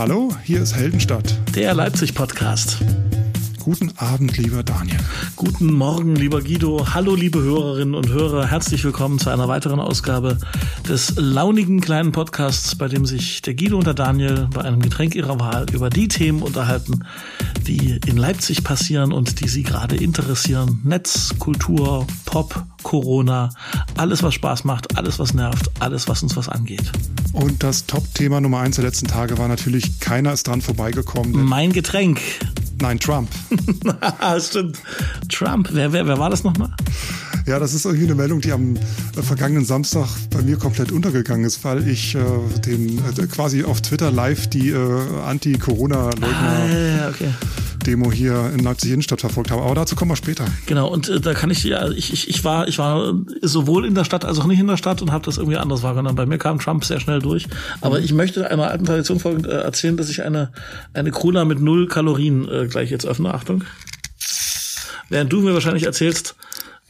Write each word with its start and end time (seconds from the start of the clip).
Hallo, 0.00 0.34
hier 0.44 0.62
ist 0.62 0.74
Heldenstadt. 0.74 1.36
Der 1.54 1.74
Leipzig-Podcast. 1.74 2.78
Guten 3.60 3.92
Abend, 3.98 4.38
lieber 4.38 4.62
Daniel. 4.62 4.96
Guten 5.36 5.74
Morgen, 5.74 6.16
lieber 6.16 6.40
Guido. 6.40 6.94
Hallo, 6.94 7.14
liebe 7.14 7.42
Hörerinnen 7.42 7.94
und 7.94 8.08
Hörer. 8.08 8.46
Herzlich 8.46 8.82
willkommen 8.84 9.18
zu 9.18 9.28
einer 9.28 9.48
weiteren 9.48 9.80
Ausgabe 9.80 10.38
des 10.88 11.16
launigen 11.16 11.82
kleinen 11.82 12.10
Podcasts, 12.10 12.74
bei 12.74 12.88
dem 12.88 13.04
sich 13.04 13.42
der 13.42 13.52
Guido 13.54 13.76
und 13.76 13.86
der 13.86 13.92
Daniel 13.92 14.48
bei 14.54 14.62
einem 14.62 14.80
Getränk 14.80 15.14
ihrer 15.14 15.38
Wahl 15.38 15.66
über 15.74 15.90
die 15.90 16.08
Themen 16.08 16.40
unterhalten, 16.40 17.04
die 17.66 18.00
in 18.06 18.16
Leipzig 18.16 18.64
passieren 18.64 19.12
und 19.12 19.42
die 19.42 19.48
sie 19.48 19.62
gerade 19.62 19.94
interessieren. 19.94 20.80
Netz, 20.82 21.34
Kultur, 21.38 22.06
Pop, 22.24 22.64
Corona, 22.82 23.50
alles, 23.98 24.22
was 24.22 24.32
Spaß 24.32 24.64
macht, 24.64 24.96
alles, 24.96 25.18
was 25.18 25.34
nervt, 25.34 25.70
alles, 25.80 26.08
was 26.08 26.22
uns 26.22 26.34
was 26.34 26.48
angeht. 26.48 26.90
Und 27.34 27.62
das 27.62 27.84
Top-Thema 27.84 28.40
Nummer 28.40 28.60
eins 28.60 28.76
der 28.76 28.86
letzten 28.86 29.06
Tage 29.06 29.36
war 29.36 29.48
natürlich, 29.48 30.00
keiner 30.00 30.32
ist 30.32 30.46
dran 30.46 30.62
vorbeigekommen. 30.62 31.44
Mein 31.44 31.72
Getränk. 31.74 32.20
Nein, 32.80 32.98
Trump. 32.98 33.28
Stimmt. 34.40 34.78
Trump. 35.28 35.68
Wer, 35.72 35.92
wer, 35.92 36.06
wer 36.06 36.18
war 36.18 36.30
das 36.30 36.44
nochmal? 36.44 36.70
Ja, 37.46 37.58
das 37.58 37.74
ist 37.74 37.84
irgendwie 37.84 38.04
eine 38.04 38.14
Meldung, 38.14 38.40
die 38.40 38.52
am 38.52 38.76
äh, 38.76 39.22
vergangenen 39.22 39.64
Samstag 39.64 40.06
bei 40.30 40.42
mir 40.42 40.56
komplett 40.56 40.92
untergegangen 40.92 41.44
ist, 41.44 41.64
weil 41.64 41.86
ich 41.88 42.14
äh, 42.14 42.20
den 42.66 42.98
äh, 42.98 43.26
quasi 43.26 43.64
auf 43.64 43.80
Twitter 43.80 44.10
live 44.10 44.46
die 44.48 44.70
äh, 44.70 45.20
Anti-Corona-Leugner 45.26 46.28
Ah, 46.28 46.66
ja, 46.66 47.08
okay. 47.08 47.30
Demo 47.90 48.12
hier 48.12 48.52
in 48.54 48.60
Leipzig 48.60 48.92
Innenstadt 48.92 49.20
verfolgt 49.20 49.50
habe. 49.50 49.62
Aber 49.62 49.74
dazu 49.74 49.96
kommen 49.96 50.12
wir 50.12 50.16
später. 50.16 50.44
Genau, 50.66 50.88
und 50.88 51.08
äh, 51.08 51.20
da 51.20 51.34
kann 51.34 51.50
ich 51.50 51.64
ja, 51.64 51.88
ich, 51.90 52.12
ich, 52.12 52.28
ich 52.28 52.44
war, 52.44 52.68
ich 52.68 52.78
war 52.78 53.14
sowohl 53.42 53.84
in 53.84 53.96
der 53.96 54.04
Stadt 54.04 54.24
als 54.24 54.38
auch 54.38 54.46
nicht 54.46 54.60
in 54.60 54.68
der 54.68 54.76
Stadt 54.76 55.02
und 55.02 55.10
habe 55.10 55.24
das 55.24 55.38
irgendwie 55.38 55.56
anders 55.56 55.82
wahrgenommen. 55.82 56.14
Bei 56.14 56.26
mir 56.26 56.38
kam 56.38 56.60
Trump 56.60 56.84
sehr 56.84 57.00
schnell 57.00 57.18
durch. 57.18 57.48
Aber 57.80 57.98
ich 57.98 58.12
möchte 58.12 58.48
einer 58.48 58.68
alten 58.68 58.84
Tradition 58.84 59.18
folgend 59.18 59.46
äh, 59.46 59.60
erzählen, 59.62 59.96
dass 59.96 60.08
ich 60.08 60.22
eine, 60.22 60.52
eine 60.94 61.10
Cola 61.10 61.44
mit 61.44 61.60
null 61.60 61.88
Kalorien 61.88 62.48
äh, 62.48 62.68
gleich 62.68 62.90
jetzt 62.90 63.06
öffne. 63.06 63.34
Achtung. 63.34 63.64
Während 65.08 65.32
du 65.32 65.40
mir 65.40 65.52
wahrscheinlich 65.52 65.84
erzählst, 65.84 66.36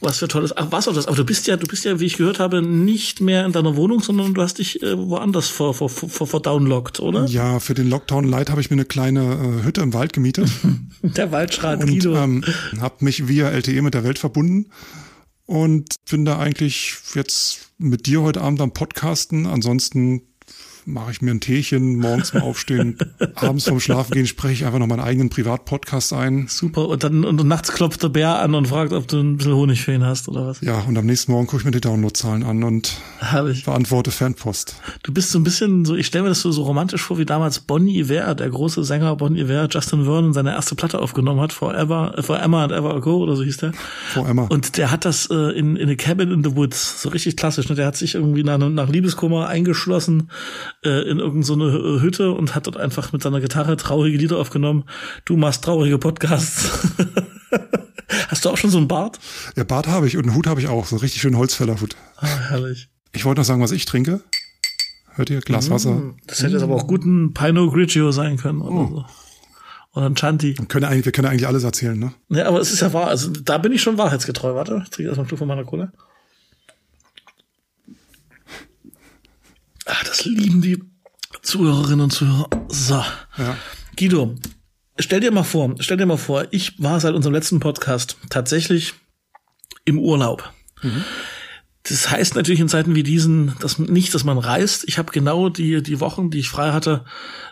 was 0.01 0.17
für 0.17 0.27
tolles. 0.27 0.55
Ach, 0.57 0.67
was 0.71 0.87
auch 0.87 0.93
das. 0.93 1.07
Aber 1.07 1.15
du 1.15 1.23
bist 1.23 1.47
ja, 1.47 1.57
du 1.57 1.67
bist 1.67 1.85
ja, 1.85 1.99
wie 1.99 2.05
ich 2.05 2.17
gehört 2.17 2.39
habe, 2.39 2.61
nicht 2.61 3.21
mehr 3.21 3.45
in 3.45 3.51
deiner 3.51 3.75
Wohnung, 3.75 4.01
sondern 4.01 4.33
du 4.33 4.41
hast 4.41 4.57
dich 4.57 4.81
äh, 4.81 4.97
woanders 4.97 5.47
vor, 5.47 5.73
vor, 5.73 5.89
vor, 5.89 6.27
vor 6.27 6.41
downlockt, 6.41 6.99
oder? 6.99 7.25
Ja, 7.25 7.59
für 7.59 7.73
den 7.73 7.89
Lockdown 7.89 8.25
Light 8.25 8.49
habe 8.49 8.61
ich 8.61 8.69
mir 8.69 8.75
eine 8.75 8.85
kleine 8.85 9.21
äh, 9.61 9.65
Hütte 9.65 9.81
im 9.81 9.93
Wald 9.93 10.13
gemietet. 10.13 10.49
Der 11.03 11.31
Waldschrat 11.31 11.81
und 11.81 11.89
Guido. 11.89 12.15
ähm, 12.15 12.43
habe 12.79 13.05
mich 13.05 13.27
via 13.27 13.49
LTE 13.49 13.81
mit 13.81 13.93
der 13.93 14.03
Welt 14.03 14.19
verbunden 14.19 14.67
und 15.45 15.95
bin 16.09 16.25
da 16.25 16.39
eigentlich 16.39 16.95
jetzt 17.13 17.71
mit 17.77 18.05
dir 18.05 18.21
heute 18.21 18.41
Abend 18.41 18.61
am 18.61 18.73
Podcasten. 18.73 19.45
Ansonsten 19.45 20.21
mache 20.85 21.11
ich 21.11 21.21
mir 21.21 21.31
ein 21.31 21.39
Teechen, 21.39 21.97
morgens 21.97 22.33
mal 22.33 22.41
aufstehen, 22.41 22.97
abends 23.35 23.67
vom 23.67 23.79
Schlafen 23.79 24.13
gehen 24.13 24.27
spreche 24.27 24.53
ich 24.53 24.65
einfach 24.65 24.79
noch 24.79 24.87
meinen 24.87 25.01
eigenen 25.01 25.29
Privatpodcast 25.29 26.13
ein. 26.13 26.47
Super. 26.47 26.87
Und 26.87 27.03
dann 27.03 27.23
und 27.23 27.45
nachts 27.47 27.71
klopft 27.71 28.03
der 28.03 28.09
Bär 28.09 28.39
an 28.39 28.55
und 28.55 28.67
fragt, 28.67 28.93
ob 28.93 29.07
du 29.07 29.19
ein 29.19 29.37
bisschen 29.37 29.55
Honig 29.55 29.81
für 29.81 29.93
ihn 29.93 30.03
hast 30.03 30.27
oder 30.27 30.47
was. 30.47 30.61
Ja, 30.61 30.79
und 30.79 30.97
am 30.97 31.05
nächsten 31.05 31.31
Morgen 31.31 31.47
gucke 31.47 31.61
ich 31.61 31.65
mir 31.65 31.71
die 31.71 31.81
Downloadzahlen 31.81 32.43
an 32.43 32.63
und 32.63 32.97
beantworte 33.65 34.11
Fanpost. 34.11 34.75
Du 35.03 35.13
bist 35.13 35.31
so 35.31 35.39
ein 35.39 35.43
bisschen 35.43 35.85
so, 35.85 35.95
ich 35.95 36.07
stelle 36.07 36.23
mir 36.23 36.29
das 36.29 36.41
so, 36.41 36.51
so 36.51 36.63
romantisch 36.63 37.01
vor, 37.01 37.17
wie 37.17 37.25
damals 37.25 37.59
Bon 37.59 37.87
Iver, 37.87 38.35
der 38.35 38.49
große 38.49 38.83
Sänger 38.83 39.15
Bon 39.15 39.35
Iver, 39.35 39.67
Justin 39.69 40.05
Vernon, 40.05 40.33
seine 40.33 40.51
erste 40.51 40.75
Platte 40.75 40.99
aufgenommen 40.99 41.39
hat, 41.41 41.53
Forever, 41.53 42.13
äh, 42.17 42.23
For 42.23 42.39
Emma 42.39 42.63
and 42.63 42.73
Ever 42.73 42.95
Ago 42.95 43.17
oder 43.17 43.35
so 43.35 43.43
hieß 43.43 43.57
der. 43.57 43.71
Emma. 44.15 44.43
Und 44.43 44.77
der 44.77 44.91
hat 44.91 45.05
das 45.05 45.27
äh, 45.29 45.35
in, 45.57 45.75
in 45.75 45.89
a 45.89 45.95
Cabin 45.95 46.31
in 46.31 46.43
the 46.43 46.55
Woods, 46.55 47.01
so 47.01 47.09
richtig 47.09 47.37
klassisch. 47.37 47.69
Ne? 47.69 47.75
Der 47.75 47.85
hat 47.85 47.95
sich 47.95 48.15
irgendwie 48.15 48.43
nach, 48.43 48.57
nach 48.57 48.89
Liebeskummer 48.89 49.47
eingeschlossen 49.47 50.29
äh, 50.83 51.09
in 51.09 51.19
irgendeine 51.19 51.43
so 51.43 51.53
eine 51.53 52.01
Hütte 52.01 52.31
und 52.31 52.55
hat 52.55 52.67
dort 52.67 52.77
einfach 52.77 53.13
mit 53.13 53.21
seiner 53.21 53.41
Gitarre 53.41 53.77
traurige 53.77 54.17
Lieder 54.17 54.37
aufgenommen. 54.37 54.85
Du 55.25 55.37
machst 55.37 55.63
traurige 55.63 55.97
Podcasts. 55.97 56.69
Hast 58.27 58.45
du 58.45 58.49
auch 58.49 58.57
schon 58.57 58.71
so 58.71 58.77
einen 58.77 58.87
Bart? 58.87 59.19
Ja, 59.55 59.63
Bart 59.63 59.87
habe 59.87 60.07
ich 60.07 60.17
und 60.17 60.23
einen 60.23 60.35
Hut 60.35 60.47
habe 60.47 60.59
ich 60.59 60.67
auch, 60.67 60.85
so 60.85 60.95
einen 60.95 61.01
richtig 61.01 61.21
schönen 61.21 61.37
Holzfällerhut. 61.37 61.95
Ah, 62.17 62.27
herrlich. 62.49 62.89
Ich 63.13 63.25
wollte 63.25 63.41
noch 63.41 63.45
sagen, 63.45 63.61
was 63.61 63.71
ich 63.71 63.85
trinke. 63.85 64.21
Hört 65.13 65.29
ihr? 65.29 65.41
Glas 65.41 65.69
Wasser. 65.69 66.13
Das 66.27 66.41
hätte 66.41 66.53
jetzt 66.53 66.63
aber 66.63 66.75
auch 66.75 66.87
gut 66.87 67.05
ein 67.05 67.33
Pinot 67.33 67.73
Grigio 67.73 68.11
sein 68.11 68.37
können 68.37 68.61
oder 68.61 68.89
so. 68.89 69.05
Oder 69.93 70.05
ein 70.05 70.15
Chanti. 70.15 70.57
Wir 70.57 70.65
können 70.65 70.85
eigentlich, 70.85 71.05
wir 71.05 71.11
können 71.11 71.27
eigentlich 71.27 71.47
alles 71.47 71.65
erzählen, 71.65 71.99
ne? 71.99 72.13
Ja, 72.29 72.47
aber 72.47 72.61
es 72.61 72.71
ist 72.71 72.79
ja 72.79 72.93
wahr. 72.93 73.07
Also 73.07 73.29
da 73.29 73.57
bin 73.57 73.73
ich 73.73 73.81
schon 73.81 73.97
wahrheitsgetreu. 73.97 74.55
Warte, 74.55 74.81
ich 74.83 74.89
trinke 74.89 75.09
erstmal 75.09 75.23
einen 75.23 75.27
Schluck 75.27 75.39
von 75.39 75.47
meiner 75.49 75.65
Cola. 75.65 75.91
Ah, 79.91 80.03
das 80.05 80.23
lieben 80.23 80.61
die 80.61 80.81
Zuhörerinnen 81.41 81.99
und 81.99 82.11
Zuhörer. 82.11 82.49
So. 82.69 83.03
Ja. 83.37 83.57
Guido, 83.97 84.35
stell 84.97 85.19
dir 85.19 85.31
mal 85.31 85.43
vor, 85.43 85.75
stell 85.79 85.97
dir 85.97 86.05
mal 86.05 86.15
vor, 86.15 86.47
ich 86.51 86.81
war 86.81 87.01
seit 87.01 87.13
unserem 87.13 87.33
letzten 87.33 87.59
Podcast 87.59 88.15
tatsächlich 88.29 88.93
im 89.83 89.99
Urlaub. 89.99 90.53
Das 91.83 92.11
heißt 92.11 92.35
natürlich 92.35 92.59
in 92.59 92.69
Zeiten 92.69 92.93
wie 92.93 93.01
diesen, 93.01 93.53
dass 93.59 93.79
nicht, 93.79 94.13
dass 94.13 94.23
man 94.23 94.37
reist. 94.37 94.83
Ich 94.87 94.99
habe 94.99 95.11
genau 95.11 95.49
die 95.49 95.81
die 95.81 95.99
Wochen, 95.99 96.29
die 96.29 96.39
ich 96.39 96.49
frei 96.49 96.71
hatte, 96.71 97.05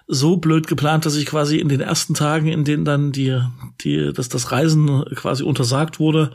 so 0.08 0.38
blöd 0.38 0.68
geplant, 0.68 1.06
dass 1.06 1.16
ich 1.16 1.26
quasi 1.26 1.58
in 1.58 1.68
den 1.68 1.82
ersten 1.82 2.14
Tagen, 2.14 2.48
in 2.48 2.64
denen 2.64 2.86
dann 2.86 3.12
die 3.12 3.42
die 3.82 4.14
dass 4.14 4.30
das 4.30 4.52
Reisen 4.52 5.04
quasi 5.16 5.42
untersagt 5.44 6.00
wurde, 6.00 6.32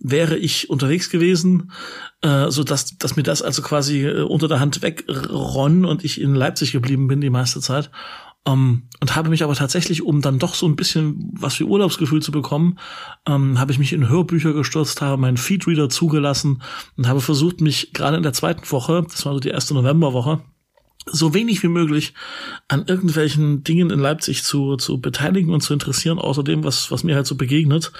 wäre 0.00 0.36
ich 0.36 0.70
unterwegs 0.70 1.08
gewesen, 1.08 1.70
äh, 2.22 2.50
so 2.50 2.64
dass 2.64 2.98
dass 2.98 3.14
mir 3.14 3.22
das 3.22 3.42
also 3.42 3.62
quasi 3.62 4.04
äh, 4.04 4.22
unter 4.22 4.48
der 4.48 4.58
Hand 4.58 4.82
wegronnen 4.82 5.84
und 5.84 6.04
ich 6.04 6.20
in 6.20 6.34
Leipzig 6.34 6.72
geblieben 6.72 7.06
bin 7.06 7.20
die 7.20 7.30
meiste 7.30 7.60
Zeit. 7.60 7.90
Um, 8.48 8.84
und 9.00 9.16
habe 9.16 9.28
mich 9.28 9.42
aber 9.42 9.56
tatsächlich, 9.56 10.02
um 10.02 10.22
dann 10.22 10.38
doch 10.38 10.54
so 10.54 10.66
ein 10.66 10.76
bisschen 10.76 11.32
was 11.32 11.54
für 11.54 11.64
Urlaubsgefühl 11.64 12.22
zu 12.22 12.30
bekommen, 12.30 12.78
ähm, 13.26 13.58
habe 13.58 13.72
ich 13.72 13.80
mich 13.80 13.92
in 13.92 14.08
Hörbücher 14.08 14.52
gestürzt, 14.52 15.02
habe 15.02 15.20
meinen 15.20 15.36
Feedreader 15.36 15.88
zugelassen 15.88 16.62
und 16.96 17.08
habe 17.08 17.20
versucht, 17.20 17.60
mich 17.60 17.92
gerade 17.92 18.16
in 18.16 18.22
der 18.22 18.32
zweiten 18.32 18.70
Woche, 18.70 19.04
das 19.10 19.26
war 19.26 19.34
so 19.34 19.40
die 19.40 19.48
erste 19.48 19.74
Novemberwoche, 19.74 20.42
so 21.10 21.34
wenig 21.34 21.62
wie 21.62 21.68
möglich 21.68 22.14
an 22.68 22.84
irgendwelchen 22.86 23.62
Dingen 23.62 23.90
in 23.90 24.00
Leipzig 24.00 24.42
zu, 24.42 24.76
zu 24.76 25.00
beteiligen 25.00 25.54
und 25.54 25.60
zu 25.60 25.72
interessieren, 25.72 26.18
außer 26.18 26.42
dem, 26.42 26.64
was, 26.64 26.90
was 26.90 27.04
mir 27.04 27.14
halt 27.14 27.26
so 27.26 27.36
begegnet. 27.36 27.92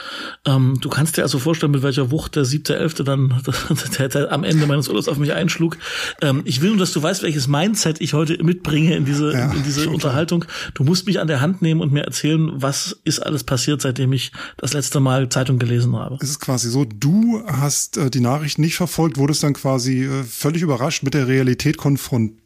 Ähm, 0.45 0.79
du 0.81 0.89
kannst 0.89 1.17
dir 1.17 1.23
also 1.23 1.39
vorstellen, 1.39 1.71
mit 1.71 1.85
welcher 1.85 2.11
Wucht 2.11 2.35
der 2.35 2.45
siebte, 2.45 2.77
elfte 2.77 3.05
dann 3.05 3.43
der, 3.99 4.09
der 4.09 4.33
am 4.33 4.43
Ende 4.43 4.67
meines 4.67 4.89
Urlaubs 4.89 5.07
auf 5.07 5.19
mich 5.19 5.33
einschlug. 5.33 5.79
Ähm, 6.21 6.43
ich 6.45 6.61
will 6.63 6.71
nur, 6.71 6.79
dass 6.79 6.93
du 6.93 7.03
weißt, 7.03 7.23
welches 7.23 7.47
Mindset 7.47 8.01
ich 8.01 8.13
heute 8.13 8.43
mitbringe 8.43 8.97
in 8.97 9.05
diese, 9.05 9.33
Ja, 9.33 9.53
in 9.53 9.63
diese 9.63 9.89
Unterhaltung. 9.89 10.45
Du 10.75 10.83
musst 10.83 11.07
mich 11.07 11.21
an 11.21 11.29
der 11.29 11.41
Hand 11.41 11.63
nehmen 11.63 11.81
und 11.81 11.93
mir 11.93 12.03
erzählen, 12.03 12.51
was 12.55 12.99
ist 13.05 13.21
alles 13.21 13.45
passiert, 13.45 13.83
seitdem 13.83 14.13
ich 14.13 14.33
das 14.57 14.73
letzte 14.73 14.99
Mal 14.99 15.29
Zeitung 15.29 15.61
gelesen 15.61 15.95
habe. 15.95 16.19
Es 16.21 16.31
ist 16.31 16.41
quasi 16.41 16.71
so, 16.71 16.85
du 16.85 17.43
hast 17.47 17.99
äh, 17.99 18.11
die 18.11 18.21
Nachricht 18.21 18.59
nicht 18.59 18.75
verfolgt, 18.75 19.17
wurdest 19.17 19.45
dann 19.45 19.53
quasi 19.53 20.05
äh, 20.05 20.25
völlig 20.25 20.63
überrascht 20.63 21.05
mit 21.05 21.15
der 21.15 21.29
Realität 21.29 21.77
konfrontiert, 21.77 22.46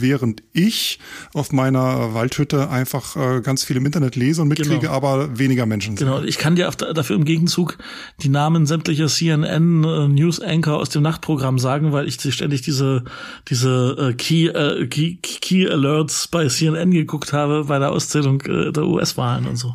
während 0.00 0.42
ich 0.52 0.98
auf 1.34 1.52
meiner 1.52 2.14
Waldhütte 2.14 2.70
einfach 2.70 3.16
äh, 3.16 3.40
ganz 3.40 3.64
viel 3.64 3.76
im 3.76 3.86
Internet 3.86 4.16
lese 4.16 4.42
und 4.42 4.48
mitkriege, 4.48 4.78
Genau. 4.80 4.92
aber 4.92 5.38
weniger 5.38 5.66
Menschen 5.66 5.96
sind. 5.96 6.06
Genau, 6.06 6.22
ich 6.22 6.38
kann 6.38 6.56
dir 6.56 6.70
dafür 6.70 7.16
im 7.16 7.24
Gegenzug 7.24 7.78
die 8.22 8.28
Namen 8.28 8.66
sämtlicher 8.66 9.06
CNN 9.08 9.84
äh, 9.84 10.08
News 10.08 10.40
Anchor 10.40 10.76
aus 10.78 10.88
dem 10.90 11.02
Nachtprogramm 11.02 11.58
sagen, 11.58 11.92
weil 11.92 12.06
ich 12.08 12.16
ständig 12.20 12.62
diese 12.62 13.04
diese 13.48 13.96
äh, 14.10 14.14
Key, 14.14 14.48
äh, 14.48 14.86
Key 14.86 15.16
Key 15.22 15.68
Alerts 15.68 16.28
bei 16.28 16.48
CNN 16.48 16.90
geguckt 16.90 17.32
habe 17.32 17.64
bei 17.64 17.78
der 17.78 17.92
Auszählung 17.92 18.40
äh, 18.42 18.72
der 18.72 18.84
US-Wahlen 18.84 19.46
und 19.46 19.56
so. 19.56 19.74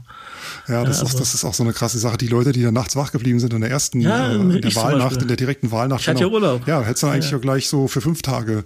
Ja, 0.67 0.83
das, 0.83 0.97
Ja, 0.97 1.03
also- 1.03 1.05
ist, 1.05 1.19
das 1.19 1.33
ist 1.33 1.45
auch 1.45 1.53
so 1.53 1.63
eine 1.63 1.73
krasse 1.73 1.99
Sache. 1.99 2.17
Die 2.17 2.27
Leute, 2.27 2.51
die 2.51 2.61
dann 2.61 2.73
nachts 2.73 2.95
wach 2.95 3.11
geblieben 3.11 3.39
sind 3.39 3.53
in 3.53 3.61
der 3.61 3.69
ersten, 3.69 4.01
Ja, 4.01 4.31
äh, 4.31 4.35
in 4.35 4.61
der 4.61 4.75
Wahlnacht, 4.75 5.21
in 5.21 5.27
der 5.27 5.37
direkten 5.37 5.71
Wahlnacht. 5.71 6.01
Ich 6.01 6.07
hatte 6.07 6.21
ja 6.21 6.27
Urlaub. 6.27 6.67
Ja, 6.67 6.81
hättest 6.81 7.03
du 7.03 7.07
dann 7.07 7.15
eigentlich 7.15 7.31
Ja. 7.31 7.37
ja 7.37 7.41
gleich 7.41 7.67
so 7.67 7.87
für 7.87 8.01
fünf 8.01 8.21
Tage 8.21 8.63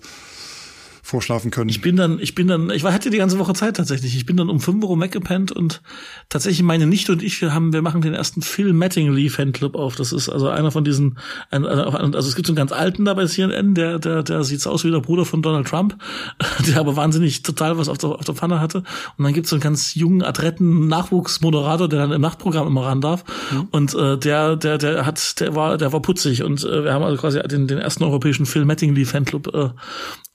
vorschlafen 1.15 1.49
können. 1.49 1.69
Ich 1.69 1.79
bin 1.79 1.95
dann, 1.95 2.19
ich 2.19 2.35
bin 2.35 2.49
dann, 2.49 2.69
ich 2.71 2.83
war, 2.83 2.91
hatte 2.91 3.09
die 3.09 3.17
ganze 3.17 3.39
Woche 3.39 3.53
Zeit 3.53 3.77
tatsächlich. 3.77 4.17
Ich 4.17 4.25
bin 4.25 4.35
dann 4.35 4.49
um 4.49 4.59
5 4.59 4.83
Uhr 4.83 4.99
weggepennt 4.99 5.53
und 5.53 5.81
tatsächlich 6.27 6.61
meine 6.61 6.87
Nichte 6.87 7.13
und 7.13 7.23
ich, 7.23 7.39
wir 7.41 7.53
haben, 7.53 7.71
wir 7.71 7.81
machen 7.81 8.01
den 8.01 8.13
ersten 8.13 8.41
Phil 8.41 8.73
Mattingly 8.73 9.29
Fanclub 9.29 9.75
auf. 9.75 9.95
Das 9.95 10.11
ist 10.11 10.27
also 10.27 10.49
einer 10.49 10.71
von 10.71 10.83
diesen, 10.83 11.17
also 11.51 12.27
es 12.27 12.35
gibt 12.35 12.47
so 12.47 12.51
einen 12.51 12.57
ganz 12.57 12.73
alten 12.73 13.05
da 13.05 13.13
bei 13.13 13.27
CNN, 13.27 13.75
der, 13.75 13.97
der, 13.97 14.23
der 14.23 14.43
sieht 14.43 14.67
aus 14.67 14.83
wie 14.83 14.91
der 14.91 14.99
Bruder 14.99 15.23
von 15.23 15.41
Donald 15.41 15.67
Trump, 15.67 15.97
der 16.67 16.81
aber 16.81 16.97
wahnsinnig 16.97 17.43
total 17.43 17.77
was 17.77 17.87
auf 17.87 17.97
der, 17.97 18.09
auf 18.09 18.25
der 18.25 18.35
Pfanne 18.35 18.59
hatte. 18.59 18.79
Und 19.17 19.23
dann 19.23 19.31
gibt 19.31 19.45
es 19.45 19.51
so 19.51 19.55
einen 19.55 19.63
ganz 19.63 19.95
jungen, 19.95 20.21
adretten 20.21 20.89
Nachwuchsmoderator, 20.89 21.87
der 21.87 21.99
dann 21.99 22.11
im 22.11 22.19
Nachtprogramm 22.19 22.67
immer 22.67 22.87
ran 22.87 22.99
darf. 22.99 23.23
Und 23.71 23.95
äh, 23.95 24.17
der, 24.17 24.57
der, 24.57 24.77
der 24.77 25.05
hat, 25.05 25.39
der 25.39 25.55
war, 25.55 25.77
der 25.77 25.93
war 25.93 26.01
putzig 26.01 26.43
und 26.43 26.65
äh, 26.65 26.83
wir 26.83 26.93
haben 26.93 27.03
also 27.03 27.15
quasi 27.15 27.39
den, 27.39 27.67
den 27.67 27.77
ersten 27.77 28.03
europäischen 28.03 28.45
Phil 28.45 28.65
Mattingly 28.65 29.05
Fanclub 29.05 29.55
äh, 29.55 29.69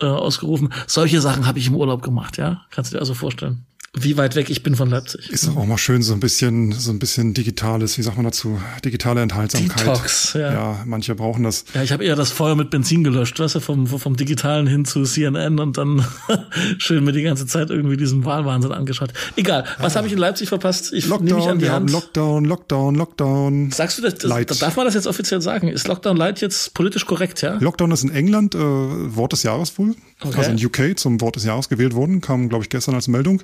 äh, 0.00 0.06
ausgerufen. 0.06 0.69
Solche 0.86 1.20
Sachen 1.20 1.46
habe 1.46 1.58
ich 1.58 1.68
im 1.68 1.76
Urlaub 1.76 2.02
gemacht, 2.02 2.36
ja. 2.36 2.62
Kannst 2.70 2.92
du 2.92 2.96
dir 2.96 3.00
also 3.00 3.14
vorstellen. 3.14 3.66
Wie 3.98 4.16
weit 4.16 4.36
weg 4.36 4.50
ich 4.50 4.62
bin 4.62 4.76
von 4.76 4.88
Leipzig. 4.88 5.30
Ist 5.30 5.48
auch 5.48 5.66
mal 5.66 5.76
schön, 5.76 6.02
so 6.02 6.14
ein 6.14 6.20
bisschen, 6.20 6.70
so 6.70 6.92
ein 6.92 7.00
bisschen 7.00 7.34
digitales, 7.34 7.98
wie 7.98 8.02
sagt 8.02 8.16
man 8.16 8.24
dazu, 8.24 8.60
digitale 8.84 9.20
Enthaltsamkeit. 9.20 9.80
Detox, 9.80 10.34
ja. 10.34 10.52
Ja, 10.52 10.82
manche 10.86 11.16
brauchen 11.16 11.42
das. 11.42 11.64
Ja, 11.74 11.82
ich 11.82 11.90
habe 11.90 12.04
eher 12.04 12.14
das 12.14 12.30
Feuer 12.30 12.54
mit 12.54 12.70
Benzin 12.70 13.02
gelöscht, 13.02 13.40
weißt 13.40 13.56
du, 13.56 13.60
vom, 13.60 13.88
vom 13.88 14.16
Digitalen 14.16 14.68
hin 14.68 14.84
zu 14.84 15.02
CNN 15.02 15.58
und 15.58 15.76
dann 15.76 16.06
schön 16.78 17.02
mir 17.02 17.10
die 17.10 17.22
ganze 17.22 17.46
Zeit 17.46 17.70
irgendwie 17.70 17.96
diesen 17.96 18.24
Wahlwahnsinn 18.24 18.70
angeschaut. 18.70 19.12
Egal, 19.34 19.64
was 19.80 19.96
habe 19.96 20.06
ich 20.06 20.12
in 20.12 20.20
Leipzig 20.20 20.48
verpasst? 20.48 20.92
Ich 20.92 21.08
nehme 21.08 21.34
mich 21.34 21.48
an 21.48 21.58
die 21.58 21.70
Hand. 21.70 21.90
Lockdown, 21.90 22.44
Lockdown, 22.44 22.94
Lockdown. 22.94 23.72
Sagst 23.72 23.98
du 23.98 24.02
das, 24.02 24.14
das, 24.14 24.24
Light. 24.30 24.62
darf 24.62 24.76
man 24.76 24.86
das 24.86 24.94
jetzt 24.94 25.08
offiziell 25.08 25.40
sagen? 25.40 25.66
Ist 25.66 25.88
Lockdown 25.88 26.16
Light 26.16 26.40
jetzt 26.40 26.74
politisch 26.74 27.06
korrekt, 27.06 27.42
ja? 27.42 27.58
Lockdown 27.58 27.90
ist 27.90 28.04
in 28.04 28.14
England 28.14 28.54
äh, 28.54 28.58
Wort 28.60 29.32
des 29.32 29.42
Jahres 29.42 29.76
wohl. 29.78 29.96
Okay. 30.22 30.38
Also 30.38 30.50
in 30.52 30.64
UK 30.64 30.98
zum 30.98 31.20
Wort 31.20 31.36
des 31.36 31.44
Jahres 31.44 31.68
gewählt 31.68 31.94
worden, 31.94 32.20
kam, 32.20 32.48
glaube 32.48 32.62
ich, 32.64 32.70
gestern 32.70 32.94
als 32.94 33.08
Meldung. 33.08 33.42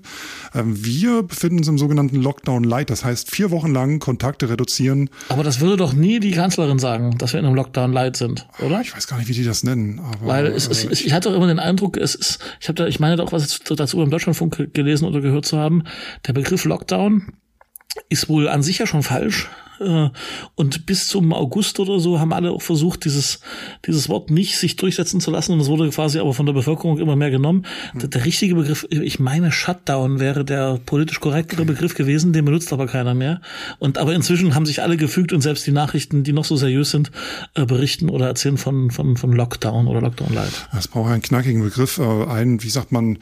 Ähm, 0.55 0.85
wir 0.85 1.23
befinden 1.23 1.59
uns 1.59 1.69
im 1.69 1.79
sogenannten 1.79 2.17
Lockdown 2.17 2.65
Light. 2.65 2.91
Das 2.91 3.05
heißt, 3.05 3.31
vier 3.31 3.51
Wochen 3.51 3.73
lang 3.73 3.99
Kontakte 3.99 4.49
reduzieren. 4.49 5.11
Aber 5.29 5.43
das 5.43 5.61
würde 5.61 5.77
doch 5.77 5.93
nie 5.93 6.21
die 6.21 6.33
Kanzlerin 6.33 6.79
sagen, 6.79 7.19
dass 7.19 7.33
wir 7.33 7.41
in 7.41 7.47
einem 7.47 7.55
Lockdown 7.55 7.93
Light 7.93 8.17
sind, 8.17 8.47
oder? 8.61 8.81
Ich 8.81 8.95
weiß 8.95 9.07
gar 9.07 9.19
nicht, 9.19 9.29
wie 9.29 9.35
die 9.35 9.45
das 9.45 9.65
nennen. 9.65 9.99
Aber, 10.01 10.27
Weil 10.27 10.47
es, 10.47 10.69
es, 10.69 10.85
ich 10.85 11.13
hatte 11.13 11.31
auch 11.31 11.35
immer 11.35 11.47
den 11.47 11.59
Eindruck, 11.59 11.97
es 11.97 12.15
ist, 12.15 12.39
ich 12.61 12.69
habe 12.69 12.75
da, 12.75 12.87
ich 12.87 13.01
meine 13.01 13.17
da 13.17 13.23
auch 13.23 13.33
was 13.33 13.61
dazu 13.61 14.03
im 14.03 14.11
Deutschlandfunk 14.11 14.73
gelesen 14.73 15.07
oder 15.07 15.21
gehört 15.21 15.47
zu 15.47 15.59
haben. 15.59 15.85
Der 16.27 16.33
Begriff 16.33 16.65
Lockdown 16.65 17.33
ist 18.09 18.29
wohl 18.29 18.49
an 18.49 18.63
sich 18.63 18.79
ja 18.79 18.87
schon 18.87 19.03
falsch. 19.03 19.49
Äh, 19.81 20.11
Und 20.55 20.87
bis 20.87 21.09
zum 21.09 21.33
August 21.33 21.79
oder 21.81 22.01
so 22.01 22.19
haben 22.19 22.33
alle 22.33 22.51
auch 22.51 22.63
versucht, 22.63 23.05
dieses, 23.05 23.41
dieses 23.87 24.09
Wort 24.09 24.31
nicht 24.31 24.57
sich 24.59 24.77
durchsetzen 24.77 25.21
zu 25.21 25.31
lassen. 25.31 25.53
Und 25.53 25.61
es 25.61 25.69
wurde 25.69 25.89
quasi 25.91 26.19
aber 26.19 26.35
von 26.35 26.47
der 26.47 26.53
Bevölkerung 26.53 26.99
immer 26.99 27.17
mehr 27.17 27.31
genommen. 27.31 27.67
Der, 27.95 28.09
der 28.09 28.25
richtige 28.25 28.55
Begriff, 28.55 28.87
ich 28.91 29.19
meine, 29.19 29.53
Shutdown 29.53 30.21
wäre 30.21 30.45
der 30.45 30.79
politisch 30.85 31.21
korrektere 31.21 31.65
Begriff 31.65 31.95
gewesen, 31.95 32.33
den 32.33 32.45
benutzt 32.45 32.73
aber 32.73 32.87
keiner 32.87 33.15
mehr. 33.15 33.41
Und 33.79 33.99
aber 33.99 34.15
inzwischen 34.15 34.55
haben 34.55 34.67
sich 34.67 34.83
alle 34.83 34.97
gefügt 34.97 35.33
und 35.33 35.41
selbst 35.41 35.67
die 35.67 35.73
Nachrichten, 35.73 36.25
die 36.25 36.33
noch 36.33 36.45
so 36.45 36.57
seriös 36.57 36.91
sind, 36.91 37.11
äh, 37.55 37.65
berichten 37.67 38.09
oder 38.09 38.27
erzählen 38.27 38.59
von, 38.59 38.91
von, 38.91 39.17
von 39.17 39.33
Lockdown 39.33 39.87
oder 39.87 40.01
Lockdown 40.01 40.35
Light. 40.35 40.69
Das 40.73 40.89
braucht 40.89 41.11
einen 41.11 41.23
knackigen 41.23 41.63
Begriff. 41.63 41.99
Äh, 41.99 42.25
Ein, 42.27 42.63
wie 42.63 42.71
sagt 42.71 42.93
man, 42.93 43.19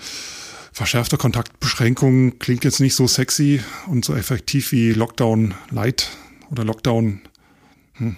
verschärfte 0.73 1.17
Kontaktbeschränkung 1.17 2.39
klingt 2.39 2.65
jetzt 2.65 2.81
nicht 2.81 2.95
so 2.95 3.07
sexy 3.07 3.61
und 3.87 4.05
so 4.05 4.15
effektiv 4.15 4.73
wie 4.73 4.93
Lockdown 4.93 5.55
Light 5.71 6.09
oder 6.55 6.65
Lockdown 6.65 7.21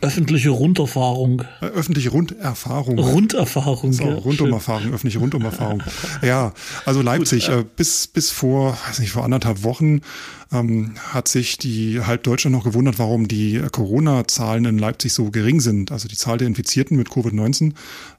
Öffentliche 0.00 0.48
Runterfahrung. 0.48 1.42
äh, 1.60 1.66
öffentliche 1.66 2.08
Runderfahrung. 2.08 2.98
Runderfahrung. 2.98 3.92
So, 3.92 4.04
ja, 4.04 4.14
Rundumerfahrung, 4.14 4.94
öffentliche 4.94 5.18
Rundumerfahrung. 5.18 5.82
ja, 6.22 6.54
also 6.86 7.02
Leipzig, 7.02 7.50
äh, 7.50 7.62
bis, 7.76 8.06
bis 8.06 8.30
vor, 8.30 8.78
weiß 8.86 9.00
nicht, 9.00 9.10
vor 9.10 9.24
anderthalb 9.24 9.64
Wochen 9.64 10.00
ähm, 10.50 10.94
hat 11.12 11.28
sich 11.28 11.58
die 11.58 12.00
halb 12.00 12.22
Deutschland 12.22 12.56
noch 12.56 12.64
gewundert, 12.64 12.98
warum 12.98 13.28
die 13.28 13.56
äh, 13.56 13.68
Corona-Zahlen 13.70 14.64
in 14.64 14.78
Leipzig 14.78 15.12
so 15.12 15.30
gering 15.30 15.60
sind. 15.60 15.92
Also 15.92 16.08
die 16.08 16.16
Zahl 16.16 16.38
der 16.38 16.46
Infizierten 16.46 16.96
mit 16.96 17.08
Covid-19 17.10 17.74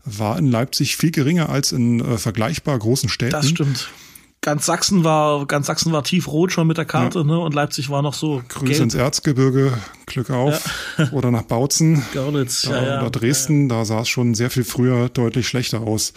war 0.06 0.38
in 0.38 0.46
Leipzig 0.52 0.96
viel 0.96 1.10
geringer 1.10 1.50
als 1.50 1.72
in 1.72 2.02
äh, 2.02 2.20
vergleichbar 2.20 2.78
großen 2.78 3.10
Städten. 3.10 3.32
Das 3.32 3.50
stimmt. 3.50 3.90
Ganz 4.48 4.66
Sachsen 4.66 5.04
war, 5.04 5.46
ganz 5.46 5.68
Sachsen 5.68 5.92
war 5.92 6.06
tiefrot 6.06 6.54
schon 6.54 6.68
mit 6.68 6.78
der 6.78 6.86
Karte, 6.86 7.26
ne? 7.26 7.38
Und 7.38 7.54
Leipzig 7.54 7.90
war 7.90 8.02
noch 8.02 8.14
so 8.14 8.42
Grüße 8.48 8.66
gelb. 8.72 8.82
ins 8.84 8.96
Erzgebirge, 8.96 9.74
Glück 10.06 10.30
auf. 10.30 10.64
Oder 11.12 11.32
nach 11.32 11.42
Bautzen. 11.42 12.02
Görlitz, 12.14 12.64
ja, 12.64 12.72
Ja, 12.72 12.88
ja. 12.88 13.02
oder 13.02 13.10
Dresden, 13.10 13.68
da 13.68 13.84
sah 13.84 14.04
es 14.04 14.08
schon 14.08 14.36
sehr 14.36 14.50
viel 14.50 14.64
früher 14.64 15.10
deutlich 15.10 15.50
schlechter 15.50 15.82
aus. 15.82 16.14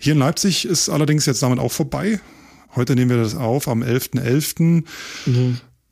Hier 0.00 0.14
in 0.14 0.18
Leipzig 0.18 0.64
ist 0.64 0.88
allerdings 0.88 1.24
jetzt 1.26 1.40
damit 1.44 1.60
auch 1.60 1.70
vorbei. 1.70 2.18
Heute 2.74 2.96
nehmen 2.96 3.10
wir 3.10 3.18
das 3.18 3.36
auf 3.36 3.68
am 3.68 3.84
11.11. 3.84 4.82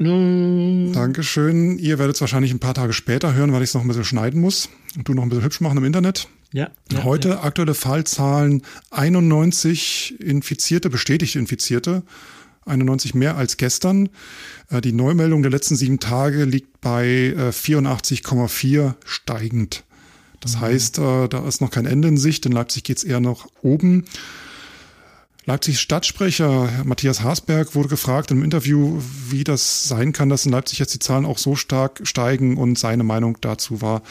Nun, 0.01 0.95
Dankeschön. 0.95 1.79
Ihr 1.79 1.99
werdet 1.99 2.15
es 2.17 2.21
wahrscheinlich 2.23 2.53
ein 2.53 2.59
paar 2.59 2.73
Tage 2.73 2.95
später 2.95 3.35
hören, 3.35 3.53
weil 3.53 3.63
ich 3.63 3.69
es 3.69 3.75
noch 3.75 3.83
ein 3.83 3.89
bisschen 3.89 4.05
schneiden 4.05 4.41
muss 4.41 4.71
und 4.97 5.07
du 5.07 5.13
noch 5.13 5.23
ein 5.23 5.29
bisschen 5.29 5.45
hübsch 5.45 5.61
machen 5.61 5.77
im 5.77 5.85
Internet. 5.85 6.27
Ja. 6.53 6.71
ja 6.91 7.05
Heute 7.05 7.29
Ja. 7.29 7.43
aktuelle 7.43 7.75
Fallzahlen 7.75 8.63
91 8.91 10.19
Infizierte, 10.19 10.89
bestätigte 10.89 11.39
Infizierte. 11.39 12.03
91 12.65 13.15
mehr 13.15 13.37
als 13.37 13.59
gestern. 13.59 14.09
Äh, 14.71 14.81
Die 14.81 14.93
Neumeldung 14.93 15.43
der 15.43 15.51
letzten 15.51 15.77
sieben 15.77 16.01
Tage 16.01 16.45
liegt 16.45 16.81
bei 16.81 17.35
äh, 17.37 17.53
84,4 17.53 18.95
steigend. 19.05 19.85
Das 20.41 20.59
heißt, 20.61 20.99
äh, 20.99 21.29
da 21.29 21.47
ist 21.47 21.61
noch 21.61 21.71
kein 21.71 21.85
Ende 21.85 22.09
in 22.09 22.17
Sicht. 22.17 22.47
In 22.47 22.53
Leipzig 22.53 22.85
geht 22.85 22.97
es 22.97 23.05
eher 23.05 23.21
nach 23.21 23.47
oben. 23.61 24.07
Leipzigs 25.51 25.81
Stadtsprecher 25.81 26.69
Matthias 26.85 27.23
Haasberg 27.23 27.75
wurde 27.75 27.89
gefragt 27.89 28.31
im 28.31 28.45
Interview, 28.45 29.03
wie 29.31 29.43
das 29.43 29.89
sein 29.89 30.13
kann, 30.13 30.29
dass 30.29 30.47
in 30.47 30.53
Leipzig 30.53 30.79
jetzt 30.79 30.95
die 30.95 31.01
Zahlen 31.01 31.27
auch 31.27 31.39
so 31.39 31.57
stark 31.57 32.03
steigen 32.05 32.57
und 32.57 32.79
seine 32.79 33.03
Meinung 33.03 33.37
dazu 33.41 33.83
war, 33.83 34.03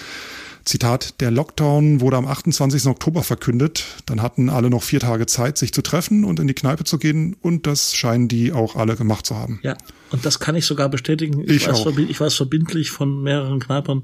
Zitat, 0.66 1.22
der 1.22 1.32
Lockdown 1.32 2.02
wurde 2.02 2.18
am 2.18 2.28
28. 2.28 2.88
Oktober 2.88 3.24
verkündet. 3.24 3.86
Dann 4.06 4.22
hatten 4.22 4.50
alle 4.50 4.70
noch 4.70 4.84
vier 4.84 5.00
Tage 5.00 5.28
Zeit, 5.28 5.58
sich 5.58 5.72
zu 5.72 5.82
treffen 5.82 6.26
und 6.26 6.42
in 6.42 6.48
die 6.48 6.54
Kneipe 6.54 6.84
zu 6.84 6.98
gehen. 6.98 7.38
Und 7.42 7.66
das 7.66 7.96
scheinen 7.96 8.28
die 8.28 8.52
auch 8.52 8.76
alle 8.76 8.98
gemacht 8.98 9.26
zu 9.26 9.38
haben. 9.38 9.62
Ja, 9.64 9.78
und 10.12 10.26
das 10.26 10.40
kann 10.40 10.56
ich 10.56 10.66
sogar 10.66 10.90
bestätigen. 10.90 11.42
Ich 11.48 11.66
weiß, 11.66 11.88
auch. 11.88 11.98
ich 11.98 12.20
weiß 12.20 12.36
verbindlich 12.36 12.92
von 12.92 13.24
mehreren 13.24 13.62
Kneipern, 13.62 14.04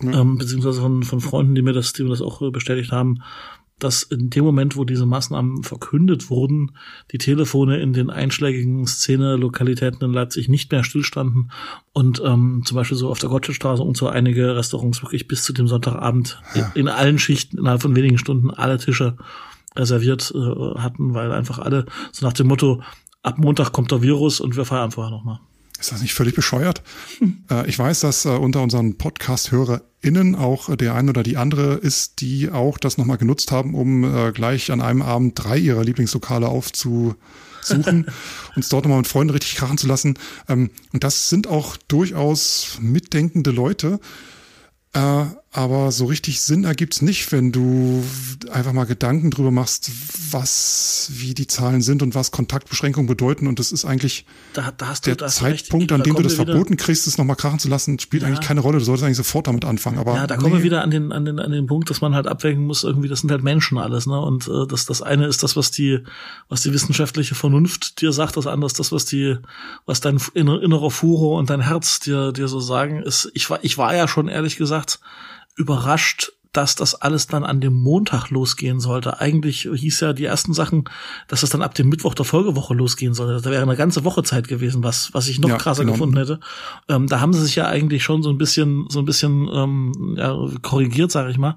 ähm, 0.00 0.38
beziehungsweise 0.38 0.80
von, 0.80 1.02
von 1.02 1.20
Freunden, 1.20 1.54
die 1.54 1.62
mir 1.62 1.74
das, 1.74 1.92
die 1.92 2.04
mir 2.04 2.08
das 2.08 2.22
auch 2.22 2.40
äh, 2.40 2.50
bestätigt 2.50 2.90
haben, 2.90 3.22
dass 3.84 4.02
in 4.02 4.30
dem 4.30 4.44
Moment, 4.44 4.76
wo 4.76 4.84
diese 4.84 5.06
Maßnahmen 5.06 5.62
verkündet 5.62 6.30
wurden, 6.30 6.72
die 7.12 7.18
Telefone 7.18 7.80
in 7.80 7.92
den 7.92 8.10
einschlägigen 8.10 8.86
Szene-Lokalitäten 8.86 10.04
in 10.04 10.12
Leipzig 10.12 10.48
nicht 10.48 10.70
mehr 10.70 10.84
stillstanden 10.84 11.50
und 11.92 12.22
ähm, 12.24 12.62
zum 12.64 12.76
Beispiel 12.76 12.96
so 12.96 13.10
auf 13.10 13.18
der 13.18 13.30
Gottschedstraße 13.30 13.82
und 13.82 13.96
so 13.96 14.08
einige 14.08 14.56
Restaurants 14.56 15.02
wirklich 15.02 15.28
bis 15.28 15.42
zu 15.42 15.52
dem 15.52 15.66
Sonntagabend 15.66 16.40
in, 16.54 16.64
in 16.74 16.88
allen 16.88 17.18
Schichten 17.18 17.58
innerhalb 17.58 17.82
von 17.82 17.96
wenigen 17.96 18.18
Stunden 18.18 18.50
alle 18.50 18.78
Tische 18.78 19.16
reserviert 19.76 20.32
äh, 20.34 20.78
hatten, 20.78 21.14
weil 21.14 21.32
einfach 21.32 21.58
alle 21.58 21.86
so 22.12 22.26
nach 22.26 22.32
dem 22.32 22.48
Motto, 22.48 22.82
ab 23.22 23.38
Montag 23.38 23.72
kommt 23.72 23.90
der 23.90 24.02
Virus 24.02 24.40
und 24.40 24.56
wir 24.56 24.64
feiern 24.64 24.90
vorher 24.90 25.10
nochmal. 25.10 25.40
Ist 25.80 25.92
das 25.92 26.02
nicht 26.02 26.12
völlig 26.12 26.34
bescheuert? 26.34 26.82
Äh, 27.50 27.66
ich 27.66 27.78
weiß, 27.78 28.00
dass 28.00 28.26
äh, 28.26 28.28
unter 28.28 28.62
unseren 28.62 28.98
Podcast-HörerInnen 28.98 30.34
auch 30.34 30.68
äh, 30.68 30.76
der 30.76 30.94
ein 30.94 31.08
oder 31.08 31.22
die 31.22 31.38
andere 31.38 31.74
ist, 31.74 32.20
die 32.20 32.50
auch 32.50 32.76
das 32.76 32.98
nochmal 32.98 33.16
genutzt 33.16 33.50
haben, 33.50 33.74
um 33.74 34.32
gleich 34.34 34.70
an 34.70 34.82
einem 34.82 35.00
Abend 35.00 35.42
drei 35.42 35.56
ihrer 35.56 35.82
Lieblingslokale 35.82 36.48
aufzusuchen, 36.48 37.16
uns 38.56 38.68
dort 38.68 38.84
nochmal 38.84 38.98
mit 38.98 39.08
Freunden 39.08 39.32
richtig 39.32 39.56
krachen 39.56 39.78
zu 39.78 39.86
lassen. 39.86 40.18
Ähm, 40.48 40.70
und 40.92 41.02
das 41.02 41.30
sind 41.30 41.46
auch 41.46 41.78
durchaus 41.88 42.78
mitdenkende 42.80 43.50
Leute. 43.50 44.00
Aber 45.52 45.90
so 45.90 46.04
richtig 46.04 46.40
Sinn 46.40 46.62
ergibt's 46.62 47.02
nicht, 47.02 47.32
wenn 47.32 47.50
du 47.50 48.04
einfach 48.52 48.72
mal 48.72 48.84
Gedanken 48.84 49.32
drüber 49.32 49.50
machst, 49.50 49.90
was, 50.30 51.10
wie 51.12 51.34
die 51.34 51.48
Zahlen 51.48 51.82
sind 51.82 52.02
und 52.02 52.14
was 52.14 52.30
Kontaktbeschränkungen 52.30 53.08
bedeuten. 53.08 53.48
Und 53.48 53.58
das 53.58 53.72
ist 53.72 53.84
eigentlich 53.84 54.26
Da, 54.52 54.70
da 54.70 54.94
der 55.04 55.16
du. 55.16 55.26
Zeitpunkt, 55.26 55.90
an 55.90 56.04
dem 56.04 56.14
du 56.14 56.22
das 56.22 56.34
wieder- 56.38 56.46
verboten 56.46 56.76
kriegst, 56.76 57.08
es 57.08 57.18
nochmal 57.18 57.34
krachen 57.34 57.58
zu 57.58 57.68
lassen, 57.68 57.98
spielt 57.98 58.22
eigentlich 58.22 58.46
keine 58.46 58.60
Rolle. 58.60 58.78
Du 58.78 58.84
solltest 58.84 59.04
eigentlich 59.04 59.16
sofort 59.16 59.48
damit 59.48 59.64
anfangen. 59.64 59.98
Aber 59.98 60.14
Ja, 60.14 60.28
da 60.28 60.36
kommen 60.36 60.52
wir 60.52 60.58
nee. 60.60 60.64
wieder 60.66 60.82
an 60.82 60.92
den, 60.92 61.10
an 61.10 61.24
den, 61.24 61.40
an 61.40 61.50
den 61.50 61.66
Punkt, 61.66 61.90
dass 61.90 62.00
man 62.00 62.14
halt 62.14 62.28
abwägen 62.28 62.64
muss, 62.64 62.84
irgendwie, 62.84 63.08
das 63.08 63.22
sind 63.22 63.32
halt 63.32 63.42
Menschen 63.42 63.76
alles, 63.76 64.06
ne? 64.06 64.20
Und 64.20 64.46
äh, 64.46 64.68
das, 64.68 64.86
das 64.86 65.02
eine 65.02 65.26
ist 65.26 65.42
das, 65.42 65.56
was 65.56 65.72
die, 65.72 65.98
was 66.48 66.60
die 66.60 66.72
wissenschaftliche 66.72 67.34
Vernunft 67.34 68.00
dir 68.02 68.12
sagt, 68.12 68.36
das 68.36 68.46
andere 68.46 68.66
ist 68.68 68.78
das, 68.78 68.92
was 68.92 69.04
die, 69.04 69.36
was 69.84 70.00
dein 70.00 70.20
inner, 70.34 70.62
innerer 70.62 70.92
Furor 70.92 71.40
und 71.40 71.50
dein 71.50 71.60
Herz 71.62 71.98
dir, 71.98 72.30
dir 72.30 72.46
so 72.46 72.60
sagen, 72.60 73.02
ist, 73.02 73.28
ich 73.34 73.50
war, 73.50 73.58
ich 73.62 73.78
war 73.78 73.96
ja 73.96 74.06
schon 74.06 74.28
ehrlich 74.28 74.56
gesagt 74.56 75.00
überrascht, 75.56 76.32
dass 76.52 76.74
das 76.74 76.96
alles 76.96 77.28
dann 77.28 77.44
an 77.44 77.60
dem 77.60 77.74
Montag 77.74 78.30
losgehen 78.30 78.80
sollte. 78.80 79.20
Eigentlich 79.20 79.68
hieß 79.72 80.00
ja 80.00 80.12
die 80.12 80.24
ersten 80.24 80.52
Sachen, 80.52 80.84
dass 81.28 81.42
das 81.42 81.50
dann 81.50 81.62
ab 81.62 81.74
dem 81.74 81.88
Mittwoch 81.88 82.14
der 82.14 82.24
Folgewoche 82.24 82.74
losgehen 82.74 83.14
sollte. 83.14 83.40
Da 83.40 83.50
wäre 83.50 83.62
eine 83.62 83.76
ganze 83.76 84.04
Woche 84.04 84.24
Zeit 84.24 84.48
gewesen, 84.48 84.82
was, 84.82 85.14
was 85.14 85.28
ich 85.28 85.38
noch 85.38 85.48
Ja, 85.48 85.56
krasser 85.58 85.82
genau. 85.82 85.92
gefunden 85.92 86.16
hätte. 86.16 86.40
Ähm, 86.88 87.06
da 87.06 87.20
haben 87.20 87.32
sie 87.32 87.42
sich 87.42 87.54
ja 87.54 87.68
eigentlich 87.68 88.02
schon 88.02 88.22
so 88.22 88.30
ein 88.30 88.38
bisschen, 88.38 88.86
so 88.88 88.98
ein 88.98 89.04
bisschen 89.04 89.48
ähm, 89.52 90.16
ja, 90.18 90.36
korrigiert, 90.62 91.12
sage 91.12 91.30
ich 91.30 91.38
mal. 91.38 91.54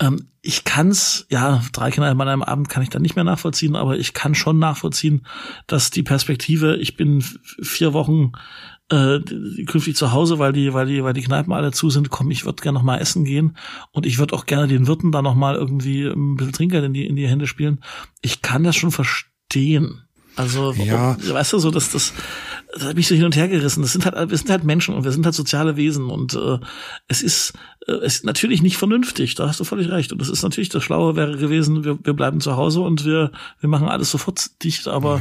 Ähm, 0.00 0.26
ich 0.44 0.64
kann's, 0.64 1.24
ja, 1.30 1.62
drei 1.72 1.92
Kinder 1.92 2.10
an 2.10 2.20
einem 2.20 2.42
Abend 2.42 2.68
kann 2.68 2.82
ich 2.82 2.90
dann 2.90 3.02
nicht 3.02 3.14
mehr 3.14 3.24
nachvollziehen, 3.24 3.76
aber 3.76 3.96
ich 3.96 4.12
kann 4.12 4.34
schon 4.34 4.58
nachvollziehen, 4.58 5.24
dass 5.68 5.90
die 5.90 6.02
Perspektive, 6.02 6.76
ich 6.78 6.96
bin 6.96 7.22
vier 7.62 7.92
Wochen 7.92 8.32
äh, 8.92 9.20
künftig 9.64 9.96
zu 9.96 10.12
Hause, 10.12 10.38
weil 10.38 10.52
die, 10.52 10.74
weil 10.74 10.86
die, 10.86 11.02
weil 11.02 11.14
die 11.14 11.22
Kneipen 11.22 11.52
alle 11.52 11.72
zu 11.72 11.88
sind, 11.88 12.10
komm, 12.10 12.30
ich 12.30 12.44
würde 12.44 12.62
gerne 12.62 12.78
noch 12.78 12.84
mal 12.84 12.98
essen 12.98 13.24
gehen 13.24 13.56
und 13.90 14.04
ich 14.04 14.18
würde 14.18 14.34
auch 14.34 14.44
gerne 14.44 14.68
den 14.68 14.86
Wirten 14.86 15.12
da 15.12 15.22
noch 15.22 15.34
mal 15.34 15.54
irgendwie 15.54 16.04
ein 16.04 16.36
bisschen 16.36 16.52
Trinkgeld 16.52 16.84
in 16.84 16.92
die, 16.92 17.06
in 17.06 17.16
die 17.16 17.26
Hände 17.26 17.46
spielen. 17.46 17.82
Ich 18.20 18.42
kann 18.42 18.64
das 18.64 18.76
schon 18.76 18.90
verstehen. 18.92 20.02
Also, 20.36 20.72
Ja. 20.72 21.16
weißt 21.20 21.52
du, 21.52 21.58
so, 21.58 21.70
dass 21.70 21.90
das, 21.90 22.14
das 22.72 22.84
hat 22.84 22.96
mich 22.96 23.06
so 23.06 23.14
hin 23.14 23.24
und 23.24 23.36
her 23.36 23.48
gerissen. 23.48 23.82
Das 23.82 23.92
sind 23.92 24.06
halt, 24.06 24.30
wir 24.30 24.36
sind 24.36 24.48
halt 24.50 24.64
Menschen 24.64 24.94
und 24.94 25.04
wir 25.04 25.12
sind 25.12 25.26
halt 25.26 25.34
soziale 25.34 25.76
Wesen 25.76 26.08
und 26.08 26.34
äh, 26.34 26.58
es 27.06 27.22
ist, 27.22 27.52
äh, 27.86 27.92
es 27.92 28.16
ist 28.16 28.24
natürlich 28.24 28.62
nicht 28.62 28.78
vernünftig. 28.78 29.34
Da 29.34 29.46
hast 29.48 29.60
du 29.60 29.64
völlig 29.64 29.90
recht. 29.90 30.10
Und 30.10 30.22
es 30.22 30.30
ist 30.30 30.42
natürlich 30.42 30.70
das 30.70 30.82
Schlaue 30.84 31.16
wäre 31.16 31.36
gewesen, 31.36 31.84
wir, 31.84 31.98
wir 32.02 32.14
bleiben 32.14 32.40
zu 32.40 32.56
Hause 32.56 32.80
und 32.80 33.04
wir, 33.04 33.30
wir 33.60 33.68
machen 33.68 33.88
alles 33.88 34.10
sofort 34.10 34.62
dicht. 34.64 34.88
Aber 34.88 35.20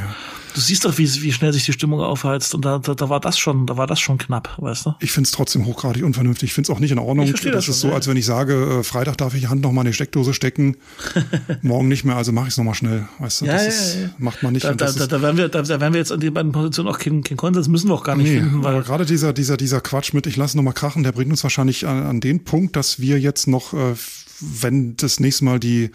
Du 0.54 0.60
siehst 0.60 0.86
doch, 0.86 0.98
wie, 0.98 1.08
wie 1.22 1.32
schnell 1.32 1.54
sich 1.54 1.66
die 1.66 1.74
Stimmung 1.74 2.02
aufheizt 2.02 2.54
und 2.54 2.66
da, 2.66 2.80
da, 2.80 2.94
da 2.94 3.10
war 3.10 3.20
das 3.20 3.38
schon, 3.38 3.68
da 3.68 3.78
war 3.78 3.88
das 3.88 4.00
schon 4.00 4.18
knapp, 4.18 4.58
weißt 4.58 4.86
du? 4.86 4.96
Ich 5.00 5.12
finde 5.12 5.28
es 5.28 5.32
trotzdem 5.32 5.66
hochgradig 5.66 6.04
unvernünftig. 6.04 6.50
Ich 6.50 6.54
finde 6.54 6.72
es 6.72 6.76
auch 6.76 6.80
nicht 6.80 6.92
in 6.92 7.00
Ordnung. 7.00 7.32
Das 7.32 7.42
das 7.42 7.68
ist 7.68 7.80
so, 7.80 7.90
ja. 7.90 7.94
als 7.94 8.08
wenn 8.08 8.18
ich 8.18 8.26
sage, 8.26 8.80
äh, 8.80 8.84
Freitag 8.84 9.18
darf 9.18 9.34
ich 9.34 9.42
die 9.42 9.48
Hand 9.48 9.62
noch 9.62 9.72
mal 9.72 9.82
in 9.82 9.88
die 9.88 9.94
Steckdose 9.94 10.34
stecken, 10.34 10.78
morgen 11.62 11.88
nicht 11.88 12.04
mehr, 12.04 12.16
also 12.16 12.32
mache 12.32 12.48
ich 12.48 12.54
es 12.54 12.58
noch 12.58 12.66
mal 12.66 12.74
schnell. 12.74 13.08
Weißt 13.20 13.42
du, 13.42 13.46
Ja, 13.46 13.54
das 13.54 13.64
ja, 13.64 14.06
ist, 14.06 14.20
macht 14.20 14.44
man 14.44 14.54
nicht. 14.54 14.66
Da, 14.66 14.74
da, 14.74 14.92
da, 14.92 15.08
da, 15.08 15.22
werden 15.22 15.38
wir, 15.38 15.48
da, 15.48 15.62
da 15.62 15.80
werden 15.80 15.94
wir 15.94 16.00
jetzt 16.00 16.12
an 16.12 16.20
den 16.20 16.34
beiden 16.34 16.52
Positionen 16.52 16.90
auch 16.90 17.00
keinen 17.00 17.24
kein 17.24 17.38
Konsens, 17.38 17.68
müssen 17.68 17.90
wir 17.90 17.94
auch 17.94 18.04
gar 18.04 18.16
nicht 18.16 18.30
Nee, 18.30 18.40
finden, 18.40 18.64
weil 18.64 18.76
aber 18.76 18.84
gerade 18.84 19.06
dieser, 19.06 19.34
dieser, 19.34 19.58
dieser 19.58 19.82
Quatsch 19.82 20.14
mit, 20.14 20.28
ich 20.28 20.36
lasse 20.36 20.58
noch 20.58 20.64
mal 20.64 20.74
krachen, 20.74 21.04
der 21.04 21.12
bringt 21.12 21.32
uns 21.32 21.44
wahrscheinlich 21.44 21.88
an, 21.88 22.04
an 22.06 22.20
den 22.20 22.44
Punkt, 22.44 22.76
dass 22.76 23.00
wir 23.00 23.20
jetzt 23.20 23.48
noch, 23.48 23.74
äh, 23.74 23.96
wenn 24.40 24.98
das 24.98 25.20
nächste 25.20 25.46
Mal 25.46 25.60
die, 25.60 25.92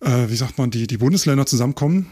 äh, 0.00 0.28
wie 0.28 0.36
sagt 0.36 0.58
man, 0.58 0.70
die, 0.70 0.86
die 0.86 0.98
Bundesländer 0.98 1.46
zusammenkommen 1.46 2.06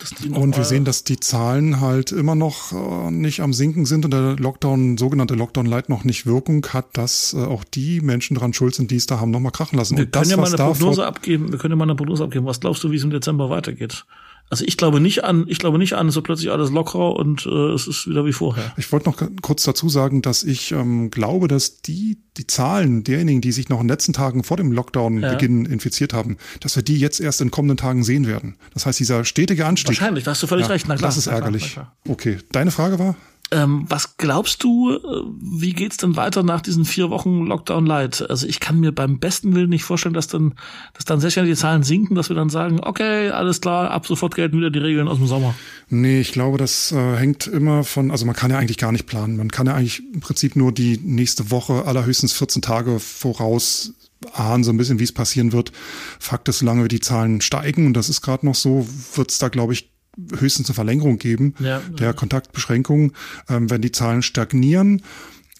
und 0.00 0.34
wir 0.34 0.46
nochmal- 0.46 0.64
sehen, 0.64 0.84
dass 0.84 1.04
die 1.04 1.18
Zahlen 1.20 1.80
halt 1.80 2.12
immer 2.12 2.34
noch 2.34 2.72
äh, 2.72 3.10
nicht 3.10 3.40
am 3.40 3.52
Sinken 3.52 3.86
sind 3.86 4.04
und 4.04 4.10
der 4.12 4.36
Lockdown, 4.36 4.98
sogenannte 4.98 5.34
Lockdown-Light 5.34 5.88
noch 5.88 6.04
nicht 6.04 6.26
Wirkung 6.26 6.66
hat, 6.72 6.86
dass 6.96 7.34
äh, 7.34 7.38
auch 7.38 7.64
die 7.64 8.00
Menschen 8.00 8.36
dran 8.36 8.52
schuld 8.52 8.74
sind, 8.74 8.90
die 8.90 8.96
es 8.96 9.06
da 9.06 9.20
haben, 9.20 9.30
noch 9.30 9.40
mal 9.40 9.50
krachen 9.50 9.76
lassen. 9.78 9.96
Wir 9.96 10.04
und 10.04 10.12
können 10.12 10.22
das, 10.22 10.30
ja 10.30 10.36
mal 10.36 10.46
eine 10.46 10.56
Prognose 10.56 11.06
abgeben. 11.06 11.52
Wir 11.52 11.58
können 11.58 11.72
ja 11.72 11.76
mal 11.76 11.84
eine 11.84 11.94
Prognose 11.94 12.24
abgeben. 12.24 12.46
Was 12.46 12.60
glaubst 12.60 12.82
du, 12.84 12.90
wie 12.90 12.96
es 12.96 13.04
im 13.04 13.10
Dezember 13.10 13.50
weitergeht? 13.50 14.04
Also 14.50 14.64
ich 14.66 14.76
glaube 14.76 15.00
nicht 15.00 15.24
an, 15.24 15.46
ich 15.48 15.58
glaube 15.58 15.78
nicht 15.78 15.94
an, 15.94 16.10
so 16.10 16.22
plötzlich 16.22 16.50
alles 16.50 16.70
lockerer 16.70 17.16
und 17.16 17.46
äh, 17.46 17.72
es 17.72 17.86
ist 17.86 18.08
wieder 18.08 18.24
wie 18.24 18.32
vorher. 18.32 18.72
Ich 18.76 18.92
wollte 18.92 19.08
noch 19.08 19.16
kurz 19.42 19.64
dazu 19.64 19.88
sagen, 19.88 20.22
dass 20.22 20.44
ich 20.44 20.70
ähm, 20.72 21.10
glaube, 21.10 21.48
dass 21.48 21.80
die, 21.80 22.18
die 22.36 22.46
Zahlen 22.46 23.04
derjenigen, 23.04 23.40
die 23.40 23.52
sich 23.52 23.68
noch 23.68 23.80
in 23.80 23.86
den 23.86 23.90
letzten 23.90 24.12
Tagen 24.12 24.44
vor 24.44 24.56
dem 24.56 24.70
Lockdown-Beginn 24.70 25.64
infiziert 25.64 26.12
haben, 26.12 26.36
dass 26.60 26.76
wir 26.76 26.82
die 26.82 26.98
jetzt 26.98 27.20
erst 27.20 27.40
in 27.40 27.50
kommenden 27.50 27.78
Tagen 27.78 28.04
sehen 28.04 28.26
werden. 28.26 28.56
Das 28.74 28.86
heißt, 28.86 29.00
dieser 29.00 29.24
stetige 29.24 29.66
Anstieg. 29.66 29.98
Wahrscheinlich, 29.98 30.24
da 30.24 30.32
hast 30.32 30.42
du 30.42 30.46
völlig 30.46 30.66
ja, 30.66 30.72
recht. 30.72 30.86
Na 30.88 30.96
klar, 30.96 31.08
das 31.08 31.16
ist 31.16 31.26
ärgerlich. 31.26 31.72
klar. 31.72 31.96
Okay, 32.06 32.38
deine 32.52 32.70
Frage 32.70 32.98
war? 32.98 33.16
Ähm, 33.50 33.84
was 33.88 34.16
glaubst 34.16 34.64
du, 34.64 34.92
äh, 34.92 35.00
wie 35.40 35.74
geht's 35.74 35.98
denn 35.98 36.16
weiter 36.16 36.42
nach 36.42 36.60
diesen 36.60 36.84
vier 36.84 37.10
Wochen 37.10 37.46
Lockdown 37.46 37.84
Light? 37.84 38.28
Also 38.28 38.46
ich 38.46 38.58
kann 38.58 38.80
mir 38.80 38.90
beim 38.90 39.18
besten 39.18 39.54
Willen 39.54 39.68
nicht 39.68 39.84
vorstellen, 39.84 40.14
dass 40.14 40.28
dann, 40.28 40.54
dass 40.94 41.04
dann 41.04 41.20
sehr 41.20 41.30
schnell 41.30 41.46
die 41.46 41.54
Zahlen 41.54 41.82
sinken, 41.82 42.14
dass 42.14 42.30
wir 42.30 42.36
dann 42.36 42.48
sagen, 42.48 42.80
okay, 42.82 43.30
alles 43.30 43.60
klar, 43.60 43.90
ab 43.90 44.06
sofort 44.06 44.34
gelten 44.34 44.56
wieder 44.56 44.70
die 44.70 44.78
Regeln 44.78 45.08
aus 45.08 45.18
dem 45.18 45.26
Sommer. 45.26 45.54
Nee, 45.88 46.20
ich 46.20 46.32
glaube, 46.32 46.58
das 46.58 46.90
äh, 46.92 47.16
hängt 47.16 47.46
immer 47.46 47.84
von, 47.84 48.10
also 48.10 48.24
man 48.24 48.34
kann 48.34 48.50
ja 48.50 48.58
eigentlich 48.58 48.78
gar 48.78 48.92
nicht 48.92 49.06
planen. 49.06 49.36
Man 49.36 49.50
kann 49.50 49.66
ja 49.66 49.74
eigentlich 49.74 50.02
im 50.12 50.20
Prinzip 50.20 50.56
nur 50.56 50.72
die 50.72 50.98
nächste 50.98 51.50
Woche, 51.50 51.84
allerhöchstens 51.84 52.32
14 52.32 52.62
Tage 52.62 52.98
voraus 52.98 53.92
ahnen, 54.32 54.64
so 54.64 54.72
ein 54.72 54.78
bisschen, 54.78 54.98
wie 54.98 55.04
es 55.04 55.12
passieren 55.12 55.52
wird. 55.52 55.70
Fakt 56.18 56.48
ist, 56.48 56.60
solange 56.60 56.88
die 56.88 57.00
Zahlen 57.00 57.40
steigen, 57.40 57.86
und 57.86 57.94
das 57.94 58.08
ist 58.08 58.22
gerade 58.22 58.46
noch 58.46 58.54
so, 58.54 58.86
wird 59.14 59.30
es 59.30 59.38
da, 59.38 59.48
glaube 59.48 59.74
ich, 59.74 59.93
höchstens 60.38 60.68
eine 60.68 60.74
Verlängerung 60.74 61.18
geben 61.18 61.54
Ja, 61.58 61.80
der 61.80 62.14
Kontaktbeschränkungen. 62.14 63.12
Ähm, 63.48 63.70
wenn 63.70 63.82
die 63.82 63.92
Zahlen 63.92 64.22
stagnieren, 64.22 65.02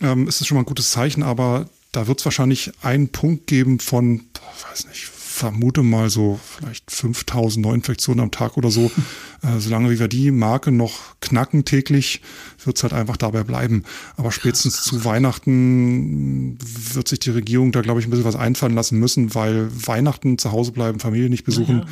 ähm, 0.00 0.28
ist 0.28 0.40
es 0.40 0.46
schon 0.46 0.56
mal 0.56 0.62
ein 0.62 0.66
gutes 0.66 0.90
Zeichen, 0.90 1.22
aber 1.22 1.68
da 1.92 2.06
wird 2.06 2.18
es 2.18 2.24
wahrscheinlich 2.24 2.72
einen 2.82 3.08
Punkt 3.08 3.46
geben 3.46 3.78
von, 3.78 4.22
weiß 4.68 4.88
nicht, 4.88 5.10
vermute 5.34 5.82
mal 5.82 6.10
so 6.10 6.38
vielleicht 6.44 6.90
5000 6.92 7.64
Neuinfektionen 7.64 8.22
am 8.22 8.30
Tag 8.30 8.56
oder 8.56 8.70
so. 8.70 8.90
Äh, 9.42 9.60
solange 9.60 9.90
wie 9.90 9.98
wir 9.98 10.08
die 10.08 10.30
Marke 10.30 10.72
noch 10.72 11.20
knacken 11.20 11.66
täglich, 11.66 12.22
wird 12.64 12.78
es 12.78 12.82
halt 12.82 12.94
einfach 12.94 13.18
dabei 13.18 13.44
bleiben. 13.44 13.84
Aber 14.16 14.32
spätestens 14.32 14.82
zu 14.82 15.04
Weihnachten 15.04 16.56
wird 16.94 17.08
sich 17.08 17.18
die 17.18 17.28
Regierung 17.28 17.70
da, 17.70 17.82
glaube 17.82 18.00
ich, 18.00 18.06
ein 18.06 18.10
bisschen 18.10 18.24
was 18.24 18.36
einfallen 18.36 18.74
lassen 18.74 18.98
müssen, 18.98 19.34
weil 19.34 19.68
Weihnachten 19.86 20.38
zu 20.38 20.50
Hause 20.50 20.72
bleiben, 20.72 20.98
Familie 20.98 21.28
nicht 21.28 21.44
besuchen. 21.44 21.84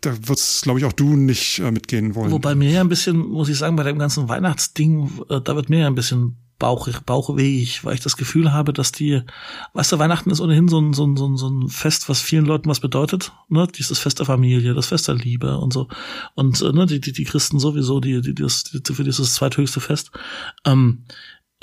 Da 0.00 0.28
wird's, 0.28 0.62
glaube 0.62 0.78
ich, 0.78 0.84
auch 0.84 0.92
du 0.92 1.16
nicht 1.16 1.58
äh, 1.58 1.70
mitgehen 1.70 2.14
wollen. 2.14 2.30
Wobei 2.30 2.54
mir 2.54 2.70
ja 2.70 2.80
ein 2.80 2.88
bisschen, 2.88 3.18
muss 3.18 3.48
ich 3.48 3.58
sagen, 3.58 3.76
bei 3.76 3.82
dem 3.82 3.98
ganzen 3.98 4.28
Weihnachtsding, 4.28 5.10
äh, 5.28 5.40
da 5.40 5.56
wird 5.56 5.68
mir 5.68 5.80
ja 5.80 5.86
ein 5.86 5.94
bisschen 5.94 6.36
Bauch, 6.60 6.86
bauchwehig, 7.06 7.84
weil 7.84 7.94
ich 7.94 8.02
das 8.02 8.18
Gefühl 8.18 8.52
habe, 8.52 8.74
dass 8.74 8.92
die, 8.92 9.22
weißt 9.72 9.92
du, 9.92 9.98
Weihnachten 9.98 10.28
ist 10.28 10.42
ohnehin 10.42 10.68
so 10.68 10.78
ein, 10.78 10.92
so 10.92 11.06
ein, 11.06 11.16
so 11.16 11.26
ein, 11.26 11.38
so 11.38 11.48
ein 11.48 11.68
Fest, 11.68 12.10
was 12.10 12.20
vielen 12.20 12.44
Leuten 12.44 12.68
was 12.68 12.80
bedeutet, 12.80 13.32
ne? 13.48 13.66
Dieses 13.66 13.98
Fest 13.98 14.18
der 14.18 14.26
Familie, 14.26 14.74
das 14.74 14.88
Fest 14.88 15.08
der 15.08 15.14
Liebe 15.14 15.56
und 15.56 15.72
so. 15.72 15.88
Und 16.34 16.60
äh, 16.60 16.70
ne, 16.72 16.84
die, 16.84 17.00
die, 17.00 17.12
die 17.12 17.24
Christen 17.24 17.58
sowieso, 17.58 17.98
die, 17.98 18.20
die, 18.20 18.34
die, 18.34 18.42
das, 18.42 18.64
die 18.64 18.92
für 18.92 19.04
dieses 19.04 19.34
zweithöchste 19.34 19.80
Fest. 19.80 20.10
Ähm, 20.66 21.04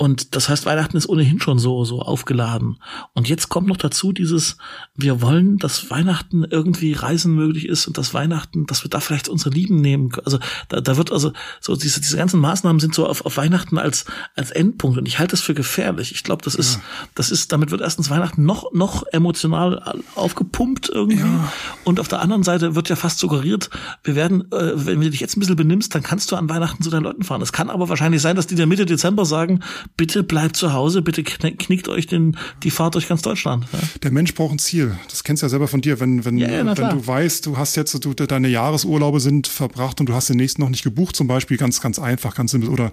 und 0.00 0.36
das 0.36 0.48
heißt, 0.48 0.64
Weihnachten 0.64 0.96
ist 0.96 1.08
ohnehin 1.08 1.40
schon 1.40 1.58
so, 1.58 1.84
so 1.84 2.00
aufgeladen. 2.00 2.78
Und 3.14 3.28
jetzt 3.28 3.48
kommt 3.48 3.66
noch 3.66 3.76
dazu 3.76 4.12
dieses, 4.12 4.56
wir 4.94 5.20
wollen, 5.22 5.58
dass 5.58 5.90
Weihnachten 5.90 6.44
irgendwie 6.44 6.92
Reisen 6.92 7.34
möglich 7.34 7.66
ist 7.66 7.88
und 7.88 7.98
dass 7.98 8.14
Weihnachten, 8.14 8.66
dass 8.66 8.84
wir 8.84 8.90
da 8.90 9.00
vielleicht 9.00 9.28
unsere 9.28 9.50
Lieben 9.50 9.80
nehmen. 9.80 10.12
Also 10.24 10.38
da, 10.68 10.80
da 10.80 10.96
wird 10.96 11.10
also 11.10 11.32
so 11.60 11.74
diese, 11.74 12.00
diese 12.00 12.16
ganzen 12.16 12.38
Maßnahmen 12.38 12.78
sind 12.78 12.94
so 12.94 13.08
auf, 13.08 13.26
auf 13.26 13.36
Weihnachten 13.36 13.76
als, 13.76 14.04
als 14.36 14.52
Endpunkt. 14.52 14.98
Und 14.98 15.08
ich 15.08 15.18
halte 15.18 15.32
das 15.32 15.40
für 15.40 15.54
gefährlich. 15.54 16.12
Ich 16.12 16.22
glaube, 16.22 16.44
das 16.44 16.54
ist, 16.54 16.78
das 17.16 17.32
ist, 17.32 17.50
damit 17.50 17.72
wird 17.72 17.80
erstens 17.80 18.08
Weihnachten 18.08 18.44
noch, 18.44 18.72
noch 18.72 19.02
emotional 19.10 20.00
aufgepumpt 20.14 20.90
irgendwie. 20.90 21.18
Ja. 21.18 21.52
Und 21.82 21.98
auf 21.98 22.06
der 22.06 22.20
anderen 22.20 22.44
Seite 22.44 22.76
wird 22.76 22.88
ja 22.88 22.94
fast 22.94 23.18
suggeriert, 23.18 23.68
wir 24.04 24.14
werden, 24.14 24.42
äh, 24.52 24.74
wenn 24.76 25.00
du 25.00 25.10
dich 25.10 25.18
jetzt 25.18 25.36
ein 25.36 25.40
bisschen 25.40 25.56
benimmst, 25.56 25.92
dann 25.92 26.04
kannst 26.04 26.30
du 26.30 26.36
an 26.36 26.48
Weihnachten 26.48 26.84
zu 26.84 26.90
deinen 26.90 27.02
Leuten 27.02 27.24
fahren. 27.24 27.42
Es 27.42 27.52
kann 27.52 27.68
aber 27.68 27.88
wahrscheinlich 27.88 28.22
sein, 28.22 28.36
dass 28.36 28.46
die 28.46 28.54
dir 28.54 28.66
Mitte 28.66 28.86
Dezember 28.86 29.24
sagen, 29.24 29.60
bitte 29.96 30.22
bleibt 30.22 30.56
zu 30.56 30.72
Hause, 30.72 31.02
bitte 31.02 31.22
kn- 31.22 31.56
knickt 31.56 31.88
euch 31.88 32.06
den, 32.06 32.36
die 32.62 32.70
Fahrt 32.70 32.94
durch 32.94 33.08
ganz 33.08 33.22
Deutschland. 33.22 33.66
Ja? 33.72 33.78
Der 34.02 34.10
Mensch 34.12 34.34
braucht 34.34 34.52
ein 34.52 34.58
Ziel. 34.58 34.96
Das 35.08 35.24
kennst 35.24 35.42
du 35.42 35.46
ja 35.46 35.50
selber 35.50 35.68
von 35.68 35.80
dir. 35.80 35.98
Wenn, 36.00 36.24
wenn, 36.24 36.38
Ja, 36.38 36.48
ja, 36.48 36.66
wenn 36.76 36.90
du 36.90 37.06
weißt, 37.06 37.46
du 37.46 37.56
hast 37.56 37.76
jetzt, 37.76 38.04
du, 38.04 38.14
deine 38.14 38.48
Jahresurlaube 38.48 39.20
sind 39.20 39.46
verbracht 39.46 40.00
und 40.00 40.08
du 40.08 40.14
hast 40.14 40.28
den 40.28 40.36
nächsten 40.36 40.62
noch 40.62 40.68
nicht 40.70 40.84
gebucht, 40.84 41.16
zum 41.16 41.26
Beispiel, 41.26 41.56
ganz, 41.56 41.80
ganz 41.80 41.98
einfach, 41.98 42.34
ganz 42.34 42.50
simpel. 42.52 42.68
Oder 42.70 42.92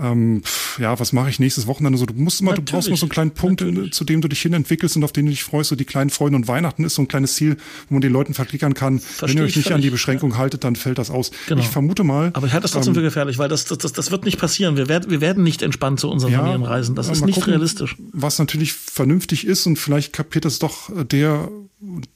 ähm, 0.00 0.42
ja, 0.78 0.98
was 0.98 1.12
mache 1.12 1.30
ich 1.30 1.38
nächstes 1.38 1.66
Wochenende? 1.66 1.98
So, 1.98 2.06
du 2.06 2.14
musst 2.14 2.40
immer, 2.40 2.54
du 2.54 2.62
brauchst 2.62 2.88
immer 2.88 2.96
so 2.96 3.06
einen 3.06 3.10
kleinen 3.10 3.30
Punkt, 3.32 3.60
Natürlich. 3.60 3.92
zu 3.92 4.04
dem 4.04 4.20
du 4.20 4.28
dich 4.28 4.40
hin 4.40 4.52
entwickelst 4.52 4.96
und 4.96 5.04
auf 5.04 5.12
den 5.12 5.26
du 5.26 5.30
dich 5.30 5.44
freust. 5.44 5.70
So 5.70 5.76
die 5.76 5.84
kleinen 5.84 6.10
Freunde 6.10 6.36
und 6.36 6.48
Weihnachten 6.48 6.84
ist 6.84 6.94
so 6.94 7.02
ein 7.02 7.08
kleines 7.08 7.34
Ziel, 7.34 7.56
wo 7.88 7.94
man 7.94 8.00
den 8.00 8.12
Leuten 8.12 8.34
verklickern 8.34 8.74
kann. 8.74 8.98
Versteh 8.98 9.28
wenn 9.28 9.42
ihr 9.42 9.46
euch 9.46 9.56
nicht 9.56 9.72
an 9.72 9.82
die 9.82 9.90
Beschränkung 9.90 10.38
haltet, 10.38 10.64
dann 10.64 10.76
fällt 10.76 10.98
das 10.98 11.10
aus. 11.10 11.30
Genau. 11.46 11.60
Ich 11.60 11.68
vermute 11.68 12.04
mal. 12.04 12.30
Aber 12.34 12.46
ich 12.46 12.52
halte 12.52 12.62
das 12.62 12.72
trotzdem 12.72 12.94
für 12.94 13.02
gefährlich, 13.02 13.38
weil 13.38 13.48
das, 13.48 13.64
das, 13.66 13.78
das, 13.78 13.92
das 13.92 14.10
wird 14.10 14.24
nicht 14.24 14.38
passieren. 14.38 14.76
Wir 14.76 14.88
werden, 14.88 15.10
wir 15.10 15.20
werden 15.20 15.44
nicht 15.44 15.62
entspannt 15.62 16.00
zu 16.00 16.10
unseren 16.10 16.32
Familien 16.32 16.62
reisen. 16.62 16.94
Das 16.94 17.08
äh, 17.08 17.12
ist 17.12 17.24
nicht 17.24 17.36
gucken, 17.36 17.52
realistisch. 17.52 17.96
Was 18.12 18.38
natürlich 18.38 18.72
vernünftig 18.72 19.46
ist 19.46 19.66
und 19.66 19.78
vielleicht 19.78 20.12
kapiert 20.12 20.44
es 20.44 20.58
doch 20.58 20.90
der, 21.04 21.48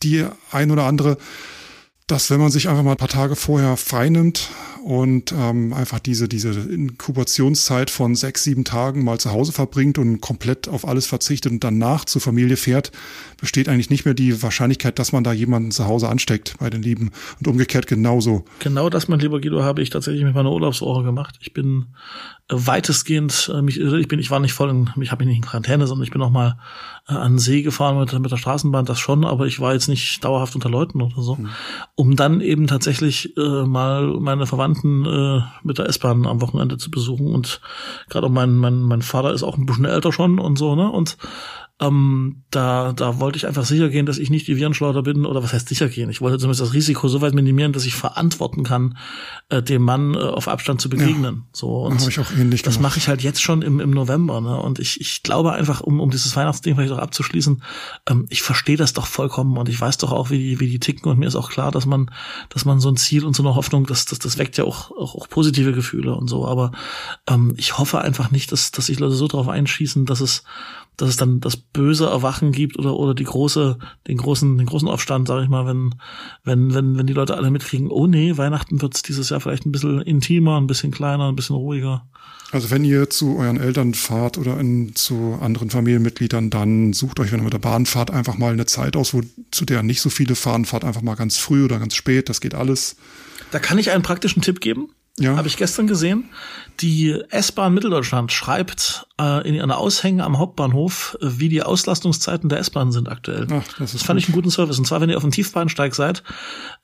die 0.03 0.25
ein 0.51 0.71
oder 0.71 0.85
andere, 0.85 1.19
dass 2.07 2.31
wenn 2.31 2.41
man 2.41 2.51
sich 2.51 2.69
einfach 2.69 2.83
mal 2.83 2.93
ein 2.93 2.97
paar 2.97 3.09
Tage 3.09 3.37
vorher 3.37 3.77
freinimmt 3.77 4.51
und 4.85 5.33
ähm, 5.33 5.73
einfach 5.73 5.99
diese, 5.99 6.29
diese 6.29 6.51
Inkubationszeit 6.51 7.89
von 7.89 8.15
sechs, 8.15 8.45
sieben 8.45 8.65
Tagen 8.65 9.03
mal 9.03 9.19
zu 9.19 9.33
Hause 9.33 9.53
verbringt 9.53 9.97
und 9.97 10.21
komplett 10.21 10.69
auf 10.69 10.87
alles 10.87 11.07
verzichtet 11.07 11.53
und 11.53 11.65
danach 11.65 12.05
zur 12.05 12.21
Familie 12.21 12.59
fährt, 12.59 12.93
besteht 13.41 13.71
eigentlich 13.71 13.89
nicht 13.89 14.05
mehr 14.05 14.13
die 14.13 14.43
Wahrscheinlichkeit, 14.43 14.99
dass 14.99 15.13
man 15.13 15.25
da 15.25 15.33
jemanden 15.33 15.71
zu 15.71 15.87
Hause 15.87 16.11
ansteckt 16.11 16.57
bei 16.59 16.69
den 16.69 16.83
Lieben. 16.83 17.13
Und 17.39 17.49
umgekehrt 17.49 17.87
genauso. 17.87 18.45
Genau 18.59 18.91
das, 18.91 19.09
mein 19.09 19.21
lieber 19.21 19.41
Guido, 19.41 19.63
habe 19.63 19.81
ich 19.81 19.89
tatsächlich 19.89 20.23
mit 20.23 20.35
meiner 20.35 20.53
Urlaubswoche 20.53 21.03
gemacht. 21.03 21.39
Ich 21.41 21.55
bin 21.55 21.87
äh, 22.51 22.57
weitestgehend, 22.57 23.51
äh, 23.55 23.63
mich, 23.63 23.81
ich 23.81 24.09
bin, 24.09 24.19
ich 24.19 24.31
war 24.31 24.39
nicht 24.39 24.53
voll 24.53 24.69
in, 24.69 24.91
ich 25.01 25.11
habe 25.11 25.25
mich 25.25 25.29
nicht 25.29 25.45
in 25.45 25.49
Quarantäne, 25.49 25.87
sondern 25.87 26.05
ich 26.05 26.11
bin 26.11 26.21
auch 26.21 26.29
mal 26.31 26.59
äh, 27.09 27.15
an 27.15 27.39
See 27.39 27.63
gefahren 27.63 27.99
mit, 27.99 28.13
mit 28.21 28.31
der 28.31 28.37
Straßenbahn, 28.37 28.85
das 28.85 28.99
schon, 28.99 29.25
aber 29.25 29.47
ich 29.47 29.61
war 29.61 29.73
jetzt 29.73 29.89
nicht 29.89 30.23
dauerhaft 30.23 30.55
unter 30.55 30.69
Leuten 30.69 31.01
oder 31.01 31.23
so, 31.23 31.39
um 31.95 32.17
dann 32.17 32.43
eben 32.43 32.67
tatsächlich 32.67 33.35
äh, 33.39 33.65
mal 33.65 34.09
meine 34.21 34.47
Verwandten 34.47 34.74
äh, 34.83 35.43
mit 35.63 35.79
der 35.79 35.89
S-Bahn 35.89 36.27
am 36.27 36.41
Wochenende 36.41 36.79
zu 36.79 36.91
besuchen. 36.91 37.35
Und 37.35 37.61
gerade 38.09 38.27
auch 38.27 38.31
mein, 38.31 38.57
mein, 38.57 38.83
mein 38.83 39.03
Vater 39.03 39.33
ist 39.33 39.43
auch 39.43 39.57
ein 39.57 39.67
bisschen 39.67 39.85
älter 39.85 40.13
schon 40.13 40.39
und 40.39 40.57
so, 40.57 40.75
ne, 40.75 40.91
und 40.91 41.17
ähm, 41.81 42.45
da, 42.51 42.93
da 42.93 43.19
wollte 43.19 43.37
ich 43.37 43.49
einfach 43.49 43.65
sicher 43.65 43.89
gehen, 43.89 44.07
dass 44.07 44.19
ich 44.19 44.31
nicht 44.31 44.47
die 44.47 44.57
Virenschleuder 44.57 45.03
bin, 45.03 45.27
oder 45.27 45.43
was 45.43 45.53
heißt 45.53 45.69
sicher 45.69 45.89
gehen? 45.89 46.09
Ich 46.09 46.21
wollte 46.21 46.39
zumindest 46.39 46.61
das 46.61 46.73
Risiko 46.73 47.09
so 47.09 47.21
weit 47.21 47.35
minimieren, 47.35 47.73
dass 47.73 47.85
ich 47.85 47.97
verantworten 47.97 48.63
kann, 48.63 48.97
äh, 49.49 49.61
dem 49.61 49.83
Mann 49.83 50.15
äh, 50.15 50.19
auf 50.19 50.47
Abstand 50.47 50.81
zu 50.81 50.89
begegnen. 50.89 51.45
so 51.53 51.83
und 51.83 52.07
ich 52.07 52.21
auch 52.21 52.31
ähnlich 52.31 52.63
das 52.63 52.79
mache 52.79 52.99
ich 52.99 53.09
halt 53.09 53.23
jetzt 53.23 53.43
schon 53.43 53.63
im, 53.63 53.81
im 53.81 53.91
November. 53.91 54.41
Ne? 54.41 54.57
Und 54.57 54.79
ich, 54.79 55.01
ich 55.01 55.25
glaube 55.25 55.53
einfach, 55.53 55.81
um, 55.81 55.99
um 55.99 56.11
dieses 56.11 56.37
Weihnachtsding 56.37 56.77
vielleicht 56.77 56.93
auch 56.93 56.99
abzuschließen, 56.99 57.61
ähm, 58.09 58.27
ich 58.31 58.43
verstehe 58.43 58.77
das 58.77 58.93
doch 58.93 59.09
vollkommen 59.09 59.57
und 59.57 59.69
ich 59.69 59.81
weiß 59.81 59.99
doch 59.99 60.13
auch, 60.13 60.31
wie 60.31 60.39
die, 60.39 60.61
wie 60.61 60.69
die 60.69 60.79
ticken 60.79 61.11
und 61.11 61.19
mir 61.19 61.27
ist 61.27 61.37
auch 61.37 61.51
klar, 61.51 61.73
dass 61.73 61.87
man, 61.87 62.09
dass 62.51 62.65
man 62.65 62.79
so 62.79 62.89
ein 62.89 62.97
Ziel 62.97 63.25
und 63.25 63.35
so 63.35 63.43
eine 63.43 63.57
Hoffnung, 63.57 63.87
das, 63.87 64.05
das, 64.05 64.21
das 64.21 64.39
weckt 64.39 64.57
ja 64.59 64.65
auch, 64.65 64.93
auch, 64.93 65.17
auch 65.17 65.29
positive 65.29 65.73
Gefühle 65.73 66.15
und 66.15 66.29
so. 66.29 66.47
Aber 66.47 66.71
ähm, 67.29 67.53
ich 67.57 67.79
hoffe 67.79 68.01
einfach 68.01 68.31
nicht, 68.31 68.53
dass, 68.53 68.71
dass 68.71 68.87
sich 68.87 69.01
Leute 69.01 69.17
so 69.17 69.27
drauf 69.27 69.49
einschießen, 69.49 70.07
dass 70.07 70.21
es 70.21 70.45
dass 70.97 71.09
es 71.09 71.17
dann 71.17 71.41
das 71.41 71.57
böse 71.57 72.07
Erwachen 72.07 72.53
gibt 72.53 72.79
oder 72.79 72.95
oder 72.95 73.15
die 73.15 73.25
große 73.25 73.79
den 74.07 74.17
großen 74.17 74.59
den 74.59 74.67
großen 74.67 74.89
Aufstand 74.89 75.29
sage 75.29 75.45
ich 75.45 75.49
mal 75.49 75.67
wenn 75.67 75.95
wenn 76.45 76.75
wenn 76.75 76.97
wenn 76.97 77.07
die 77.07 77.13
Leute 77.13 77.37
alle 77.37 77.51
mitkriegen 77.51 77.89
oh 77.89 78.07
nee 78.07 78.37
Weihnachten 78.37 78.81
wird's 78.83 79.03
dieses 79.03 79.31
Jahr 79.31 79.41
vielleicht 79.41 79.67
ein 79.67 79.73
bisschen 79.73 80.01
intimer 80.03 80.61
ein 80.61 80.67
bisschen 80.67 80.91
kleiner 80.93 81.29
ein 81.29 81.37
bisschen 81.37 81.57
ruhiger 81.57 82.07
Also 82.53 82.71
wenn 82.71 82.85
ihr 82.85 83.11
zu 83.11 83.37
euren 83.37 83.61
Eltern 83.61 83.95
fahrt 83.95 84.39
oder 84.39 84.61
in, 84.61 84.95
zu 84.95 85.39
anderen 85.41 85.71
Familienmitgliedern, 85.71 86.51
dann 86.51 86.93
sucht 86.93 87.19
euch, 87.19 87.33
wenn 87.33 87.41
ihr 87.41 87.45
mit 87.45 87.53
der 87.53 87.59
Bahn 87.59 87.85
fahrt, 87.85 88.13
einfach 88.13 88.39
mal 88.39 88.53
eine 88.53 88.67
Zeit 88.67 88.97
aus, 88.97 89.13
wo 89.13 89.23
zu 89.51 89.65
der 89.65 89.83
nicht 89.83 90.01
so 90.01 90.09
viele 90.09 90.37
fahren. 90.37 90.65
Fahrt 90.65 90.85
einfach 90.85 91.03
mal 91.03 91.17
ganz 91.17 91.37
früh 91.37 91.65
oder 91.65 91.81
ganz 91.81 91.97
spät, 91.97 92.29
das 92.29 92.41
geht 92.41 92.55
alles. 92.55 92.97
Da 93.51 93.59
kann 93.59 93.79
ich 93.79 93.91
einen 93.91 94.05
praktischen 94.05 94.41
Tipp 94.41 94.61
geben. 94.61 94.89
Ja. 95.19 95.37
Habe 95.37 95.47
ich 95.47 95.57
gestern 95.57 95.87
gesehen. 95.87 96.25
Die 96.81 97.21
S-Bahn 97.31 97.73
Mitteldeutschland 97.75 98.33
schreibt 98.33 99.07
äh, 99.21 99.47
in 99.49 99.55
ihren 99.55 99.71
Aushängen 99.71 100.21
am 100.21 100.39
Hauptbahnhof, 100.39 101.17
äh, 101.21 101.27
wie 101.39 101.49
die 101.49 101.63
Auslastungszeiten 101.63 102.49
der 102.49 102.59
S-Bahn 102.59 102.91
sind 102.93 103.09
aktuell. 103.09 103.47
Ach, 103.51 103.63
das 103.79 103.95
ist 103.95 104.05
fand 104.05 104.19
ich 104.19 104.27
einen 104.27 104.35
guten 104.35 104.51
Service. 104.51 104.79
Und 104.79 104.87
zwar, 104.87 105.01
wenn 105.01 105.09
ihr 105.11 105.17
auf 105.17 105.23
dem 105.23 105.31
Tiefbahnsteig 105.31 105.95
seid, 105.95 106.23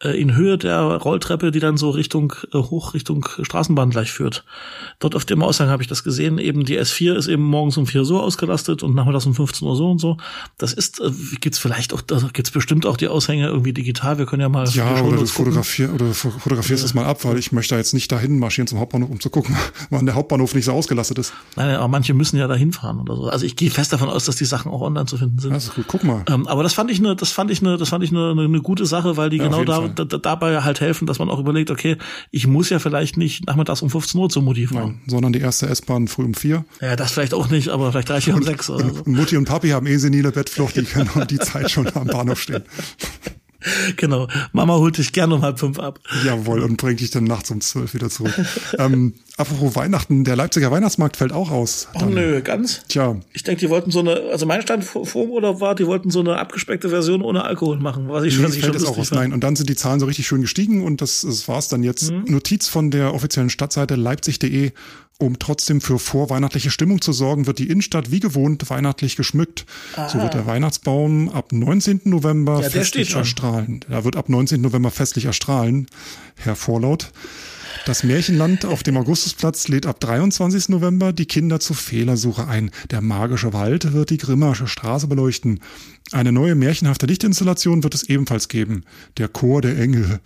äh, 0.02 0.10
in 0.20 0.34
Höhe 0.36 0.56
der 0.58 0.80
Rolltreppe, 0.80 1.50
die 1.50 1.58
dann 1.60 1.76
so 1.76 1.90
Richtung 1.90 2.32
äh, 2.52 2.58
hoch 2.58 2.94
Richtung 2.94 3.26
Straßenbahn 3.42 3.90
gleich 3.90 4.12
führt. 4.12 4.44
Dort 5.00 5.16
auf 5.16 5.24
dem 5.24 5.42
Aushang 5.42 5.68
habe 5.70 5.82
ich 5.82 5.88
das 5.88 6.04
gesehen. 6.04 6.38
Eben 6.38 6.64
die 6.64 6.78
S4 6.78 7.14
ist 7.14 7.26
eben 7.26 7.42
morgens 7.42 7.76
um 7.76 7.86
4 7.86 8.04
so 8.04 8.20
ausgelastet 8.20 8.82
und 8.82 8.94
nachmittags 8.94 9.26
um 9.26 9.34
15 9.34 9.66
Uhr 9.66 9.74
so 9.76 9.90
und 9.90 9.98
so. 9.98 10.16
Das 10.58 10.72
ist, 10.72 11.00
äh, 11.00 11.10
gibt's 11.40 11.58
vielleicht 11.58 11.92
auch, 11.94 12.00
da 12.00 12.18
gibt's 12.32 12.50
bestimmt 12.52 12.86
auch 12.86 12.96
die 12.96 13.08
Aushänge 13.08 13.46
irgendwie 13.48 13.72
digital. 13.72 14.18
Wir 14.18 14.26
können 14.26 14.42
ja 14.42 14.48
mal 14.48 14.68
Ja, 14.68 15.00
oder 15.02 15.16
du 15.16 15.26
fotografier, 15.26 15.92
oder 15.92 16.06
fo- 16.12 16.30
fotografierst 16.30 16.84
es 16.84 16.94
mal 16.94 17.04
ab, 17.06 17.24
weil 17.24 17.38
ich 17.38 17.50
möchte 17.50 17.74
da 17.74 17.78
jetzt 17.78 17.92
nicht 17.94 18.12
dahin 18.12 18.38
marschieren 18.38 18.68
zum 18.68 18.78
Hauptbahnhof, 18.78 19.10
um 19.10 19.18
zu 19.20 19.30
gucken, 19.30 19.56
wann 19.90 20.06
der 20.06 20.14
Hauptbahnhof 20.14 20.54
nicht 20.54 20.64
so 20.66 20.72
ausgelastet 20.72 21.18
ist. 21.18 21.32
Nein, 21.56 21.74
aber 21.74 21.88
manche 21.88 22.14
müssen 22.20 22.36
ja 22.36 22.46
dahin 22.46 22.72
fahren 22.72 23.00
oder 23.00 23.16
so. 23.16 23.28
Also 23.28 23.46
ich 23.46 23.56
gehe 23.56 23.70
fest 23.70 23.92
davon 23.92 24.08
aus, 24.08 24.26
dass 24.26 24.36
die 24.36 24.44
Sachen 24.44 24.70
auch 24.70 24.82
online 24.82 25.06
zu 25.06 25.16
finden 25.16 25.38
sind. 25.38 25.52
Das 25.52 25.64
ist 25.64 25.74
gut, 25.74 25.86
guck 25.88 26.04
mal. 26.04 26.22
Ähm, 26.28 26.46
aber 26.46 26.62
das 26.62 26.74
fand 26.74 26.90
ich 26.90 26.98
eine, 26.98 27.16
das 27.16 27.32
fand 27.32 27.50
ich 27.50 27.62
eine, 27.62 27.78
das 27.78 27.88
fand 27.88 28.04
ich 28.04 28.10
eine, 28.10 28.30
eine, 28.30 28.60
gute 28.60 28.84
Sache, 28.86 29.16
weil 29.16 29.30
die 29.30 29.38
Ja, 29.38 29.48
genau 29.48 29.64
da, 29.64 29.88
da, 29.88 30.04
dabei 30.18 30.62
halt 30.62 30.80
helfen, 30.80 31.06
dass 31.06 31.18
man 31.18 31.30
auch 31.30 31.38
überlegt, 31.38 31.70
okay, 31.70 31.96
ich 32.30 32.46
muss 32.46 32.68
ja 32.68 32.78
vielleicht 32.78 33.16
nicht 33.16 33.46
nachmittags 33.46 33.80
um 33.82 33.90
15 33.90 34.20
Uhr 34.20 34.28
zum 34.28 34.44
Mutti 34.44 34.66
fahren. 34.66 35.00
Sondern 35.06 35.32
die 35.32 35.40
erste 35.40 35.66
S-Bahn 35.68 36.06
früh 36.06 36.24
um 36.24 36.34
vier. 36.34 36.64
Ja, 36.80 36.94
das 36.94 37.12
vielleicht 37.12 37.34
auch 37.34 37.48
nicht, 37.50 37.70
aber 37.70 37.90
vielleicht 37.90 38.10
reicht 38.10 38.26
ja 38.28 38.34
um 38.34 38.42
sechs 38.42 38.68
oder 38.68 38.84
so. 38.84 39.02
Und 39.02 39.16
Mutti 39.16 39.36
und 39.36 39.46
Papi 39.46 39.70
haben 39.70 39.86
eh 39.86 39.96
senile 39.96 40.30
Bettflucht, 40.30 40.76
die 40.76 40.84
können 40.84 41.10
um 41.14 41.26
die 41.26 41.38
Zeit 41.38 41.70
schon 41.70 41.88
am 41.94 42.06
Bahnhof 42.06 42.40
stehen. 42.40 42.64
Genau. 43.96 44.28
Mama 44.52 44.74
holt 44.76 44.98
dich 44.98 45.12
gerne 45.12 45.34
um 45.34 45.42
halb 45.42 45.58
fünf 45.58 45.78
ab. 45.78 46.00
Jawohl, 46.24 46.60
und 46.60 46.76
bringt 46.76 47.00
dich 47.00 47.10
dann 47.10 47.24
nachts 47.24 47.50
um 47.50 47.60
zwölf 47.60 47.94
wieder 47.94 48.08
zurück. 48.08 48.34
ähm, 48.78 49.14
apropos 49.36 49.76
Weihnachten, 49.76 50.24
der 50.24 50.36
Leipziger 50.36 50.70
Weihnachtsmarkt 50.70 51.16
fällt 51.16 51.32
auch 51.32 51.50
aus. 51.50 51.88
Oh 51.94 52.04
nö, 52.06 52.40
ganz. 52.40 52.82
Tja, 52.88 53.16
Ich 53.32 53.42
denke, 53.42 53.60
die 53.60 53.70
wollten 53.70 53.90
so 53.90 54.00
eine, 54.00 54.22
also 54.30 54.46
mein 54.46 54.62
Stand 54.62 54.84
vor 54.84 55.14
Urlaub 55.14 55.60
war, 55.60 55.74
die 55.74 55.86
wollten 55.86 56.10
so 56.10 56.20
eine 56.20 56.38
abgespeckte 56.38 56.88
Version 56.88 57.22
ohne 57.22 57.44
Alkohol 57.44 57.78
machen, 57.78 58.08
was 58.08 58.24
ich, 58.24 58.38
Nee, 58.38 58.44
was 58.44 58.54
ich 58.54 58.62
fällt 58.62 58.80
schon 58.80 58.86
auch 58.88 58.98
aus. 58.98 59.10
Nein, 59.10 59.32
und 59.32 59.42
dann 59.42 59.56
sind 59.56 59.68
die 59.68 59.76
Zahlen 59.76 60.00
so 60.00 60.06
richtig 60.06 60.26
schön 60.26 60.40
gestiegen 60.40 60.84
und 60.84 61.00
das, 61.00 61.22
das 61.22 61.48
war's 61.48 61.68
dann 61.68 61.82
jetzt. 61.82 62.10
Mhm. 62.10 62.24
Notiz 62.26 62.68
von 62.68 62.90
der 62.90 63.14
offiziellen 63.14 63.50
Stadtseite 63.50 63.96
leipzig.de. 63.96 64.72
Um 65.20 65.38
trotzdem 65.38 65.82
für 65.82 65.98
vorweihnachtliche 65.98 66.70
Stimmung 66.70 67.02
zu 67.02 67.12
sorgen, 67.12 67.46
wird 67.46 67.58
die 67.58 67.68
Innenstadt 67.68 68.10
wie 68.10 68.20
gewohnt 68.20 68.70
weihnachtlich 68.70 69.16
geschmückt. 69.16 69.66
So 70.08 70.18
wird 70.18 70.32
der 70.32 70.46
Weihnachtsbaum 70.46 71.28
ab 71.28 71.52
19. 71.52 72.00
November 72.04 72.62
Ja, 72.62 72.70
festlich 72.70 73.14
erstrahlen. 73.14 73.84
Er 73.90 74.04
wird 74.04 74.16
ab 74.16 74.30
19. 74.30 74.62
November 74.62 74.90
festlich 74.90 75.26
erstrahlen, 75.26 75.88
Herr 76.36 76.56
Vorlaut. 76.56 77.12
Das 77.84 78.02
Märchenland 78.02 78.64
auf 78.64 78.82
dem 78.82 78.96
Augustusplatz 78.96 79.68
lädt 79.68 79.84
ab 79.84 80.00
23. 80.00 80.70
November 80.70 81.12
die 81.12 81.26
Kinder 81.26 81.60
zur 81.60 81.76
Fehlersuche 81.76 82.48
ein. 82.48 82.70
Der 82.90 83.02
magische 83.02 83.52
Wald 83.52 83.92
wird 83.92 84.08
die 84.08 84.18
Grimmarsche 84.18 84.66
Straße 84.66 85.06
beleuchten. 85.06 85.60
Eine 86.12 86.32
neue 86.32 86.54
märchenhafte 86.54 87.06
Lichtinstallation 87.06 87.82
wird 87.82 87.94
es 87.94 88.02
ebenfalls 88.04 88.48
geben. 88.48 88.84
Der 89.18 89.28
Chor 89.28 89.60
der 89.60 89.78
Engel 89.78 90.20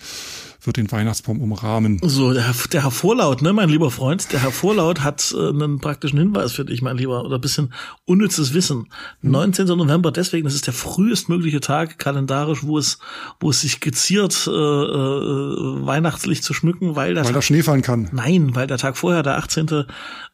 wird 0.67 0.77
den 0.77 0.91
Weihnachtsbaum 0.91 1.41
umrahmen. 1.41 1.99
So, 2.03 2.33
der, 2.33 2.47
Herr- 2.47 2.69
der 2.73 2.83
Herr 2.85 2.91
Vorlaut, 2.91 3.43
ne, 3.43 3.53
mein 3.53 3.69
lieber 3.69 3.91
Freund, 3.91 4.33
der 4.33 4.43
Herr 4.43 4.51
Vorlaut 4.51 5.01
hat 5.03 5.35
äh, 5.37 5.49
einen 5.51 5.79
praktischen 5.81 6.19
Hinweis 6.19 6.53
für 6.53 6.65
dich, 6.65 6.83
mein 6.83 6.97
Lieber, 6.97 7.25
oder 7.25 7.37
ein 7.37 7.41
bisschen 7.41 7.73
unnützes 8.07 8.55
Wissen. 8.55 8.89
Hm. 9.21 9.31
19. 9.31 9.67
November, 9.67 10.11
deswegen, 10.13 10.45
das 10.45 10.55
ist 10.55 10.67
der 10.67 10.75
frühestmögliche 10.75 11.61
Tag 11.61 11.99
kalendarisch, 11.99 12.65
wo 12.65 12.79
es, 12.79 12.99
wo 13.41 13.51
es 13.51 13.61
sich 13.61 13.81
geziert, 13.81 14.47
äh, 14.47 14.51
äh, 14.51 15.87
weihnachtlich 15.87 16.43
zu 16.43 16.55
schmücken, 16.55 16.97
weil 16.97 17.15
der 17.15 17.25
Weil 17.25 17.33
da 17.33 17.43
Schnee 17.43 17.63
fallen 17.63 17.83
kann. 17.83 18.09
nein, 18.13 18.55
weil 18.55 18.67
der 18.67 18.79
Tag 18.79 18.97
vorher, 18.97 19.23
der 19.23 19.37
18. 19.39 19.85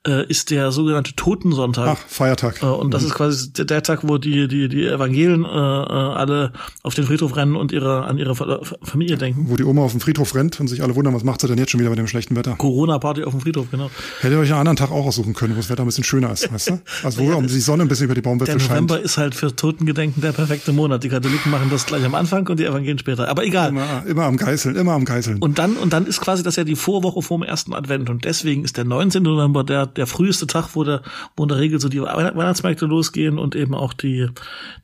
Äh, 0.07 0.27
ist 0.29 0.51
der 0.51 0.73
sogenannte 0.73 1.15
Totensonntag. 1.15 1.99
Ach, 2.01 2.07
Feiertag. 2.09 2.63
Äh, 2.63 2.67
Und 2.67 2.95
das 2.95 3.03
ist 3.03 3.15
quasi 3.15 3.53
der, 3.53 3.67
der 3.67 3.83
Tag, 3.83 4.01
wo 4.09 4.17
die, 4.17 4.49
die, 4.49 4.69
die 4.69 4.87
Evangelien 4.87 5.45
äh, 5.45 5.49
äh, 5.49 5.51
alle 5.51 6.53
auf 6.83 6.95
den 6.95 7.05
Friedhof 7.05 7.37
rennen 7.37 7.55
und 7.57 7.71
ihre, 7.73 8.05
an 8.07 8.17
ihre 8.17 8.35
Fa- 8.35 8.61
Familie 8.83 9.19
denken. 9.19 9.47
Wo 9.49 9.57
die 9.57 9.65
Oma 9.65 9.83
auf 9.83 9.91
dem 9.91 10.01
Friedhof 10.01 10.20
rennt 10.35 10.61
und 10.61 10.69
sich 10.69 10.83
alle 10.83 10.95
wundern, 10.95 11.15
was 11.15 11.25
macht 11.25 11.41
sie 11.41 11.49
denn 11.49 11.59
jetzt 11.59 11.71
schon 11.71 11.81
wieder 11.81 11.91
mit 11.91 11.99
dem 11.99 12.07
schlechten 12.07 12.37
Wetter? 12.37 12.55
Corona-Party 12.57 13.25
auf 13.25 13.33
dem 13.33 13.41
Friedhof, 13.41 13.71
genau. 13.71 13.91
Hätte 14.21 14.39
euch 14.39 14.51
einen 14.51 14.61
anderen 14.61 14.77
Tag 14.77 14.91
auch 14.91 15.07
aussuchen 15.07 15.35
können, 15.35 15.55
wo 15.55 15.59
das 15.59 15.71
Wetter 15.71 15.83
ein 15.83 15.87
bisschen 15.87 16.05
schöner 16.05 16.33
ist, 16.33 16.53
weißt 16.53 16.71
du? 16.71 16.81
Also 17.03 17.23
wo 17.23 17.41
die 17.43 17.61
Sonne 17.61 17.83
ein 17.83 17.89
bisschen 17.89 18.05
über 18.05 18.15
die 18.15 18.21
Der 18.23 18.29
Baumwipfel 18.31 18.61
scheint. 18.61 18.71
November 18.71 19.01
ist 19.01 19.17
halt 19.19 19.35
für 19.35 19.55
Totengedenken 19.55 20.21
der 20.23 20.33
perfekte 20.33 20.73
Monat. 20.73 21.03
Die 21.05 21.09
Katholiken 21.09 21.51
machen 21.51 21.69
das 21.71 21.87
gleich 21.87 22.05
am 22.05 22.15
Anfang 22.15 22.47
und 22.49 22.61
die 22.61 22.65
Evangelien 22.65 22.99
später. 22.99 23.29
Aber 23.29 23.45
egal. 23.45 23.71
Immer, 23.71 24.05
immer 24.07 24.25
am 24.25 24.37
Geißeln, 24.37 24.77
immer 24.77 24.93
am 24.93 25.05
Geißeln. 25.05 25.39
Und 25.39 25.59
dann, 25.59 25.77
und 25.77 25.93
dann 25.93 26.07
ist 26.07 26.21
quasi 26.21 26.43
das 26.43 26.57
ja 26.57 26.65
die 26.65 26.77
Vorwoche 26.77 27.23
vor 27.23 27.39
dem 27.39 27.43
ersten 27.45 27.75
Advent. 27.75 28.11
Und 28.11 28.25
deswegen 28.25 28.65
ist 28.65 28.77
der 28.77 28.85
19. 28.85 29.23
November 29.23 29.65
der, 29.65 29.87
der 29.87 30.07
früheste 30.07 30.47
Tag, 30.47 30.71
wo, 30.75 30.85
der, 30.85 31.03
wo 31.37 31.45
in 31.45 31.49
der 31.49 31.59
Regel 31.59 31.81
so 31.81 31.89
die 31.89 32.01
Weihn- 32.03 32.37
Weihnachtsmärkte 32.37 32.87
losgehen 32.87 33.39
und 33.39 33.55
eben 33.57 33.75
auch 33.75 33.93
die, 33.93 34.29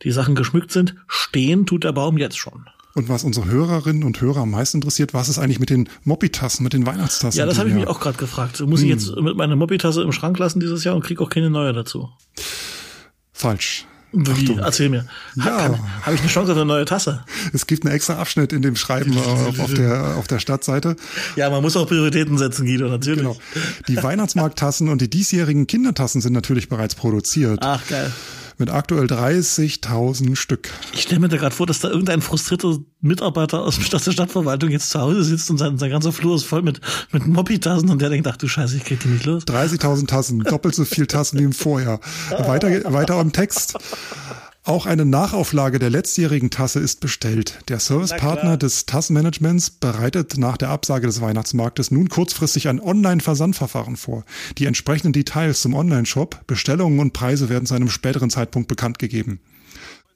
die 0.02 0.10
Sachen 0.10 0.34
geschmückt 0.34 0.72
sind. 0.72 0.94
Stehen 1.06 1.66
tut 1.66 1.84
der 1.84 1.92
Baum 1.92 2.18
jetzt 2.18 2.38
schon. 2.38 2.66
Und 2.96 3.10
was 3.10 3.24
unsere 3.24 3.44
Hörerinnen 3.44 4.04
und 4.04 4.22
Hörer 4.22 4.40
am 4.40 4.52
meisten 4.52 4.78
interessiert, 4.78 5.12
was 5.12 5.28
ist 5.28 5.38
eigentlich 5.38 5.60
mit 5.60 5.68
den 5.68 5.86
Moppitassen, 6.04 6.64
mit 6.64 6.72
den 6.72 6.86
Weihnachtstassen? 6.86 7.38
Ja, 7.38 7.44
das 7.44 7.58
habe 7.58 7.68
ich 7.68 7.74
mich 7.74 7.86
auch 7.86 8.00
gerade 8.00 8.16
gefragt. 8.16 8.58
Muss 8.60 8.80
ich 8.80 8.88
jetzt 8.88 9.14
mit 9.16 9.36
meiner 9.36 9.54
Moppitasse 9.54 10.00
im 10.00 10.12
Schrank 10.12 10.38
lassen 10.38 10.60
dieses 10.60 10.82
Jahr 10.82 10.96
und 10.96 11.04
krieg 11.04 11.20
auch 11.20 11.28
keine 11.28 11.50
neue 11.50 11.74
dazu? 11.74 12.08
Falsch. 13.34 13.84
Wie? 14.12 14.56
Erzähl 14.56 14.88
mir. 14.88 15.04
Ja. 15.34 15.78
Habe 16.00 16.14
ich 16.14 16.22
eine 16.22 16.30
Chance 16.30 16.52
auf 16.52 16.56
eine 16.56 16.64
neue 16.64 16.86
Tasse? 16.86 17.22
Es 17.52 17.66
gibt 17.66 17.84
einen 17.84 17.94
extra 17.94 18.14
Abschnitt 18.14 18.54
in 18.54 18.62
dem 18.62 18.76
Schreiben 18.76 19.14
auf, 19.18 19.60
auf, 19.60 19.74
der, 19.74 20.16
auf 20.16 20.26
der 20.26 20.38
Stadtseite. 20.38 20.96
Ja, 21.36 21.50
man 21.50 21.60
muss 21.60 21.76
auch 21.76 21.86
Prioritäten 21.86 22.38
setzen, 22.38 22.64
Guido, 22.64 22.88
natürlich. 22.88 23.20
Genau. 23.20 23.36
Die 23.88 24.02
Weihnachtsmarkttassen 24.02 24.88
und 24.88 25.02
die 25.02 25.10
diesjährigen 25.10 25.66
Kindertassen 25.66 26.22
sind 26.22 26.32
natürlich 26.32 26.70
bereits 26.70 26.94
produziert. 26.94 27.58
Ach, 27.60 27.86
geil. 27.88 28.10
Mit 28.58 28.70
aktuell 28.70 29.04
30.000 29.04 30.34
Stück. 30.34 30.70
Ich 30.94 31.02
stelle 31.02 31.20
mir 31.20 31.28
da 31.28 31.36
gerade 31.36 31.54
vor, 31.54 31.66
dass 31.66 31.80
da 31.80 31.88
irgendein 31.88 32.22
frustrierter 32.22 32.78
Mitarbeiter 33.02 33.62
aus 33.62 33.78
der 33.78 33.98
Stadtverwaltung 33.98 34.70
jetzt 34.70 34.88
zu 34.90 35.00
Hause 35.00 35.24
sitzt 35.24 35.50
und 35.50 35.58
sein, 35.58 35.76
sein 35.76 35.90
ganzer 35.90 36.12
Flur 36.12 36.36
ist 36.36 36.44
voll 36.44 36.62
mit, 36.62 36.80
mit 37.12 37.26
Moppitassen 37.26 37.90
und 37.90 38.00
der 38.00 38.08
denkt, 38.08 38.26
ach 38.26 38.36
du 38.38 38.48
Scheiße, 38.48 38.78
ich 38.78 38.84
krieg 38.84 39.00
die 39.00 39.08
nicht 39.08 39.26
los. 39.26 39.44
30.000 39.44 40.06
Tassen, 40.06 40.38
doppelt 40.40 40.74
so 40.74 40.86
viel 40.86 41.06
Tassen 41.06 41.38
wie 41.38 41.44
im 41.44 41.52
Vorjahr. 41.52 42.00
Weiter, 42.30 42.92
weiter 42.92 43.20
im 43.20 43.32
Text. 43.32 43.76
Auch 44.66 44.84
eine 44.84 45.04
Nachauflage 45.04 45.78
der 45.78 45.90
letztjährigen 45.90 46.50
Tasse 46.50 46.80
ist 46.80 46.98
bestellt. 46.98 47.60
Der 47.68 47.78
Servicepartner 47.78 48.56
des 48.56 48.84
Tassenmanagements 48.84 49.70
bereitet 49.70 50.38
nach 50.38 50.56
der 50.56 50.70
Absage 50.70 51.06
des 51.06 51.20
Weihnachtsmarktes 51.20 51.92
nun 51.92 52.08
kurzfristig 52.08 52.66
ein 52.66 52.80
Online-Versandverfahren 52.80 53.96
vor. 53.96 54.24
Die 54.58 54.66
entsprechenden 54.66 55.12
Details 55.12 55.62
zum 55.62 55.74
Online-Shop, 55.74 56.40
Bestellungen 56.48 56.98
und 56.98 57.12
Preise 57.12 57.48
werden 57.48 57.66
zu 57.66 57.74
einem 57.74 57.88
späteren 57.88 58.28
Zeitpunkt 58.28 58.66
bekannt 58.66 58.98
gegeben. 58.98 59.38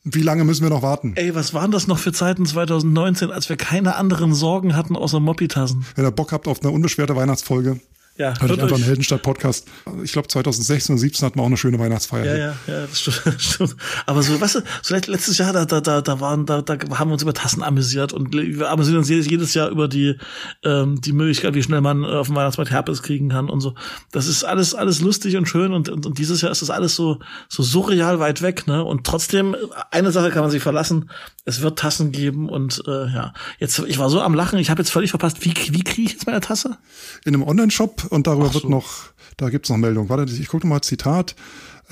Wie 0.03 0.23
lange 0.23 0.43
müssen 0.43 0.65
wir 0.65 0.71
noch 0.71 0.83
warten? 0.83 1.13
Ey, 1.15 1.33
was 1.37 1.55
waren 1.55 1.71
das 1.71 1.87
noch 1.87 1.99
für 1.99 2.13
Zeiten 2.13 2.45
2019, 2.45 3.31
als 3.31 3.49
wir 3.49 3.57
keine 3.57 3.95
anderen 3.95 4.35
Sorgen 4.35 4.75
hatten 4.75 4.97
außer 4.97 5.21
Moppitassen? 5.21 5.87
Wenn 5.95 6.05
ihr 6.05 6.11
Bock 6.11 6.33
habt 6.33 6.49
auf 6.49 6.61
eine 6.61 6.73
unbeschwerte 6.73 7.15
Weihnachtsfolge, 7.15 7.79
Ja, 8.21 8.33
euch 8.33 8.41
hört 8.43 8.61
einfach 8.61 8.77
einen. 8.77 8.85
Heldenstadt-Podcast. 8.85 9.67
Ich 10.05 10.13
glaube 10.13 10.29
2016 10.29 10.93
oder 10.95 11.01
2017 11.01 11.25
hatten 11.27 11.39
wir 11.39 11.43
auch 11.43 11.47
eine 11.47 11.57
schöne 11.57 11.79
Weihnachtsfeier. 11.79 12.27
Ja, 12.27 12.37
ja, 12.37 12.55
ja, 12.67 12.87
das 12.87 13.01
stimmt, 13.01 13.23
das 13.25 13.43
stimmt. 13.43 13.77
Aber 14.05 14.23
so, 14.23 14.39
weißt 14.39 14.57
du, 14.57 14.61
so 14.83 14.95
let- 14.95 15.07
letztes 15.07 15.39
Jahr, 15.39 15.55
da, 15.55 15.65
da, 15.65 15.81
da, 15.81 16.03
da 16.03 16.21
waren, 16.21 16.45
da, 16.45 16.61
da 16.61 16.75
haben 16.99 17.09
wir 17.09 17.15
uns 17.15 17.23
über 17.23 17.33
Tassen 17.33 17.63
amüsiert 17.63 18.13
und 18.13 18.35
wir 18.35 18.69
amüsieren 18.71 18.99
uns 18.99 19.09
jedes, 19.09 19.27
jedes 19.27 19.55
Jahr 19.55 19.71
über 19.71 19.89
die, 19.89 20.17
ähm, 20.65 21.01
die 21.01 21.13
Möglichkeit, 21.15 21.55
wie 21.55 21.63
schnell 21.63 21.81
man 21.81 22.05
äh, 22.05 22.09
auf 22.09 22.27
dem 22.27 22.37
Weihnachtsmarkt 22.37 22.71
Herpes 22.71 23.03
kriegen 23.03 23.31
kann 23.31 23.49
und 23.49 23.63
so. 23.63 23.75
Das 24.13 24.27
ist 24.27 24.45
alles, 24.45 24.75
alles 24.75 25.01
lustig 25.01 25.39
und 25.39 25.47
schön 25.47 25.73
und, 25.73 25.89
und, 25.89 26.05
und 26.05 26.19
dieses 26.19 26.43
Jahr 26.43 26.53
ist 26.53 26.61
das 26.61 26.69
alles 26.69 26.95
so, 26.97 27.21
so 27.49 27.63
surreal 27.63 28.21
weit 28.21 28.43
weg, 28.43 28.67
ne? 28.67 28.85
Und 28.85 29.07
trotzdem, 29.07 29.57
eine 29.91 30.13
Sache 30.13 30.29
kann 30.29 30.43
man 30.43 30.51
sich 30.51 30.63
verlassen, 30.63 31.09
es 31.47 31.63
wird 31.63 31.79
Tassen 31.79 32.13
geben 32.13 32.51
und 32.51 32.83
äh, 32.87 33.07
ja, 33.07 33.33
jetzt, 33.59 33.79
ich 33.79 33.99
war 33.99 34.11
so 34.11 34.21
am 34.21 34.35
Lachen, 34.35 34.59
ich 34.59 34.69
habe 34.69 34.83
jetzt 34.83 34.91
völlig 34.91 35.09
verpasst, 35.09 35.43
wie, 35.43 35.55
wie 35.71 35.83
kriege 35.83 36.03
ich 36.03 36.13
jetzt 36.13 36.27
meine 36.27 36.41
Tasse? 36.43 36.77
in 37.25 37.35
einem 37.35 37.45
Online-Shop 37.45 38.10
und 38.11 38.27
darüber 38.27 38.49
so. 38.49 38.55
wird 38.55 38.68
noch, 38.68 38.88
da 39.37 39.49
gibt's 39.51 39.70
noch 39.70 39.77
Meldung. 39.77 40.09
Warte, 40.09 40.31
ich 40.33 40.49
gucke 40.49 40.66
mal 40.66 40.83
Zitat. 40.83 41.35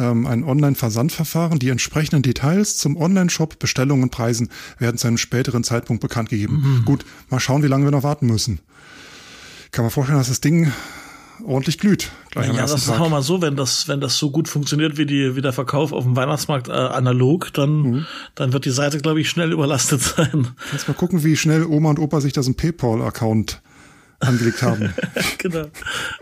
Ähm, 0.01 0.27
ein 0.27 0.45
Online-Versandverfahren. 0.45 1.59
Die 1.59 1.71
entsprechenden 1.71 2.23
Details 2.23 2.77
zum 2.77 2.97
Online-Shop, 2.97 3.59
Bestellungen 3.59 4.05
und 4.05 4.11
Preisen 4.11 4.49
werden 4.79 4.97
zu 4.97 5.09
einem 5.09 5.19
späteren 5.19 5.65
Zeitpunkt 5.65 6.01
bekannt 6.01 6.29
gegeben. 6.29 6.63
Mhm. 6.81 6.85
Gut, 6.85 7.05
mal 7.31 7.41
schauen, 7.41 7.65
wie 7.65 7.67
lange 7.67 7.85
wir 7.85 7.91
noch 7.91 8.05
warten 8.05 8.27
müssen. 8.27 8.61
Kann 9.73 9.85
man 9.85 9.91
vorstellen, 9.91 10.19
dass 10.19 10.29
das 10.29 10.41
Ding 10.41 10.73
ordentlich 11.45 11.79
glüht. 11.79 12.11
Gleich 12.31 12.49
am 12.49 12.57
Ja, 12.57 12.63
das 12.63 12.85
sagen 12.85 13.01
wir 13.03 13.09
mal 13.09 13.23
so, 13.23 13.43
wenn 13.43 13.57
das, 13.57 13.87
wenn 13.89 14.01
das 14.01 14.17
so 14.19 14.31
gut 14.31 14.49
funktioniert 14.49 14.97
wie 14.99 15.07
die, 15.07 15.35
wie 15.37 15.41
der 15.43 15.53
Verkauf 15.53 15.93
auf 15.93 16.05
dem 16.05 16.15
Weihnachtsmarkt 16.17 16.69
äh, 16.69 16.73
analog, 16.73 17.53
dann, 17.55 17.83
Mhm. 17.83 18.07
dann 18.37 18.53
wird 18.53 18.65
die 18.65 18.71
Seite, 18.71 18.99
glaube 18.99 19.21
ich, 19.21 19.29
schnell 19.29 19.53
überlastet 19.53 20.01
sein. 20.17 20.49
Jetzt 20.73 20.87
mal 20.89 20.95
gucken, 20.95 21.25
wie 21.25 21.37
schnell 21.37 21.65
Oma 21.65 21.91
und 21.91 21.99
Opa 21.99 22.21
sich 22.21 22.33
das 22.33 22.47
im 22.47 22.55
PayPal-Account 22.55 23.63
angelegt 24.21 24.63
haben. 24.63 24.93
genau. 25.39 25.67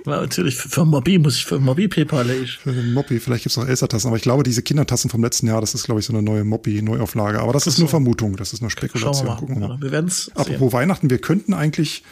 Weil 0.05 0.21
natürlich 0.21 0.57
für, 0.57 0.69
für 0.69 0.85
Mobi 0.85 1.19
muss 1.19 1.37
ich 1.37 1.47
für 1.47 1.59
Mobi 1.59 1.89
PayPal 1.89 2.29
ich. 2.31 2.59
Für 2.59 2.73
Moppi, 2.73 3.21
vielleicht 3.21 3.45
gibt's 3.45 3.57
noch 3.57 3.67
Elsa-Tassen, 3.67 4.09
aber 4.09 4.17
ich 4.17 4.23
glaube, 4.23 4.43
diese 4.43 4.63
Kindertassen 4.63 5.11
vom 5.11 5.23
letzten 5.23 5.47
Jahr, 5.47 5.61
das 5.61 5.75
ist, 5.75 5.85
glaube 5.85 6.01
ich, 6.01 6.07
so 6.07 6.13
eine 6.13 6.23
neue 6.23 6.45
Moppi-Neuauflage. 6.45 7.41
Aber 7.41 7.53
das 7.53 7.67
ist 7.67 7.79
nur 7.79 7.89
Vermutung, 7.89 8.37
das 8.37 8.53
ist 8.53 8.61
nur 8.61 8.71
Schauen 8.71 8.83
wir 8.83 8.89
Spekulation. 8.89 9.27
mal. 9.27 9.37
Gucken 9.37 9.57
wir 9.57 9.61
mal. 9.61 9.67
Genau, 9.69 9.83
wir 9.83 9.93
werden's 9.93 10.25
sehen. 10.25 10.37
Apropos 10.37 10.73
Weihnachten, 10.73 11.11
wir 11.11 11.19
könnten 11.19 11.55
eigentlich 11.55 12.03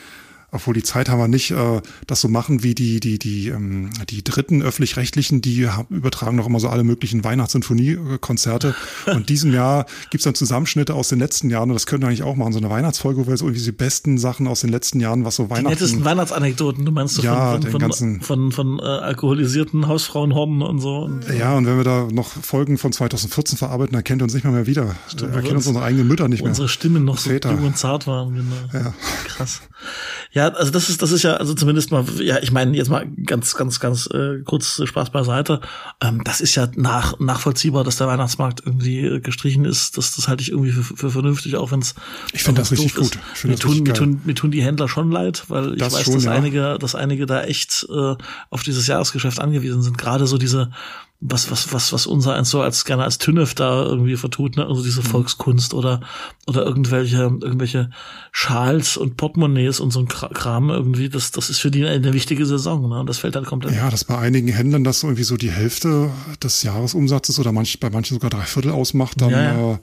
Obwohl 0.54 0.74
die 0.74 0.84
Zeit 0.84 1.08
haben 1.08 1.18
wir 1.18 1.26
nicht, 1.26 1.50
äh, 1.50 1.82
das 2.06 2.20
so 2.20 2.28
machen 2.28 2.62
wie 2.62 2.76
die, 2.76 3.00
die, 3.00 3.18
die, 3.18 3.48
ähm, 3.48 3.90
die 4.08 4.22
dritten 4.22 4.62
öffentlich-rechtlichen, 4.62 5.42
die 5.42 5.68
übertragen 5.90 6.36
noch 6.36 6.46
immer 6.46 6.60
so 6.60 6.68
alle 6.68 6.84
möglichen 6.84 7.24
Weihnachtssinfoniekonzerte. 7.24 8.76
und 9.06 9.28
diesem 9.28 9.52
Jahr 9.52 9.86
gibt's 10.10 10.24
dann 10.24 10.36
Zusammenschnitte 10.36 10.94
aus 10.94 11.08
den 11.08 11.18
letzten 11.18 11.50
Jahren 11.50 11.70
und 11.70 11.74
das 11.74 11.86
können 11.86 12.02
wir 12.02 12.08
eigentlich 12.08 12.22
auch 12.22 12.36
machen. 12.36 12.52
So 12.52 12.60
eine 12.60 12.70
Weihnachtsfolge, 12.70 13.20
wo 13.20 13.28
wir 13.28 13.36
so 13.36 13.46
irgendwie 13.46 13.64
die 13.64 13.72
besten 13.72 14.16
Sachen 14.16 14.46
aus 14.46 14.60
den 14.60 14.70
letzten 14.70 15.00
Jahren, 15.00 15.24
was 15.24 15.34
so 15.34 15.50
Weihnachten. 15.50 15.64
Die 15.64 15.70
nettesten 15.70 16.04
Weihnachtsanekdoten, 16.04 16.84
du 16.84 16.92
meinst 16.92 17.16
so 17.16 17.22
ja, 17.22 17.52
von, 17.52 17.62
von, 17.62 17.70
von, 17.72 17.80
ganzen, 17.80 18.20
von, 18.20 18.52
von, 18.52 18.78
von 18.78 18.86
äh, 18.86 18.88
alkoholisierten 18.88 19.88
Hausfrauenhorden 19.88 20.62
und 20.62 20.78
so. 20.78 20.98
Und, 20.98 21.28
ja, 21.36 21.56
und 21.56 21.66
wenn 21.66 21.76
wir 21.76 21.84
da 21.84 22.06
noch 22.12 22.28
Folgen 22.28 22.78
von 22.78 22.92
2014 22.92 23.58
verarbeiten, 23.58 23.94
dann 23.94 24.04
kennt 24.04 24.22
ihr 24.22 24.24
uns 24.24 24.34
nicht 24.34 24.44
mehr, 24.44 24.52
mehr 24.52 24.68
wieder. 24.68 24.94
Stimmt, 25.08 25.34
erkennen 25.34 25.56
uns 25.56 25.66
unsere 25.66 25.84
eigenen 25.84 26.06
Mütter 26.06 26.28
nicht 26.28 26.42
mehr. 26.42 26.50
Unsere 26.50 26.68
Stimmen 26.68 27.04
noch 27.04 27.18
Väter. 27.18 27.48
so 27.48 27.56
jung 27.56 27.66
und 27.66 27.76
zart 27.76 28.06
waren, 28.06 28.34
genau. 28.34 28.84
Ja. 28.84 28.94
Krass. 29.26 29.62
Ja, 30.30 30.43
also 30.48 30.70
das 30.70 30.88
ist, 30.88 31.02
das 31.02 31.12
ist 31.12 31.22
ja, 31.22 31.34
also 31.34 31.54
zumindest 31.54 31.90
mal, 31.90 32.04
ja, 32.20 32.38
ich 32.40 32.52
meine, 32.52 32.76
jetzt 32.76 32.88
mal 32.90 33.06
ganz, 33.24 33.54
ganz, 33.54 33.80
ganz 33.80 34.06
äh, 34.12 34.40
kurz 34.44 34.80
Spaß 34.84 35.10
beiseite. 35.10 35.60
Ähm, 36.02 36.22
das 36.24 36.40
ist 36.40 36.54
ja 36.54 36.68
nach, 36.76 37.18
nachvollziehbar, 37.20 37.84
dass 37.84 37.96
der 37.96 38.06
Weihnachtsmarkt 38.06 38.62
irgendwie 38.64 39.20
gestrichen 39.20 39.64
ist. 39.64 39.96
Das, 39.96 40.14
das 40.14 40.28
halte 40.28 40.42
ich 40.42 40.50
irgendwie 40.50 40.72
für, 40.72 40.82
für 40.82 41.10
vernünftig, 41.10 41.56
auch 41.56 41.72
wenn 41.72 41.80
es. 41.80 41.94
Ich 42.32 42.42
finde 42.42 42.60
das 42.60 42.72
richtig 42.72 42.94
gut. 42.94 43.18
Ich 43.34 43.44
mir, 43.44 43.56
tun, 43.56 43.82
mir, 43.82 43.94
tun, 43.94 44.20
mir 44.24 44.34
tun 44.34 44.50
die 44.50 44.62
Händler 44.62 44.88
schon 44.88 45.10
leid, 45.10 45.44
weil 45.48 45.76
Das 45.76 45.88
ich 45.88 45.98
weiß, 45.98 46.04
schon, 46.04 46.14
dass 46.14 46.24
ja. 46.24 46.32
einige, 46.32 46.78
dass 46.78 46.94
einige 46.94 47.26
da 47.26 47.42
echt 47.44 47.86
äh, 47.90 48.14
auf 48.50 48.62
dieses 48.62 48.86
Jahresgeschäft 48.86 49.40
angewiesen 49.40 49.82
sind. 49.82 49.98
Gerade 49.98 50.26
so 50.26 50.38
diese, 50.38 50.70
was, 51.26 51.50
was, 51.50 51.72
was, 51.72 51.90
was 51.94 52.06
unser 52.06 52.34
eins 52.34 52.50
so 52.50 52.60
als 52.60 52.84
gerne 52.84 53.02
als 53.04 53.16
Tünnef 53.16 53.54
da 53.54 53.82
irgendwie 53.82 54.16
vertut, 54.16 54.56
ne? 54.58 54.66
Also 54.66 54.82
diese 54.82 55.00
Mhm. 55.00 55.06
Volkskunst 55.06 55.72
oder, 55.72 56.00
oder 56.46 56.66
irgendwelche, 56.66 57.16
irgendwelche 57.22 57.88
Schals 58.30 58.98
und 58.98 59.16
Portemonnaies 59.16 59.80
und 59.80 59.90
so 59.90 60.00
ein 60.00 60.06
Kra- 60.08 60.32
Kram 60.34 60.68
irgendwie, 60.68 61.08
das, 61.08 61.30
das 61.30 61.48
ist 61.48 61.60
für 61.60 61.70
die 61.70 61.84
eine 61.86 62.12
wichtige 62.12 62.44
Saison, 62.44 62.88
ne? 62.90 63.00
Und 63.00 63.08
das 63.08 63.18
fällt 63.18 63.36
halt 63.36 63.46
komplett. 63.46 63.74
Ja, 63.74 63.88
dass 63.88 64.04
bei 64.04 64.18
einigen 64.18 64.48
Händlern 64.48 64.84
das 64.84 65.00
so 65.00 65.06
irgendwie 65.06 65.24
so 65.24 65.38
die 65.38 65.50
Hälfte 65.50 66.10
des 66.42 66.62
Jahresumsatzes 66.62 67.38
oder 67.38 67.52
manch, 67.52 67.80
bei 67.80 67.88
manchen 67.88 68.14
sogar 68.14 68.28
drei 68.28 68.42
Viertel 68.44 68.72
ausmacht, 68.72 69.20
dann 69.22 69.30
Ja, 69.30 69.42
ja. 69.42 69.72
Äh, 69.72 69.78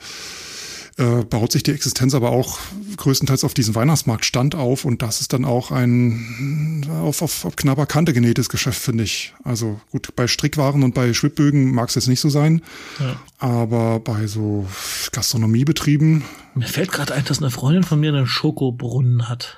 äh, 1.01 1.23
baut 1.25 1.51
sich 1.51 1.63
die 1.63 1.71
Existenz 1.71 2.13
aber 2.13 2.29
auch 2.31 2.59
größtenteils 2.97 3.43
auf 3.43 3.53
diesen 3.53 3.73
Weihnachtsmarktstand 3.73 4.53
auf 4.55 4.85
und 4.85 5.01
das 5.01 5.19
ist 5.21 5.33
dann 5.33 5.43
auch 5.45 5.71
ein 5.71 6.85
auf, 7.03 7.21
auf, 7.21 7.45
auf 7.45 7.55
knapper 7.55 7.85
Kante 7.87 8.13
genähtes 8.13 8.47
Geschäft, 8.49 8.79
finde 8.81 9.03
ich. 9.03 9.33
Also 9.43 9.81
gut, 9.91 10.15
bei 10.15 10.27
Strickwaren 10.27 10.83
und 10.83 10.93
bei 10.93 11.13
Schwibbögen 11.13 11.73
mag 11.73 11.89
es 11.89 11.95
jetzt 11.95 12.07
nicht 12.07 12.19
so 12.19 12.29
sein, 12.29 12.61
Ja. 12.99 13.15
aber 13.39 13.99
bei 13.99 14.27
so 14.27 14.67
Gastronomiebetrieben, 15.11 16.23
Mir 16.55 16.67
fällt 16.67 16.91
gerade 16.91 17.13
ein, 17.13 17.25
dass 17.25 17.39
eine 17.39 17.49
Freundin 17.51 17.83
von 17.83 17.99
mir 17.99 18.13
einen 18.13 18.27
Schokobrunnen 18.27 19.27
hat. 19.29 19.57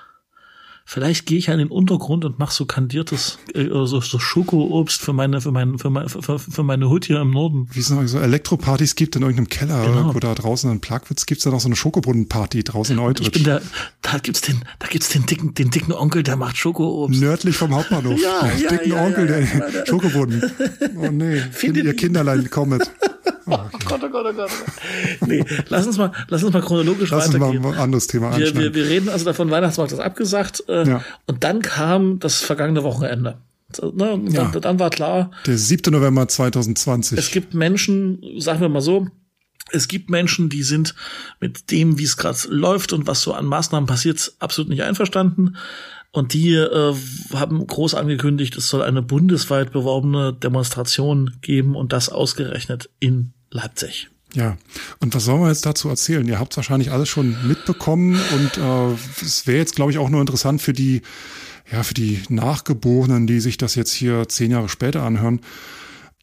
Vielleicht 0.86 1.26
gehe 1.26 1.38
ich 1.38 1.50
an 1.50 1.60
den 1.60 1.70
Untergrund 1.70 2.26
und 2.26 2.40
mache 2.40 2.54
so 2.54 2.66
kandiertes, 2.66 3.40
äh, 3.56 3.68
so, 3.70 4.02
so 4.02 4.20
Schokoobst 4.20 5.02
für 5.02 5.14
meine, 5.14 5.40
für 5.40 5.52
meine, 5.52 5.78
für 5.80 5.90
meine, 5.90 6.10
für, 6.10 6.38
für 6.38 6.64
meine 6.64 6.90
Hut 6.90 7.06
hier 7.06 7.22
im 7.22 7.32
Norden. 7.32 7.68
wie 7.72 7.80
es 7.80 7.90
noch 7.90 8.06
so 8.06 8.20
Elektropartys 8.20 8.96
gibt 8.96 9.16
in 9.16 9.22
irgendeinem 9.22 9.48
Keller, 9.48 9.86
Genau. 9.86 10.14
da 10.20 10.36
draußen 10.36 10.70
in 10.70 10.82
Plagwitz 10.82 11.26
gibt's 11.26 11.46
da 11.46 11.52
noch 11.52 11.62
so 11.62 11.68
eine 11.70 11.78
Schokobrunnenparty 11.78 12.64
draußen 12.66 12.96
in 12.98 13.02
Ich 13.02 13.08
Eutrich. 13.08 13.32
bin 13.32 13.44
der, 13.46 13.62
da 14.02 14.18
gibt's 14.18 14.42
den, 14.42 14.62
da 14.80 14.88
gibt's 14.88 15.08
den 15.10 15.26
dicken, 15.26 15.54
den 15.54 15.70
dicken 15.72 15.94
Onkel, 15.94 16.22
der 16.22 16.36
macht 16.36 16.58
Schokoobst. 16.58 17.20
Nördlich 17.20 17.56
vom 17.56 17.74
Hauptbahnhof. 17.74 18.20
Ja, 18.22 18.52
ja, 18.58 18.70
dicken 18.70 18.92
ja, 18.92 19.06
Onkel, 19.06 19.30
ja, 19.30 19.40
der. 19.70 19.86
Schokobrunnen. 19.88 20.44
Oh 20.98 21.10
nee, 21.12 21.42
kind, 21.60 21.78
ihr. 21.78 21.96
Kinderlein 21.96 22.50
kommet. 22.50 22.92
Oh, 23.46 23.54
okay. 23.54 23.70
Oh 23.74 23.78
Gott, 23.90 24.02
oh 24.04 24.10
Gott, 24.10 24.26
oh 24.30 24.34
Gott. 24.34 24.50
Nee, 25.28 25.44
lass 25.70 25.86
uns 25.88 25.98
mal, 25.98 26.12
lass 26.30 26.44
uns 26.44 26.54
mal 26.54 26.62
chronologisch 26.62 27.10
Lass 27.12 27.28
uns 27.28 27.38
mal 27.38 27.48
weitergehen. 27.50 27.66
ein 27.74 27.80
anderes 27.80 28.08
Thema 28.08 28.36
Wir, 28.38 28.56
wir, 28.56 28.74
wir 28.74 28.86
reden 28.90 29.10
also 29.10 29.26
davon, 29.26 29.50
Weihnachtsmarkt 29.52 29.92
ist 29.92 30.00
abgesagt. 30.00 30.64
Äh, 30.68 30.88
Ja. 30.88 31.04
Und 31.28 31.44
dann 31.44 31.62
kam 31.62 32.20
das 32.20 32.42
vergangene 32.42 32.84
Wochenende. 32.84 33.38
Ne, 33.94 34.22
Ja. 34.30 34.46
dann, 34.52 34.62
dann 34.62 34.80
war 34.80 34.90
klar, 34.90 35.32
Der 35.46 35.58
7. 35.58 35.92
November 35.92 36.28
2020. 36.28 37.18
es 37.18 37.32
gibt 37.32 37.54
Menschen, 37.54 38.22
sagen 38.38 38.62
wir 38.62 38.70
mal 38.70 38.82
so, 38.82 39.08
es 39.72 39.88
gibt 39.88 40.10
Menschen, 40.10 40.50
die 40.50 40.62
sind 40.64 40.94
mit 41.40 41.72
dem, 41.72 41.98
wie 41.98 42.04
es 42.04 42.18
gerade 42.18 42.38
läuft 42.50 42.94
und 42.94 43.08
was 43.08 43.22
so 43.22 43.34
an 43.34 43.46
Maßnahmen 43.46 43.88
passiert, 43.88 44.34
absolut 44.40 44.70
nicht 44.70 44.84
einverstanden. 44.84 45.56
Und 46.14 46.34
die 46.34 46.54
äh, 46.54 46.96
haben 47.34 47.66
groß 47.66 47.96
angekündigt, 47.96 48.56
es 48.56 48.68
soll 48.68 48.84
eine 48.84 49.02
bundesweit 49.02 49.74
beworbene 49.74 50.32
Demonstration 50.32 51.38
geben 51.42 51.76
und 51.76 51.92
das 51.92 52.10
ausgerechnet 52.10 52.92
in 53.00 53.34
Leipzig. 53.50 54.10
Ja, 54.36 54.58
und 55.00 55.16
was 55.16 55.26
sollen 55.26 55.42
wir 55.42 55.48
jetzt 55.50 55.66
dazu 55.66 55.90
erzählen? 55.90 56.28
Ihr 56.28 56.40
habt 56.40 56.56
wahrscheinlich 56.56 56.92
alles 56.92 57.10
schon 57.10 57.36
mitbekommen 57.48 58.20
und 58.32 58.58
äh, 58.58 58.94
es 59.24 59.48
wäre 59.48 59.58
jetzt, 59.58 59.76
glaube 59.76 59.92
ich, 59.92 59.98
auch 59.98 60.10
nur 60.10 60.22
interessant 60.22 60.62
für 60.62 60.74
die, 60.74 61.02
ja, 61.72 61.82
für 61.82 61.96
die 61.96 62.22
Nachgeborenen, 62.30 63.26
die 63.26 63.40
sich 63.40 63.58
das 63.58 63.74
jetzt 63.74 63.92
hier 63.92 64.30
zehn 64.30 64.52
Jahre 64.52 64.70
später 64.70 65.02
anhören. 65.02 65.42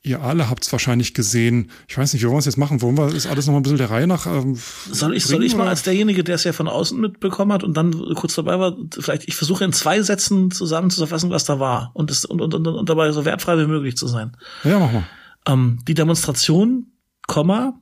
Ihr 0.02 0.22
alle 0.22 0.48
habt 0.48 0.64
es 0.64 0.72
wahrscheinlich 0.72 1.12
gesehen. 1.12 1.70
Ich 1.86 1.98
weiß 1.98 2.14
nicht, 2.14 2.22
wie 2.22 2.26
wollen 2.26 2.36
wir 2.36 2.40
es 2.40 2.46
jetzt 2.46 2.56
machen? 2.56 2.80
Wollen 2.80 2.96
wir 2.96 3.10
das 3.10 3.26
alles 3.26 3.46
noch 3.46 3.52
mal 3.52 3.60
ein 3.60 3.62
bisschen 3.62 3.76
der 3.76 3.90
Reihe 3.90 4.06
nach? 4.06 4.26
Ähm, 4.26 4.58
Soll 4.90 5.14
ich, 5.14 5.26
soll 5.26 5.44
ich 5.44 5.54
mal 5.54 5.68
als 5.68 5.82
derjenige, 5.82 6.24
der 6.24 6.36
es 6.36 6.44
ja 6.44 6.54
von 6.54 6.68
außen 6.68 6.98
mitbekommen 6.98 7.52
hat 7.52 7.64
und 7.64 7.76
dann 7.76 7.92
kurz 8.14 8.34
dabei 8.34 8.58
war, 8.58 8.76
vielleicht, 8.98 9.28
ich 9.28 9.36
versuche 9.36 9.62
in 9.62 9.74
zwei 9.74 10.00
Sätzen 10.00 10.50
zusammenzufassen, 10.50 11.28
was 11.28 11.44
da 11.44 11.60
war 11.60 11.90
und, 11.92 12.10
es, 12.10 12.24
und, 12.24 12.40
und, 12.40 12.54
und, 12.54 12.66
und 12.66 12.88
dabei 12.88 13.12
so 13.12 13.26
wertfrei 13.26 13.58
wie 13.58 13.66
möglich 13.66 13.96
zu 13.98 14.06
sein. 14.06 14.34
Ja, 14.64 14.78
mach 14.78 14.90
mal. 14.90 15.04
ähm, 15.46 15.80
die 15.86 15.94
Demonstration, 15.94 16.86
Komma, 17.26 17.78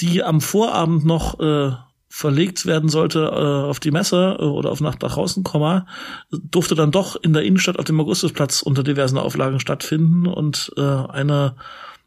die 0.00 0.22
am 0.22 0.42
Vorabend 0.42 1.06
noch 1.06 1.40
äh, 1.40 1.72
verlegt 2.08 2.64
werden 2.66 2.88
sollte 2.88 3.24
äh, 3.24 3.68
auf 3.68 3.80
die 3.80 3.90
Messe 3.90 4.38
äh, 4.40 4.44
oder 4.44 4.70
auf 4.70 4.80
Nacht 4.80 5.02
nach 5.02 5.12
draußen, 5.12 5.44
Komma, 5.44 5.86
durfte 6.30 6.74
dann 6.74 6.90
doch 6.90 7.16
in 7.16 7.32
der 7.32 7.42
Innenstadt 7.42 7.78
auf 7.78 7.84
dem 7.84 8.00
Augustusplatz 8.00 8.62
unter 8.62 8.82
diversen 8.82 9.18
Auflagen 9.18 9.60
stattfinden 9.60 10.26
und 10.26 10.72
äh, 10.76 10.80
eine 10.82 11.54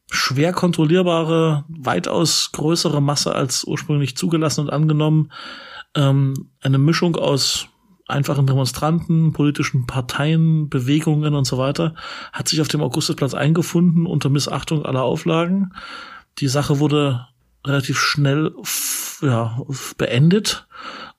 schwer 0.09 0.53
kontrollierbare, 0.53 1.63
weitaus 1.69 2.51
größere 2.51 3.01
Masse 3.01 3.33
als 3.33 3.63
ursprünglich 3.63 4.17
zugelassen 4.17 4.61
und 4.61 4.69
angenommen, 4.69 5.31
ähm, 5.95 6.49
eine 6.61 6.77
Mischung 6.79 7.15
aus 7.15 7.67
einfachen 8.07 8.45
Demonstranten, 8.45 9.31
politischen 9.31 9.87
Parteien, 9.87 10.67
Bewegungen 10.69 11.33
und 11.33 11.45
so 11.45 11.57
weiter, 11.57 11.95
hat 12.33 12.49
sich 12.49 12.59
auf 12.59 12.67
dem 12.67 12.81
Augustusplatz 12.81 13.33
eingefunden 13.33 14.05
unter 14.05 14.29
Missachtung 14.29 14.85
aller 14.85 15.03
Auflagen. 15.03 15.73
Die 16.39 16.49
Sache 16.49 16.79
wurde 16.79 17.27
relativ 17.65 17.99
schnell 17.99 18.53
ja, 19.21 19.61
beendet 19.97 20.67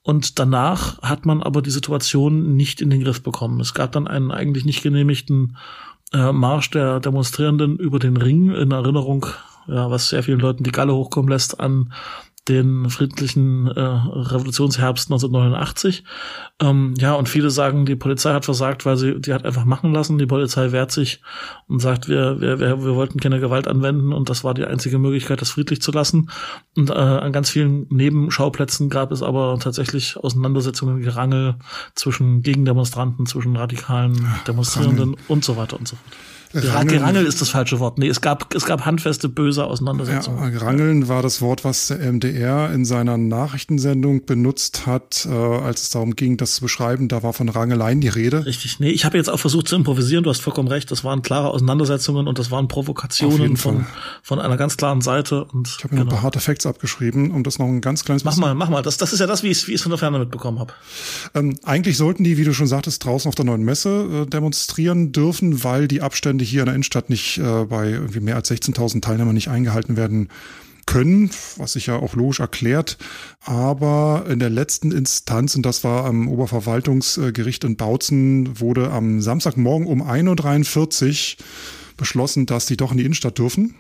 und 0.03 0.39
danach 0.39 1.01
hat 1.03 1.27
man 1.27 1.43
aber 1.43 1.63
die 1.63 1.71
Situation 1.71 2.57
nicht 2.57 2.81
in 2.81 2.91
den 2.91 3.03
Griff 3.03 3.23
bekommen. 3.23 3.61
Es 3.61 3.73
gab 3.73 3.93
dann 3.93 4.09
einen 4.09 4.31
eigentlich 4.31 4.65
nicht 4.65 4.83
genehmigten 4.83 5.57
äh, 6.13 6.33
Marsch 6.33 6.71
der 6.71 7.01
Demonstrierenden 7.01 7.79
über 7.79 7.99
den 7.99 8.17
Ring 8.17 8.51
in 8.51 8.73
Erinnerung, 8.73 9.27
ja, 9.69 9.91
was 9.91 10.09
sehr 10.09 10.23
vielen 10.23 10.41
Leuten 10.41 10.65
die 10.65 10.73
Galle 10.73 10.95
hochkommen 10.95 11.31
lässt 11.31 11.61
an 11.61 11.93
den 12.49 12.91
friedlichen 12.91 13.69
äh, 13.69 13.81
Revolutionsherbst 13.81 15.11
1989. 15.11 16.03
Ähm, 16.61 16.95
ja, 16.99 17.15
und 17.15 17.29
viele 17.29 17.51
sagen, 17.51 17.87
die 17.87 17.95
Polizei 17.95 18.33
hat 18.33 18.45
versagt, 18.45 18.85
weil 18.85 18.97
sie 18.97 19.21
die 19.21 19.33
hat 19.33 19.45
einfach 19.45 19.65
machen 19.65 19.93
lassen. 19.93 20.19
Die 20.19 20.27
Polizei 20.27 20.73
wehrt 20.73 20.91
sich 20.91 21.21
und 21.69 21.79
sagt, 21.81 22.09
wir, 22.09 22.41
wir, 22.41 22.59
wir, 22.59 22.85
wir 22.85 22.95
wollten 22.97 23.21
keine 23.21 23.39
Gewalt 23.39 23.69
anwenden 23.69 24.13
und 24.13 24.29
das 24.29 24.43
war 24.43 24.55
die 24.55 24.65
einzige 24.65 24.99
Möglichkeit, 24.99 25.41
das 25.41 25.53
friedlich 25.53 25.81
zu 25.81 25.93
lassen. 25.93 26.31
Und 26.77 26.91
äh, 26.91 26.95
an 26.95 27.33
ganz 27.33 27.51
vielen 27.51 27.87
Nebenschauplätzen 27.91 28.91
gab 28.91 29.13
es 29.13 29.23
aber 29.23 29.59
tatsächlich 29.61 30.17
Auseinandersetzungen, 30.17 31.01
Gerangel 31.01 31.57
zwischen 31.95 32.43
Gegendemonstranten, 32.43 33.27
zwischen 33.27 33.55
radikalen 33.57 34.27
Demonstrierenden 34.49 35.17
und 35.29 35.45
so 35.45 35.57
weiter 35.57 35.79
und 35.79 35.87
so 35.87 35.97
fort. 35.97 36.17
Ja, 36.55 36.61
Rangeln- 36.75 36.99
Gerangel 37.01 37.27
ist 37.27 37.41
das 37.41 37.49
falsche 37.51 37.81
Wort. 37.81 37.99
Nee, 37.99 38.09
es 38.09 38.21
gab, 38.21 38.55
es 38.55 38.65
gab 38.65 38.85
handfeste, 38.85 39.29
böse 39.29 39.61
Ja, 39.63 39.67
Auseinandersetzungen. 39.67 40.57
Rangeln 40.57 41.09
war 41.09 41.23
das 41.23 41.41
Wort, 41.41 41.65
was 41.65 41.89
der 41.89 41.99
MDR 42.01 42.73
in 42.73 42.85
seiner 42.85 43.17
Nachrichtensendung 43.17 44.25
benutzt 44.27 44.87
hat, 44.87 45.27
äh, 45.31 45.33
als 45.35 45.83
es 45.83 45.91
darum 45.91 46.17
ging, 46.17 46.37
das 46.37 46.57
zu 46.57 46.61
beschreiben. 46.63 47.09
Da 47.09 47.23
war 47.23 47.33
von 47.33 47.49
Rangeleien 47.49 48.01
die 48.01 48.09
Rede. 48.09 48.45
Richtig. 48.47 48.81
Nee, 48.81 48.91
ich 48.91 49.05
habe 49.05 49.17
jetzt 49.17 49.29
auch 49.31 49.39
versucht 49.39 49.69
zu 49.69 49.77
improvisieren. 49.77 50.25
Du 50.25 50.31
hast 50.31 50.41
vollkommen 50.43 50.69
recht. 50.69 50.91
Das 50.91 51.05
waren 51.05 51.23
klare 51.23 51.49
Auseinandersetzungen 51.51 52.27
und 52.29 52.39
das 52.39 52.51
waren 52.51 52.69
Provokationen 52.69 53.57
von, 53.57 53.85
Fall. 53.85 53.87
von 54.23 54.39
einer 54.39 54.57
ganz 54.57 54.77
klaren 54.77 55.01
Seite. 55.01 55.45
Und 55.45 55.69
Ich 55.79 55.85
habe 55.85 55.95
mir 55.95 56.01
noch 56.01 56.07
ein 56.09 56.11
paar 56.15 56.23
harte 56.23 56.41
Facts 56.41 56.67
abgeschrieben, 56.67 57.31
um 57.31 57.45
das 57.45 57.59
noch 57.59 57.67
ein 57.67 57.81
ganz 57.81 58.05
kleines 58.05 58.25
mach 58.25 58.33
bisschen 58.33 58.43
mal, 58.43 58.55
mach 58.55 58.69
mal. 58.69 58.83
Das, 58.83 58.97
das 58.97 59.13
ist 59.13 59.21
ja 59.21 59.27
das, 59.27 59.43
wie 59.43 59.49
ich 59.49 59.59
es 59.59 59.69
wie 59.69 59.73
ich's 59.73 59.83
von 59.83 59.91
der 59.91 59.99
Ferne 59.99 60.19
mitbekommen 60.19 60.59
habe. 60.59 60.73
Ähm, 61.35 61.57
eigentlich 61.65 61.97
sollten 61.97 62.25
die, 62.25 62.37
wie 62.37 62.45
du 62.45 62.53
schon 62.53 62.67
sagtest, 62.67 63.05
draußen 63.05 63.29
auf 63.29 63.35
der 63.35 63.45
neuen 63.45 63.63
Messe 63.63 64.25
äh, 64.25 64.27
demonstrieren 64.31 65.13
dürfen, 65.13 65.65
weil 65.65 65.89
die 65.89 66.01
Abstände 66.03 66.42
hier 66.45 66.61
in 66.61 66.67
der 66.67 66.75
Innenstadt 66.75 67.11
nicht 67.11 67.39
äh, 67.39 67.65
bei 67.65 67.91
irgendwie 67.91 68.21
mehr 68.21 68.37
als 68.37 68.51
16.000 68.51 69.03
Teilnehmern 69.03 69.35
nicht 69.35 69.49
eingehalten 69.49 69.97
werden 69.97 70.29
können, 70.87 71.31
was 71.57 71.75
sich 71.75 71.87
ja 71.87 71.97
auch 71.97 72.15
logisch 72.15 72.41
erklärt. 72.41 72.99
Aber 73.45 74.27
in 74.29 74.39
der 74.39 74.51
letzten 74.51 74.93
Instanz, 74.93 75.55
und 75.55 75.65
das 75.65 75.85
war 75.85 76.05
am 76.05 76.29
Oberverwaltungsgericht 76.29 77.65
in 77.65 77.77
Bautzen, 77.77 78.61
wurde 78.61 78.91
am 78.91 79.21
Samstagmorgen 79.21 79.87
um 79.87 80.03
1.43 80.03 81.37
Uhr 81.39 81.45
beschlossen, 81.97 82.47
dass 82.47 82.67
die 82.67 82.77
doch 82.77 82.91
in 82.91 82.99
die 82.99 83.05
Innenstadt 83.05 83.39
dürfen. 83.39 83.75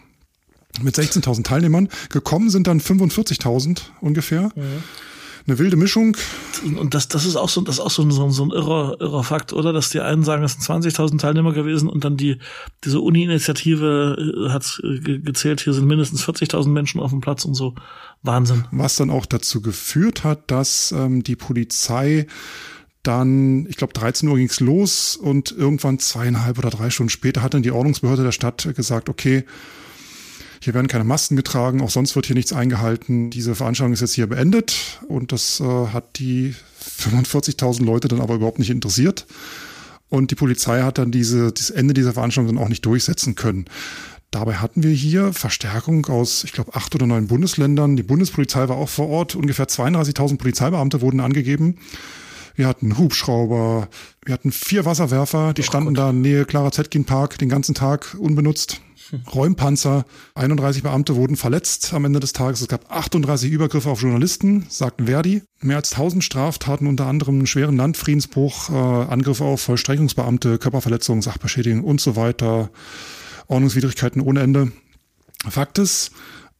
Mit 0.80 0.96
16.000 0.96 1.44
Teilnehmern. 1.44 1.88
Gekommen 2.08 2.48
sind 2.48 2.66
dann 2.66 2.80
45.000 2.80 3.80
ungefähr. 4.00 4.50
Eine 5.46 5.58
wilde 5.58 5.76
Mischung. 5.76 6.16
und 6.64 6.94
das, 6.94 7.08
das 7.08 7.24
ist 7.24 7.36
auch 7.36 7.48
so, 7.48 7.60
das 7.62 7.76
ist 7.76 7.80
auch 7.80 7.90
so 7.90 8.02
ein, 8.02 8.10
so 8.10 8.24
ein, 8.24 8.30
so 8.30 8.44
ein 8.44 8.50
irrer, 8.50 8.96
irrer 9.00 9.24
Fakt, 9.24 9.52
oder? 9.52 9.72
Dass 9.72 9.90
die 9.90 10.00
einen 10.00 10.22
sagen, 10.22 10.44
es 10.44 10.52
sind 10.52 10.62
20.000 10.62 11.18
Teilnehmer 11.18 11.52
gewesen 11.52 11.88
und 11.88 12.04
dann 12.04 12.16
die, 12.16 12.38
diese 12.84 13.00
Uni-Initiative 13.00 14.46
äh, 14.46 14.50
hat 14.50 14.80
äh, 14.84 15.18
gezählt, 15.18 15.60
hier 15.60 15.72
sind 15.72 15.86
mindestens 15.86 16.24
40.000 16.24 16.68
Menschen 16.68 17.00
auf 17.00 17.10
dem 17.10 17.20
Platz 17.20 17.44
und 17.44 17.54
so. 17.54 17.74
Wahnsinn. 18.22 18.66
Was 18.70 18.96
dann 18.96 19.10
auch 19.10 19.26
dazu 19.26 19.60
geführt 19.60 20.22
hat, 20.22 20.50
dass 20.50 20.92
ähm, 20.92 21.24
die 21.24 21.36
Polizei 21.36 22.26
dann, 23.02 23.66
ich 23.66 23.76
glaube, 23.76 23.92
13 23.94 24.28
Uhr 24.28 24.36
ging's 24.36 24.60
los 24.60 25.16
und 25.16 25.50
irgendwann 25.50 25.98
zweieinhalb 25.98 26.58
oder 26.58 26.70
drei 26.70 26.90
Stunden 26.90 27.10
später 27.10 27.42
hat 27.42 27.54
dann 27.54 27.64
die 27.64 27.72
Ordnungsbehörde 27.72 28.22
der 28.22 28.32
Stadt 28.32 28.68
gesagt, 28.76 29.08
okay, 29.08 29.44
hier 30.62 30.74
werden 30.74 30.86
keine 30.86 31.02
Masken 31.02 31.34
getragen, 31.34 31.80
auch 31.80 31.90
sonst 31.90 32.14
wird 32.14 32.26
hier 32.26 32.36
nichts 32.36 32.52
eingehalten. 32.52 33.30
Diese 33.30 33.56
Veranstaltung 33.56 33.94
ist 33.94 34.00
jetzt 34.00 34.14
hier 34.14 34.28
beendet 34.28 35.00
und 35.08 35.32
das 35.32 35.58
äh, 35.58 35.64
hat 35.64 36.20
die 36.20 36.54
45.000 37.00 37.84
Leute 37.84 38.06
dann 38.06 38.20
aber 38.20 38.36
überhaupt 38.36 38.60
nicht 38.60 38.70
interessiert. 38.70 39.26
Und 40.08 40.30
die 40.30 40.36
Polizei 40.36 40.82
hat 40.82 40.98
dann 40.98 41.10
diese, 41.10 41.50
das 41.50 41.70
Ende 41.70 41.94
dieser 41.94 42.12
Veranstaltung 42.12 42.54
dann 42.54 42.64
auch 42.64 42.68
nicht 42.68 42.86
durchsetzen 42.86 43.34
können. 43.34 43.64
Dabei 44.30 44.54
hatten 44.54 44.84
wir 44.84 44.92
hier 44.92 45.32
Verstärkung 45.32 46.06
aus, 46.06 46.44
ich 46.44 46.52
glaube, 46.52 46.76
acht 46.76 46.94
oder 46.94 47.08
neun 47.08 47.26
Bundesländern. 47.26 47.96
Die 47.96 48.04
Bundespolizei 48.04 48.68
war 48.68 48.76
auch 48.76 48.88
vor 48.88 49.08
Ort. 49.08 49.34
Ungefähr 49.34 49.66
32.000 49.66 50.38
Polizeibeamte 50.38 51.00
wurden 51.00 51.18
angegeben. 51.18 51.78
Wir 52.54 52.68
hatten 52.68 52.98
Hubschrauber, 52.98 53.88
wir 54.24 54.32
hatten 54.32 54.52
vier 54.52 54.84
Wasserwerfer, 54.84 55.54
die 55.54 55.62
oh 55.62 55.64
standen 55.64 55.94
Gott. 55.94 55.98
da 55.98 56.10
in 56.10 56.20
Nähe 56.20 56.44
Clara 56.44 56.70
Zetkin 56.70 57.04
Park 57.04 57.38
den 57.38 57.48
ganzen 57.48 57.74
Tag 57.74 58.14
unbenutzt. 58.16 58.80
Räumpanzer. 59.32 60.04
31 60.34 60.82
Beamte 60.82 61.16
wurden 61.16 61.36
verletzt 61.36 61.92
am 61.94 62.04
Ende 62.04 62.20
des 62.20 62.32
Tages. 62.32 62.60
Es 62.60 62.68
gab 62.68 62.90
38 62.90 63.50
Übergriffe 63.50 63.90
auf 63.90 64.02
Journalisten, 64.02 64.66
sagten 64.68 65.06
Verdi. 65.06 65.42
Mehr 65.60 65.76
als 65.76 65.92
1000 65.92 66.24
Straftaten, 66.24 66.86
unter 66.86 67.06
anderem 67.06 67.36
einen 67.36 67.46
schweren 67.46 67.76
Landfriedensbruch, 67.76 68.70
äh, 68.70 68.72
Angriffe 68.72 69.44
auf 69.44 69.60
Vollstreckungsbeamte, 69.62 70.58
Körperverletzungen, 70.58 71.22
Sachbeschädigung 71.22 71.84
und 71.84 72.00
so 72.00 72.16
weiter. 72.16 72.70
Ordnungswidrigkeiten 73.48 74.20
ohne 74.20 74.40
Ende. 74.40 74.72
Fakt 75.48 75.78
ist, 75.78 76.12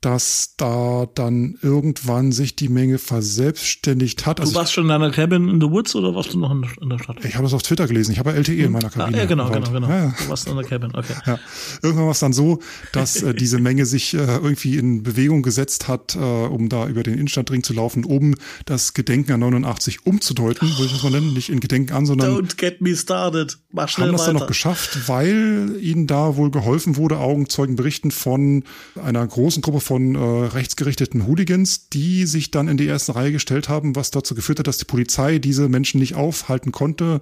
dass 0.03 0.55
da 0.57 1.07
dann 1.15 1.57
irgendwann 1.63 2.33
sich 2.33 2.57
die 2.57 2.69
Menge 2.69 2.99
verselbstständigt 2.99 4.27
hat. 4.27 4.41
Also 4.41 4.53
du 4.53 4.59
warst 4.59 4.73
schon 4.73 4.85
in 4.85 4.89
deiner 4.89 5.13
Cabin 5.13 5.49
in 5.49 5.61
the 5.61 5.71
Woods 5.71 5.95
oder 5.95 6.13
warst 6.15 6.35
du 6.35 6.41
noch 6.41 6.51
in, 6.51 6.89
der 6.89 6.99
Stadt? 6.99 7.25
Ich 7.25 7.35
habe 7.35 7.45
das 7.45 7.55
auf 7.55 7.63
Twitter 7.63 7.87
gelesen. 7.87 8.11
Ich 8.11 8.19
habe 8.19 8.31
ja 8.31 8.37
LTE 8.37 8.65
in 8.65 8.73
meiner 8.73 8.91
Kabine. 8.91 9.17
Ah, 9.17 9.21
ja, 9.21 9.27
genau, 9.27 9.49
genau, 9.49 9.71
genau. 9.71 9.89
Ja, 9.89 10.05
ja. 10.07 10.15
Du 10.19 10.29
warst 10.29 10.49
in 10.49 10.57
der 10.57 10.65
Cabin, 10.65 10.93
okay. 10.95 11.15
Ja. 11.25 11.39
Irgendwann 11.83 12.07
war 12.07 12.13
es 12.13 12.19
dann 12.19 12.33
so, 12.33 12.59
dass 12.91 13.23
äh, 13.23 13.33
diese 13.33 13.61
Menge 13.61 13.87
sich 13.87 14.15
äh, 14.15 14.19
irgendwie 14.19 14.77
in 14.77 15.05
Bewegung 15.05 15.43
gesetzt 15.43 15.87
hat, 15.87 16.17
äh, 16.17 16.19
um 16.19 16.69
da 16.69 16.89
über 16.89 17.05
den 17.05 17.15
Innenstadtring 17.15 17.63
zu 17.63 17.73
laufen, 17.73 18.05
um 18.05 18.35
das 18.67 18.95
Gedenken 18.95 19.33
an 19.33 19.41
89 19.41 20.05
umzudeuten, 20.05 20.69
würde 20.69 20.87
ich 20.87 20.93
das 20.93 21.03
mal 21.05 21.11
nennen. 21.11 21.33
Nicht 21.33 21.49
in 21.49 21.61
Gedenken 21.61 21.93
an, 21.93 22.07
sondern 22.07 22.29
Don't 22.29 22.57
get 22.57 22.81
me 22.81 22.97
started. 22.97 23.57
Mach 23.71 23.89
schnell 23.89 24.09
haben 24.09 24.13
das 24.15 24.23
weiter. 24.23 24.33
dann 24.33 24.41
noch 24.41 24.49
geschafft, 24.49 25.09
weil 25.09 25.77
ihnen 25.81 26.09
da 26.09 26.37
wohl 26.37 26.51
geholfen 26.51 26.97
wurde. 26.97 27.19
Augenzeugen 27.19 27.77
berichten 27.77 28.11
von 28.11 28.65
einer 29.01 29.25
großen 29.25 29.63
Gruppe 29.63 29.81
von 29.81 29.92
von 29.93 30.15
äh, 30.15 30.47
rechtsgerichteten 30.47 31.27
Hooligans, 31.27 31.91
die 31.91 32.25
sich 32.25 32.51
dann 32.51 32.67
in 32.67 32.79
die 32.79 32.87
erste 32.87 33.15
Reihe 33.15 33.31
gestellt 33.31 33.69
haben, 33.69 33.95
was 33.95 34.11
dazu 34.11 34.35
geführt 34.35 34.59
hat, 34.59 34.67
dass 34.67 34.79
die 34.79 34.87
Polizei 34.87 35.39
diese 35.39 35.69
Menschen 35.69 36.01
nicht 36.01 36.15
aufhalten 36.15 36.73
konnte, 36.73 37.21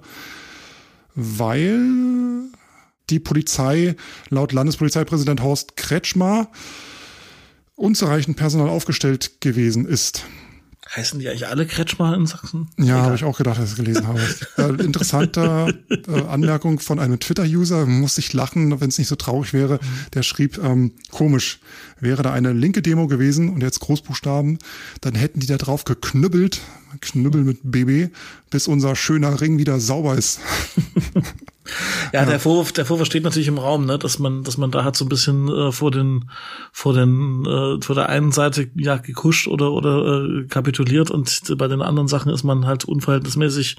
weil 1.13 2.45
die 3.09 3.19
Polizei 3.19 3.97
laut 4.29 4.53
Landespolizeipräsident 4.53 5.43
Horst 5.43 5.75
Kretschmer 5.75 6.47
unzureichend 7.75 8.37
Personal 8.37 8.69
aufgestellt 8.69 9.41
gewesen 9.41 9.85
ist. 9.85 10.23
Heißen 10.93 11.19
die 11.19 11.29
eigentlich 11.29 11.47
alle 11.47 11.65
Kretschmer 11.65 12.13
in 12.15 12.25
Sachsen? 12.25 12.67
Ja, 12.77 13.03
habe 13.03 13.15
ich 13.15 13.23
auch 13.23 13.37
gedacht, 13.37 13.57
als 13.59 13.71
ich 13.71 13.79
es 13.79 13.83
gelesen 13.85 14.07
habe. 14.07 14.19
Äh, 14.57 14.83
interessante 14.83 15.73
äh, 15.89 16.21
Anmerkung 16.23 16.79
von 16.81 16.99
einem 16.99 17.17
Twitter-User, 17.17 17.85
muss 17.85 18.17
ich 18.17 18.33
lachen, 18.33 18.81
wenn 18.81 18.89
es 18.89 18.97
nicht 18.97 19.07
so 19.07 19.15
traurig 19.15 19.53
wäre. 19.53 19.79
Der 20.13 20.23
schrieb, 20.23 20.57
ähm, 20.61 20.91
komisch, 21.09 21.61
wäre 22.01 22.23
da 22.23 22.33
eine 22.33 22.51
linke 22.51 22.81
Demo 22.81 23.07
gewesen 23.07 23.49
und 23.49 23.61
jetzt 23.61 23.79
Großbuchstaben, 23.79 24.59
dann 24.99 25.15
hätten 25.15 25.39
die 25.39 25.47
da 25.47 25.57
drauf 25.57 25.85
geknüppelt, 25.85 26.59
Knüppel 26.99 27.45
mit 27.45 27.59
BB, 27.63 28.13
bis 28.49 28.67
unser 28.67 28.97
schöner 28.97 29.39
Ring 29.39 29.57
wieder 29.57 29.79
sauber 29.79 30.15
ist. 30.15 30.41
Ja, 32.13 32.21
ja, 32.21 32.25
der 32.25 32.39
Vorwurf, 32.39 32.71
der 32.71 32.85
Vorwurf 32.85 33.07
steht 33.07 33.23
natürlich 33.23 33.47
im 33.47 33.57
Raum, 33.57 33.85
ne, 33.85 33.97
dass 33.97 34.19
man, 34.19 34.43
dass 34.43 34.57
man 34.57 34.71
da 34.71 34.83
hat 34.83 34.95
so 34.95 35.05
ein 35.05 35.09
bisschen 35.09 35.47
äh, 35.47 35.71
vor 35.71 35.91
den, 35.91 36.29
vor 36.71 36.93
den, 36.93 37.45
äh, 37.45 37.81
vor 37.81 37.95
der 37.95 38.09
einen 38.09 38.31
Seite 38.31 38.69
ja 38.75 38.97
gekuscht 38.97 39.47
oder 39.47 39.71
oder 39.71 40.25
äh, 40.25 40.47
kapituliert 40.47 41.11
und 41.11 41.57
bei 41.57 41.67
den 41.67 41.81
anderen 41.81 42.07
Sachen 42.07 42.31
ist 42.31 42.43
man 42.43 42.65
halt 42.65 42.85
unverhältnismäßig 42.85 43.77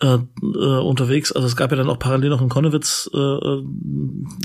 äh, 0.00 0.06
äh, 0.06 0.18
unterwegs. 0.42 1.32
Also 1.32 1.46
es 1.46 1.56
gab 1.56 1.70
ja 1.70 1.76
dann 1.76 1.88
auch 1.88 1.98
parallel 1.98 2.30
noch 2.30 2.42
in 2.42 2.48
Konnewitz 2.48 3.10
äh, 3.12 3.18
äh 3.18 3.64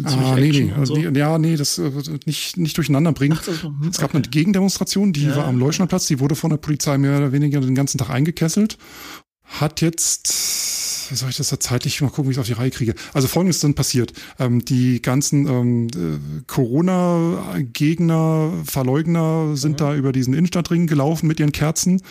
ah, 0.03 0.35
nee, 0.35 0.51
nee. 0.51 0.85
So. 0.85 0.97
Ja, 0.97 1.37
nee, 1.37 1.55
das 1.55 1.77
äh, 1.77 1.91
nicht 2.25 2.57
nicht 2.57 2.77
durcheinander 2.77 3.11
bringen. 3.13 3.37
Ach, 3.39 3.47
hm, 3.47 3.89
es 3.89 3.97
gab 3.97 4.09
okay. 4.09 4.17
eine 4.17 4.27
Gegendemonstration, 4.27 5.13
die 5.13 5.25
ja, 5.25 5.35
war 5.35 5.45
am 5.45 5.59
Leuschnerplatz, 5.59 6.07
die 6.07 6.19
wurde 6.19 6.35
von 6.35 6.49
der 6.49 6.57
Polizei 6.57 6.97
mehr 6.97 7.17
oder 7.17 7.31
weniger 7.31 7.61
den 7.61 7.75
ganzen 7.75 7.97
Tag 7.97 8.09
eingekesselt 8.09 8.77
hat 9.59 9.81
jetzt, 9.81 10.27
wie 11.11 11.15
soll 11.15 11.29
ich 11.29 11.37
das 11.37 11.49
da 11.49 11.59
zeitlich 11.59 12.01
mal 12.01 12.09
gucken, 12.09 12.25
wie 12.25 12.31
ich 12.31 12.37
es 12.37 12.41
auf 12.41 12.47
die 12.47 12.53
Reihe 12.53 12.71
kriege. 12.71 12.95
Also 13.13 13.27
folgendes 13.27 13.57
ist 13.57 13.63
dann 13.63 13.75
passiert. 13.75 14.13
Ähm, 14.39 14.65
die 14.65 14.99
ganzen 15.01 15.47
ähm, 15.47 15.87
äh, 15.87 16.19
Corona-Gegner, 16.47 18.53
Verleugner 18.65 19.55
sind 19.55 19.73
mhm. 19.73 19.77
da 19.77 19.95
über 19.95 20.11
diesen 20.11 20.33
Innenstadtring 20.33 20.87
gelaufen 20.87 21.27
mit 21.27 21.39
ihren 21.39 21.51
Kerzen. 21.51 22.01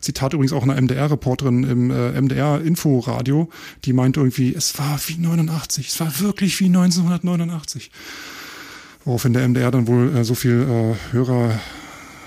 Zitat 0.00 0.32
übrigens 0.32 0.52
auch 0.52 0.62
einer 0.62 0.80
MDR-Reporterin 0.80 1.64
im 1.64 1.90
äh, 1.90 2.20
MDR-Inforadio, 2.20 3.48
die 3.84 3.92
meinte 3.92 4.20
irgendwie, 4.20 4.54
es 4.54 4.78
war 4.78 5.00
wie 5.08 5.18
89, 5.18 5.88
es 5.88 5.98
war 5.98 6.20
wirklich 6.20 6.60
wie 6.60 6.66
1989. 6.66 7.90
Woraufhin 9.04 9.32
der 9.32 9.48
MDR 9.48 9.72
dann 9.72 9.88
wohl 9.88 10.16
äh, 10.16 10.24
so 10.24 10.34
viel 10.34 10.62
äh, 10.62 10.94
Hörer 11.12 11.58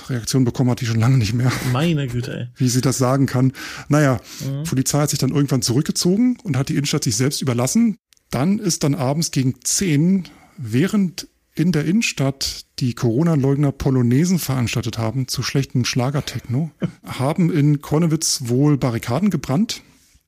Reaktion 0.09 0.43
bekommen 0.43 0.69
hat, 0.71 0.81
die 0.81 0.85
schon 0.85 0.99
lange 0.99 1.17
nicht 1.17 1.33
mehr. 1.33 1.51
Meine 1.71 2.07
Güte, 2.07 2.37
ey. 2.37 2.47
Wie 2.55 2.69
sie 2.69 2.81
das 2.81 2.97
sagen 2.97 3.25
kann. 3.25 3.53
Naja, 3.89 4.19
mhm. 4.45 4.63
Polizei 4.63 4.99
hat 4.99 5.09
sich 5.09 5.19
dann 5.19 5.31
irgendwann 5.31 5.61
zurückgezogen 5.61 6.37
und 6.43 6.57
hat 6.57 6.69
die 6.69 6.75
Innenstadt 6.75 7.03
sich 7.03 7.15
selbst 7.15 7.41
überlassen. 7.41 7.97
Dann 8.29 8.59
ist 8.59 8.83
dann 8.83 8.95
abends 8.95 9.31
gegen 9.31 9.55
zehn, 9.63 10.27
während 10.57 11.27
in 11.53 11.71
der 11.71 11.85
Innenstadt 11.85 12.65
die 12.79 12.93
Corona-Leugner 12.95 13.71
Polonesen 13.71 14.39
veranstaltet 14.39 14.97
haben 14.97 15.27
zu 15.27 15.43
schlechtem 15.43 15.85
Schlagertechno, 15.85 16.71
haben 17.05 17.51
in 17.51 17.81
Kornewitz 17.81 18.43
wohl 18.45 18.77
Barrikaden 18.77 19.29
gebrannt 19.29 19.81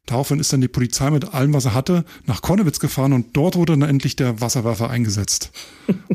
Daraufhin 0.06 0.40
ist 0.40 0.52
dann 0.52 0.60
die 0.60 0.68
Polizei 0.68 1.10
mit 1.12 1.34
allem, 1.34 1.54
was 1.54 1.64
er 1.64 1.74
hatte, 1.74 2.04
nach 2.26 2.42
Konnewitz 2.42 2.82
gefahren 2.82 3.14
und 3.14 3.38
dort 3.38 3.56
wurde 3.56 3.78
dann 3.78 3.90
endlich 3.90 4.18
der 4.18 4.42
Wasserwerfer 4.42 4.90
eingesetzt, 4.90 5.52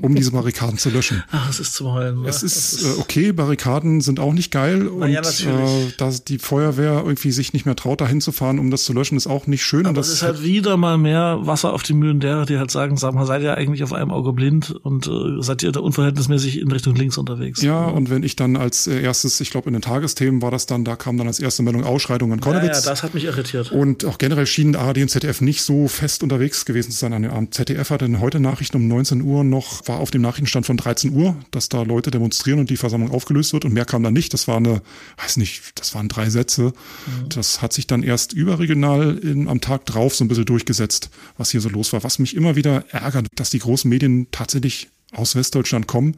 um 0.03 0.15
diese 0.15 0.33
Barrikaden 0.33 0.77
zu 0.77 0.91
löschen. 0.91 1.25
Ach, 1.31 1.49
es 1.49 1.59
ist 1.59 1.73
zu 1.73 1.91
heulen. 1.91 2.27
Es 2.27 2.43
ist, 2.43 2.75
ist 2.75 2.85
äh, 2.85 3.01
okay, 3.01 3.33
Barrikaden 3.33 4.03
sind 4.03 4.21
auch 4.21 4.35
nicht 4.35 4.51
geil 4.51 4.87
und 4.89 5.09
ja, 5.09 5.23
äh, 5.23 5.93
dass 5.97 6.23
die 6.23 6.39
Feuerwehr 6.39 7.03
irgendwie 7.07 7.33
sich 7.33 7.55
nicht 7.55 7.65
mehr 7.65 7.77
traut, 7.77 8.03
dahin 8.03 8.21
zu 8.21 8.31
fahren, 8.31 8.59
um 8.59 8.71
das 8.71 8.85
zu 8.85 8.93
löschen, 8.93 9.17
ist 9.17 9.27
auch 9.27 9.47
nicht 9.47 9.65
schön. 9.65 9.87
Aber 9.87 9.89
und 9.89 9.97
das 9.97 10.11
ist 10.11 10.23
halt 10.23 10.43
wieder 10.43 10.77
mal 10.77 10.99
mehr 10.99 11.39
Wasser 11.41 11.73
auf 11.73 11.83
die 11.83 11.95
Mühlen 11.95 12.21
derer, 12.21 12.45
die 12.45 12.59
halt 12.59 12.71
sagen, 12.71 12.99
sag 12.99 13.15
mal, 13.15 13.25
seid 13.25 13.43
ihr 13.43 13.57
eigentlich 13.57 13.83
auf 13.85 13.95
einem 13.95 14.11
Auge 14.11 14.35
blind 14.35 14.71
und 14.71 15.07
äh, 15.07 15.41
seid 15.43 15.63
ihr 15.63 15.73
da 15.73 15.81
unverhältnismäßig 15.81 16.61
in 16.61 16.71
Richtung 16.71 16.95
links 16.95 17.17
unterwegs? 17.17 17.63
Ja, 17.63 17.87
und 17.87 18.11
wenn 18.11 18.23
ich 18.23 18.37
dann 18.37 18.57
als 18.57 18.87
äh, 18.87 19.01
erstes, 19.01 19.41
ich 19.41 19.51
glaube 19.51 19.69
in 19.69 19.73
den 19.73 19.83
Tagesthemen 19.83 20.43
war 20.43 20.51
das 20.51 20.67
dann, 20.67 20.85
da 20.85 20.95
kam 20.95 21.17
dann 21.17 21.27
als 21.27 21.41
erste 21.41 21.63
Meldung 21.63 21.85
Ausschreitung 21.85 22.33
in 22.33 22.41
Konnewitz. 22.41 22.67
Ja, 22.67 22.75
ja, 22.75 22.91
das 22.91 23.03
hat 23.03 23.15
mich 23.15 23.25
irritiert. 23.25 23.73
Und 23.79 24.05
auch 24.05 24.19
generell 24.19 24.47
schienen 24.47 24.75
ARD 24.75 24.99
und 24.99 25.09
ZDF 25.09 25.41
nicht 25.41 25.63
so 25.63 25.87
fest 25.87 26.25
unterwegs 26.25 26.65
gewesen 26.65 26.91
zu 26.91 26.99
sein 26.99 27.13
an 27.13 27.23
dem 27.23 27.31
Abend. 27.31 27.55
ZDF 27.55 27.91
hatte 27.91 28.09
heute 28.19 28.41
Nachrichten 28.41 28.79
um 28.79 28.89
19 28.89 29.23
Uhr 29.23 29.45
noch, 29.45 29.87
war 29.87 30.01
auf 30.01 30.11
dem 30.11 30.21
Nachrichtenstand 30.21 30.67
von 30.67 30.77
13 30.77 31.13
Uhr, 31.13 31.37
dass 31.53 31.69
da 31.69 31.83
Leute 31.83 32.11
demonstrieren 32.11 32.59
und 32.59 32.71
die 32.71 32.77
Versammlung 32.77 33.13
aufgelöst 33.13 33.53
wird 33.53 33.65
und 33.65 33.73
mehr 33.73 33.85
kam 33.85 34.03
da 34.03 34.11
nicht. 34.11 34.35
Das 34.35 34.49
war 34.49 34.57
eine, 34.57 34.83
weiß 35.19 35.37
nicht, 35.37 35.79
das 35.79 35.95
waren 35.95 36.09
drei 36.09 36.29
Sätze. 36.29 36.73
Mhm. 36.73 37.29
Das 37.29 37.63
hat 37.63 37.73
sich 37.73 37.87
dann 37.87 38.03
erst 38.03 38.33
überregional 38.33 39.17
in, 39.19 39.47
am 39.47 39.61
Tag 39.61 39.87
drauf 39.87 40.17
so 40.17 40.25
ein 40.25 40.29
bisschen 40.29 40.47
durchgesetzt, 40.47 41.11
was 41.37 41.53
hier 41.53 41.61
so 41.61 41.69
los 41.69 41.93
war. 41.93 42.03
Was 42.03 42.19
mich 42.19 42.35
immer 42.35 42.57
wieder 42.57 42.85
ärgert, 42.91 43.29
dass 43.37 43.51
die 43.51 43.61
großen 43.61 43.89
Medien 43.89 44.27
tatsächlich 44.33 44.89
aus 45.13 45.37
Westdeutschland 45.37 45.87
kommen. 45.87 46.17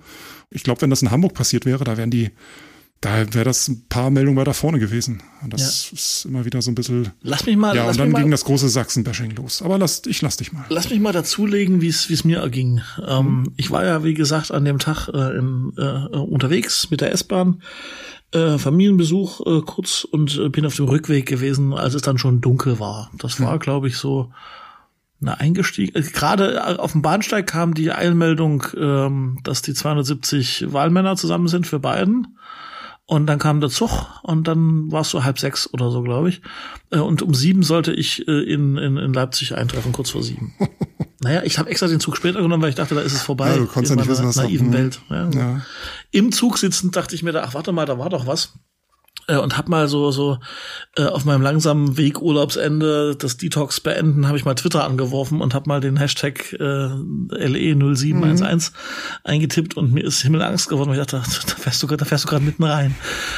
Ich 0.48 0.62
glaube, 0.62 0.80
wenn 0.80 0.90
das 0.90 1.02
in 1.02 1.10
Hamburg 1.10 1.34
passiert 1.34 1.66
wäre, 1.66 1.84
da 1.84 1.98
wären 1.98 2.10
die 2.10 2.30
da 3.00 3.32
wäre 3.32 3.46
das 3.46 3.66
ein 3.68 3.86
paar 3.88 4.10
Meldungen 4.10 4.38
weiter 4.38 4.52
vorne 4.52 4.78
gewesen. 4.78 5.22
Und 5.42 5.54
das 5.54 5.90
ja. 5.90 5.94
ist 5.94 6.26
immer 6.26 6.44
wieder 6.44 6.60
so 6.60 6.70
ein 6.70 6.74
bisschen. 6.74 7.10
Lass 7.22 7.46
mich 7.46 7.56
mal. 7.56 7.74
Ja, 7.74 7.88
und 7.88 7.98
dann 7.98 8.12
ging 8.12 8.30
das 8.30 8.44
große 8.44 8.68
Sachsen-Bashing 8.68 9.34
los. 9.36 9.62
Aber 9.62 9.78
lass, 9.78 10.02
ich 10.04 10.20
lass 10.20 10.36
dich 10.36 10.52
mal. 10.52 10.66
Lass 10.68 10.90
mich 10.90 11.00
mal 11.00 11.12
dazulegen, 11.12 11.80
wie 11.80 11.88
es 11.88 12.10
wie 12.10 12.14
es 12.14 12.24
mir 12.24 12.40
erging. 12.40 12.82
Ähm, 13.06 13.26
mhm. 13.26 13.52
Ich 13.56 13.70
war 13.70 13.86
ja, 13.86 14.04
wie 14.04 14.12
gesagt, 14.12 14.50
an 14.50 14.66
dem 14.66 14.78
Tag 14.78 15.08
äh, 15.08 15.38
im, 15.38 15.72
äh, 15.78 16.16
unterwegs 16.16 16.90
mit 16.90 17.00
der 17.00 17.12
S-Bahn. 17.12 17.62
Äh, 18.32 18.58
Familienbesuch 18.58 19.40
äh, 19.46 19.62
kurz 19.62 20.04
und 20.04 20.38
äh, 20.38 20.50
bin 20.50 20.66
auf 20.66 20.76
dem 20.76 20.86
Rückweg 20.86 21.26
gewesen, 21.26 21.72
als 21.72 21.94
es 21.94 22.02
dann 22.02 22.18
schon 22.18 22.42
dunkel 22.42 22.78
war. 22.80 23.10
Das 23.16 23.40
war, 23.40 23.54
mhm. 23.54 23.60
glaube 23.60 23.88
ich, 23.88 23.96
so 23.96 24.30
eine 25.22 25.40
eingestiegen. 25.40 25.96
Äh, 25.96 26.02
gerade 26.02 26.56
äh, 26.56 26.76
auf 26.76 26.92
dem 26.92 27.00
Bahnsteig 27.00 27.46
kam 27.46 27.72
die 27.72 27.92
Eilmeldung, 27.92 28.62
ähm, 28.76 29.38
dass 29.42 29.62
die 29.62 29.72
270 29.72 30.70
Wahlmänner 30.70 31.16
zusammen 31.16 31.48
sind 31.48 31.66
für 31.66 31.80
beiden. 31.80 32.36
Und 33.10 33.26
dann 33.26 33.40
kam 33.40 33.60
der 33.60 33.70
Zug 33.70 33.90
und 34.22 34.46
dann 34.46 34.92
war 34.92 35.00
es 35.00 35.10
so 35.10 35.24
halb 35.24 35.40
sechs 35.40 35.68
oder 35.74 35.90
so, 35.90 36.00
glaube 36.02 36.28
ich. 36.28 36.42
Äh, 36.90 37.00
und 37.00 37.22
um 37.22 37.34
sieben 37.34 37.64
sollte 37.64 37.92
ich 37.92 38.28
äh, 38.28 38.44
in, 38.44 38.76
in, 38.76 38.96
in 38.96 39.12
Leipzig 39.12 39.56
eintreffen, 39.56 39.90
kurz 39.90 40.10
vor 40.10 40.22
sieben. 40.22 40.54
naja, 41.20 41.42
ich 41.42 41.58
habe 41.58 41.68
extra 41.70 41.88
den 41.88 41.98
Zug 41.98 42.16
später 42.16 42.40
genommen, 42.40 42.62
weil 42.62 42.68
ich 42.68 42.76
dachte, 42.76 42.94
da 42.94 43.00
ist 43.00 43.14
es 43.14 43.22
vorbei. 43.22 43.48
Ja, 43.48 43.56
du 43.56 43.66
konntest 43.66 43.90
ja 43.90 43.96
nicht 43.96 44.08
wissen, 44.08 44.28
was 44.28 44.36
naiven 44.36 44.72
Welt. 44.72 45.00
Ja, 45.10 45.28
ja. 45.28 45.60
Im 46.12 46.30
Zug 46.30 46.58
sitzend 46.58 46.94
dachte 46.94 47.16
ich 47.16 47.24
mir 47.24 47.32
da, 47.32 47.42
ach 47.42 47.52
warte 47.52 47.72
mal, 47.72 47.84
da 47.84 47.98
war 47.98 48.10
doch 48.10 48.28
was 48.28 48.60
äh, 49.30 49.36
und 49.36 49.56
hab 49.56 49.68
mal 49.68 49.88
so 49.88 50.10
so 50.10 50.38
äh, 50.96 51.04
auf 51.04 51.24
meinem 51.24 51.42
langsamen 51.42 51.96
Weg 51.96 52.20
Urlaubsende 52.20 53.16
das 53.16 53.36
Detox 53.36 53.80
beenden, 53.80 54.26
habe 54.26 54.36
ich 54.36 54.44
mal 54.44 54.54
Twitter 54.54 54.84
angeworfen 54.84 55.40
und 55.40 55.54
hab 55.54 55.66
mal 55.66 55.80
den 55.80 55.96
Hashtag 55.96 56.52
äh, 56.54 56.64
LE0711 56.64 58.14
mhm. 58.14 58.60
eingetippt 59.24 59.76
und 59.76 59.92
mir 59.92 60.04
ist 60.04 60.22
Himmelangst 60.22 60.68
geworden. 60.68 60.90
Ich 60.92 60.98
dachte, 60.98 61.22
da 61.46 61.54
fährst 61.54 61.82
du 61.82 61.86
da 61.86 62.04
fährst 62.04 62.24
du 62.24 62.28
gerade 62.28 62.44
mitten 62.44 62.64
rein. 62.64 62.94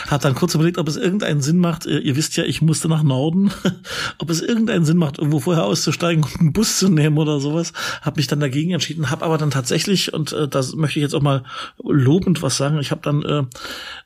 Hab 0.08 0.22
dann 0.22 0.34
kurz 0.34 0.54
überlegt, 0.54 0.78
ob 0.78 0.88
es 0.88 0.96
irgendeinen 0.96 1.42
Sinn 1.42 1.58
macht. 1.58 1.86
Ihr, 1.86 2.00
ihr 2.00 2.16
wisst 2.16 2.36
ja, 2.36 2.44
ich 2.44 2.62
musste 2.62 2.88
nach 2.88 3.02
Norden. 3.02 3.52
ob 4.18 4.30
es 4.30 4.40
irgendeinen 4.40 4.84
Sinn 4.84 4.96
macht, 4.96 5.18
irgendwo 5.18 5.40
vorher 5.40 5.64
auszusteigen 5.64 6.24
und 6.24 6.40
einen 6.40 6.52
Bus 6.52 6.78
zu 6.78 6.88
nehmen 6.88 7.18
oder 7.18 7.40
sowas. 7.40 7.72
Hab 8.00 8.16
mich 8.16 8.26
dann 8.26 8.40
dagegen 8.40 8.72
entschieden, 8.72 9.10
hab 9.10 9.22
aber 9.22 9.38
dann 9.38 9.50
tatsächlich 9.50 10.12
und 10.12 10.32
äh, 10.32 10.48
das 10.48 10.74
möchte 10.74 10.98
ich 10.98 11.02
jetzt 11.02 11.14
auch 11.14 11.22
mal 11.22 11.44
lobend 11.82 12.42
was 12.42 12.56
sagen. 12.56 12.78
Ich 12.78 12.90
habe 12.90 13.02
dann 13.02 13.22
äh, 13.22 13.44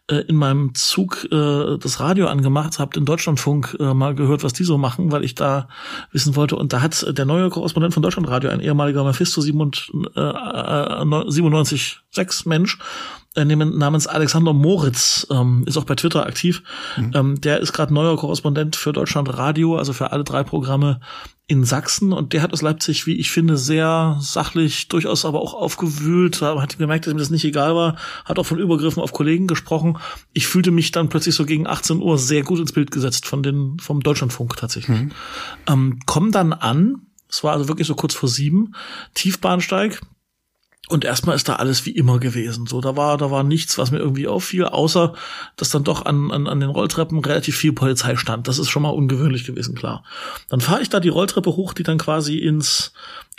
äh, 0.09 0.21
in 0.29 0.37
meinem 0.37 0.75
Zug 0.75 1.27
äh, 1.33 1.76
das 1.79 2.01
Radio 2.01 2.27
angemacht, 2.27 2.79
habe 2.79 2.93
den 2.93 3.05
Deutschlandfunk 3.05 3.77
äh, 3.79 3.95
mal 3.95 4.15
gehört, 4.15 4.45
was 4.45 4.53
die 4.53 4.65
so 4.65 4.79
machen, 4.79 5.13
weil 5.13 5.25
ich 5.25 5.35
da 5.35 5.69
wissen 6.13 6.37
wollte. 6.37 6.57
Und 6.57 6.73
da 6.73 6.83
hat 6.83 7.07
der 7.17 7.25
neue 7.25 7.51
Korrespondent 7.51 7.95
von 7.95 8.03
Deutschlandradio, 8.03 8.51
ein 8.51 8.61
ehemaliger 8.61 9.05
Mephisto 9.05 9.41
97, 9.41 9.93
äh, 10.15 10.21
äh, 10.21 11.05
Mensch, 12.47 12.79
äh, 12.79 13.26
namens 13.45 14.07
Alexander 14.07 14.53
Moritz, 14.53 15.27
ähm, 15.31 15.65
ist 15.67 15.77
auch 15.77 15.85
bei 15.85 15.95
Twitter 15.95 16.27
aktiv. 16.27 16.63
Mhm. 16.97 17.13
Ähm, 17.15 17.41
der 17.41 17.61
ist 17.61 17.73
gerade 17.73 17.93
neuer 17.93 18.17
Korrespondent 18.17 18.77
für 18.77 18.93
Deutschlandradio, 18.93 19.77
also 19.77 19.93
für 19.93 20.13
alle 20.13 20.25
drei 20.25 20.43
Programme 20.43 21.01
in 21.49 21.65
Sachsen 21.65 22.13
und 22.13 22.33
der 22.33 22.43
hat 22.43 22.53
aus 22.53 22.63
Leipzig, 22.63 23.07
wie 23.07 23.15
ich 23.15 23.31
finde, 23.31 23.57
sehr 23.57 24.17
sachlich, 24.21 24.89
durchaus 24.89 25.25
aber 25.25 25.41
auch 25.41 25.55
aufgewühlt, 25.55 26.43
hat 26.43 26.77
gemerkt, 26.77 27.07
dass 27.07 27.15
ihm 27.15 27.19
das 27.19 27.31
nicht 27.31 27.45
egal 27.45 27.77
war, 27.77 27.97
hat 28.25 28.41
auch 28.41 28.47
von 28.47 28.59
Übergriffen 28.59 29.01
auf 29.01 29.13
Kollegen 29.13 29.47
gesprochen. 29.47 29.99
Ich 30.33 30.49
fühlte 30.49 30.73
mich 30.73 30.91
dann 30.91 31.09
plötzlich 31.09 31.37
so 31.37 31.47
gegen 31.47 31.69
18 31.69 31.99
Uhr 31.99 32.19
sehr 32.19 32.43
gut 32.43 32.59
ins 32.59 32.73
Bild 32.73 32.91
gesetzt 32.91 33.27
von 33.27 33.45
den, 33.45 33.79
vom 33.79 34.01
Deutschlandfunk 34.01 34.57
tatsächlich. 34.57 34.99
Mhm. 34.99 35.13
Ähm, 35.69 35.99
komm 36.05 36.33
dann 36.33 36.53
an, 36.53 37.03
es 37.29 37.45
war 37.45 37.53
also 37.53 37.69
wirklich 37.69 37.87
so 37.87 37.95
kurz 37.95 38.15
vor 38.15 38.29
sieben, 38.29 38.75
Tiefbahnsteig, 39.15 40.01
und 40.89 41.05
erstmal 41.05 41.35
ist 41.35 41.49
da 41.49 41.57
alles 41.57 41.85
wie 41.85 41.91
immer 41.91 42.21
gewesen. 42.21 42.67
So, 42.67 42.81
da 42.81 42.97
war, 42.97 43.17
da 43.19 43.31
war 43.31 43.43
nichts, 43.43 43.77
was 43.77 43.91
mir 43.91 43.99
irgendwie 43.99 44.29
auffiel, 44.29 44.65
außer 44.65 45.15
dass 45.57 45.71
dann 45.71 45.85
doch 45.85 46.07
an, 46.07 46.31
an, 46.31 46.47
an 46.47 46.61
den 46.61 46.71
Rolltreppen 46.71 47.19
relativ 47.25 47.57
viel 47.57 47.73
Polizei 47.73 48.17
stand. 48.17 48.47
Das 48.47 48.59
ist 48.59 48.71
schon 48.71 48.83
mal 48.83 48.91
ungewöhnlich 48.91 49.45
gewesen, 49.45 49.75
klar. 49.75 50.05
Dann 50.49 50.61
fahre 50.61 50.83
ich 50.83 50.89
da 50.89 51.01
die 51.01 51.09
Rolltreppe 51.09 51.57
hoch, 51.57 51.73
die 51.73 51.83
dann 51.83 51.99
quasi 51.99 52.39
ins 52.39 52.93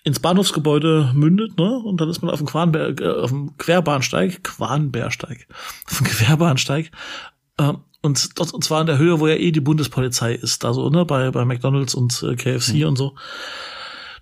ins 0.03 0.19
Bahnhofsgebäude 0.19 1.11
mündet, 1.13 1.57
ne? 1.57 1.79
Und 1.79 1.99
dann 1.99 2.09
ist 2.09 2.21
man 2.21 2.31
auf 2.31 2.37
dem 2.37 2.47
Quanberg, 2.47 3.01
äh, 3.01 3.09
auf 3.09 3.29
dem 3.29 3.57
Querbahnsteig, 3.57 4.41
Quanbergsteig, 4.41 5.47
auf 5.85 5.97
dem 5.97 6.07
Querbahnsteig. 6.07 6.91
Äh, 7.57 7.73
und 8.01 8.39
dort, 8.39 8.53
und 8.53 8.63
zwar 8.63 8.81
in 8.81 8.87
der 8.87 8.99
Höhe, 8.99 9.19
wo 9.19 9.27
ja 9.27 9.35
eh 9.35 9.51
die 9.51 9.59
Bundespolizei 9.59 10.33
ist, 10.33 10.63
da 10.63 10.73
so, 10.73 10.89
ne, 10.89 11.03
bei, 11.03 11.31
bei 11.31 11.43
McDonalds 11.43 11.93
und 11.93 12.23
äh, 12.23 12.35
KFC 12.35 12.75
mhm. 12.75 12.83
und 12.85 12.95
so. 12.97 13.15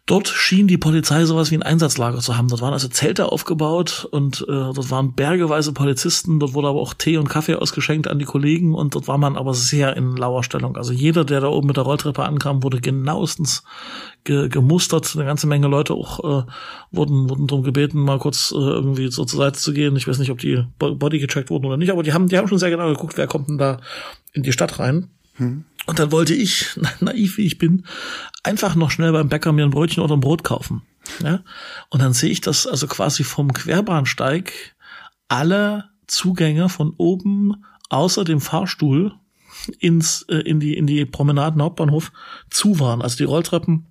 Dort 0.08 0.28
schien 0.28 0.68
die 0.68 0.78
Polizei 0.78 1.26
sowas 1.26 1.50
wie 1.50 1.56
ein 1.56 1.64
Einsatzlager 1.64 2.20
zu 2.20 2.38
haben. 2.38 2.48
Dort 2.48 2.62
waren 2.62 2.74
also 2.74 2.88
Zelte 2.88 3.32
aufgebaut 3.32 4.08
und 4.12 4.42
äh, 4.42 4.46
dort 4.46 4.92
waren 4.92 5.14
bergeweise 5.14 5.74
Polizisten. 5.74 6.40
Dort 6.40 6.54
wurde 6.54 6.68
aber 6.68 6.80
auch 6.80 6.94
Tee 6.94 7.18
und 7.18 7.28
Kaffee 7.28 7.56
ausgeschenkt 7.56 8.08
an 8.08 8.20
die 8.20 8.26
Kollegen 8.26 8.76
und 8.76 8.94
dort 8.94 9.08
war 9.08 9.18
man 9.18 9.36
aber 9.36 9.56
sehr 9.56 9.98
in 9.98 10.16
lauer 10.16 10.44
Stellung. 10.44 10.78
Also 10.78 10.94
jeder, 10.94 11.26
der 11.26 11.42
da 11.42 11.48
oben 11.48 11.66
mit 11.66 11.78
der 11.78 11.86
Rolltreppe 11.86 12.24
ankam, 12.24 12.62
wurde 12.62 12.82
genauestens 12.82 13.64
ge 14.26 14.48
gemustert. 14.48 15.16
Eine 15.16 15.26
ganze 15.26 15.48
Menge 15.48 15.68
Leute 15.68 15.96
auch 15.96 16.20
äh, 16.20 16.46
wurden, 16.92 17.28
wurden 17.28 17.48
darum 17.48 17.64
gebeten, 17.64 18.00
mal 18.00 18.20
kurz 18.20 18.52
äh, 18.52 18.60
irgendwie 18.60 19.10
so 19.10 19.26
zur 19.26 19.40
Seite 19.40 19.58
zu 19.58 19.74
gehen. 19.74 19.96
Ich 19.96 20.08
weiß 20.08 20.20
nicht, 20.20 20.30
ob 20.30 20.38
die 20.38 20.64
Body 20.78 21.18
gecheckt 21.18 21.50
wurden 21.50 21.66
oder 21.66 21.78
nicht, 21.78 21.90
aber 21.90 22.04
die 22.04 22.14
haben, 22.14 22.28
die 22.28 22.38
haben 22.38 22.48
schon 22.48 22.60
sehr 22.60 22.70
genau 22.70 22.90
geguckt, 22.90 23.18
wer 23.18 23.26
kommt 23.26 23.50
denn 23.50 23.58
da 23.58 23.80
in 24.34 24.44
die 24.44 24.52
Stadt 24.52 24.78
rein. 24.78 25.10
Hm. 25.38 25.66
Und 25.86 26.00
dann 26.00 26.12
wollte 26.12 26.34
ich, 26.34 26.68
naiv 27.00 27.38
wie 27.38 27.46
ich 27.46 27.58
bin, 27.58 27.86
einfach 28.44 28.76
noch 28.76 28.92
schnell 28.92 29.12
beim 29.12 29.30
Bäcker 29.30 29.52
mir 29.52 29.64
ein 29.64 29.72
Brötchen 29.72 30.04
oder 30.04 30.16
ein 30.16 30.22
Brot 30.22 30.44
kaufen. 30.44 30.84
Ja? 31.24 31.44
Und 31.90 32.02
dann 32.02 32.14
sehe 32.14 32.32
ich, 32.32 32.42
dass 32.42 32.68
also 32.68 32.88
quasi 32.88 33.24
vom 33.24 33.54
Querbahnsteig 33.54 34.76
alle 35.28 35.90
Zugänge 36.08 36.70
von 36.70 36.94
oben 36.98 37.64
außer 37.90 38.24
dem 38.24 38.42
Fahrstuhl 38.42 39.14
ins 39.80 40.24
äh, 40.24 40.38
in 40.38 40.60
die 40.60 40.76
in 40.76 40.86
die 40.86 41.06
Promenaden 41.06 41.62
Hauptbahnhof 41.62 42.12
zu 42.50 42.80
waren. 42.80 43.02
Also 43.02 43.18
die 43.18 43.24
Rolltreppen 43.24 43.88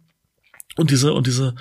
und 0.77 0.91
diese 0.91 1.13
und 1.13 1.27
diese 1.27 1.55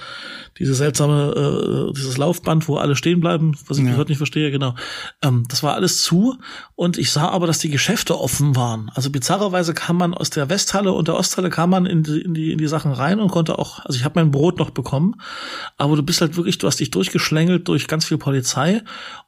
diese 0.57 0.75
seltsame 0.75 1.89
äh, 1.89 1.93
dieses 1.93 2.17
Laufband, 2.17 2.67
wo 2.67 2.77
alle 2.77 2.95
stehen 2.95 3.19
bleiben, 3.19 3.55
was 3.67 3.77
ich 3.77 3.85
ja. 3.85 3.95
heute 3.95 4.11
nicht 4.11 4.17
verstehe, 4.17 4.51
genau. 4.51 4.75
Ähm, 5.21 5.45
das 5.49 5.63
war 5.63 5.75
alles 5.75 6.01
zu 6.01 6.37
und 6.75 6.97
ich 6.97 7.11
sah 7.11 7.29
aber, 7.29 7.47
dass 7.47 7.59
die 7.59 7.69
Geschäfte 7.69 8.19
offen 8.19 8.55
waren. 8.55 8.91
Also 8.93 9.09
bizarrerweise 9.09 9.73
kam 9.73 9.97
man 9.97 10.13
aus 10.13 10.29
der 10.29 10.49
Westhalle 10.49 10.91
und 10.91 11.07
der 11.07 11.15
Osthalle 11.15 11.49
kam 11.49 11.69
man 11.69 11.85
in 11.85 12.03
die 12.03 12.21
in 12.21 12.33
die, 12.33 12.51
in 12.51 12.57
die 12.57 12.67
Sachen 12.67 12.91
rein 12.91 13.19
und 13.19 13.31
konnte 13.31 13.59
auch, 13.59 13.79
also 13.85 13.97
ich 13.97 14.05
habe 14.05 14.19
mein 14.19 14.31
Brot 14.31 14.59
noch 14.59 14.71
bekommen, 14.71 15.15
aber 15.77 15.95
du 15.95 16.03
bist 16.03 16.21
halt 16.21 16.35
wirklich, 16.35 16.57
du 16.57 16.67
hast 16.67 16.79
dich 16.79 16.91
durchgeschlängelt 16.91 17.67
durch 17.67 17.87
ganz 17.87 18.05
viel 18.05 18.17
Polizei 18.17 18.81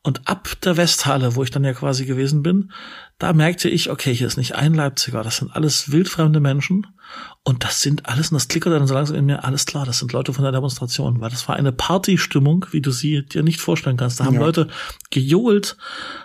und 0.03 0.27
ab 0.27 0.49
der 0.63 0.77
Westhalle, 0.77 1.35
wo 1.35 1.43
ich 1.43 1.51
dann 1.51 1.63
ja 1.63 1.73
quasi 1.73 2.05
gewesen 2.05 2.43
bin, 2.43 2.71
da 3.17 3.31
merkte 3.31 3.69
ich, 3.69 3.89
okay, 3.89 4.13
hier 4.13 4.27
ist 4.27 4.37
nicht 4.37 4.55
ein 4.55 4.73
Leipziger, 4.73 5.23
das 5.23 5.37
sind 5.37 5.55
alles 5.55 5.89
wildfremde 5.91 6.41
Menschen 6.41 6.87
und 7.43 7.63
das 7.63 7.81
sind 7.81 8.07
alles, 8.07 8.29
und 8.29 8.35
das 8.35 8.49
klickert 8.49 8.73
dann 8.73 8.87
so 8.87 8.93
langsam 8.93 9.15
in 9.15 9.25
mir, 9.25 9.45
alles 9.45 9.65
klar, 9.65 9.85
das 9.85 9.99
sind 9.99 10.11
Leute 10.11 10.33
von 10.33 10.43
der 10.43 10.51
Demonstration, 10.51 11.21
weil 11.21 11.29
das 11.29 11.47
war 11.47 11.55
eine 11.55 11.71
Partystimmung, 11.71 12.65
wie 12.71 12.81
du 12.81 12.91
sie 12.91 13.25
dir 13.25 13.41
nicht 13.41 13.61
vorstellen 13.61 13.95
kannst. 13.95 14.19
Da 14.19 14.25
haben 14.25 14.33
ja. 14.33 14.41
Leute 14.41 14.67
gejohlt, 15.11 15.77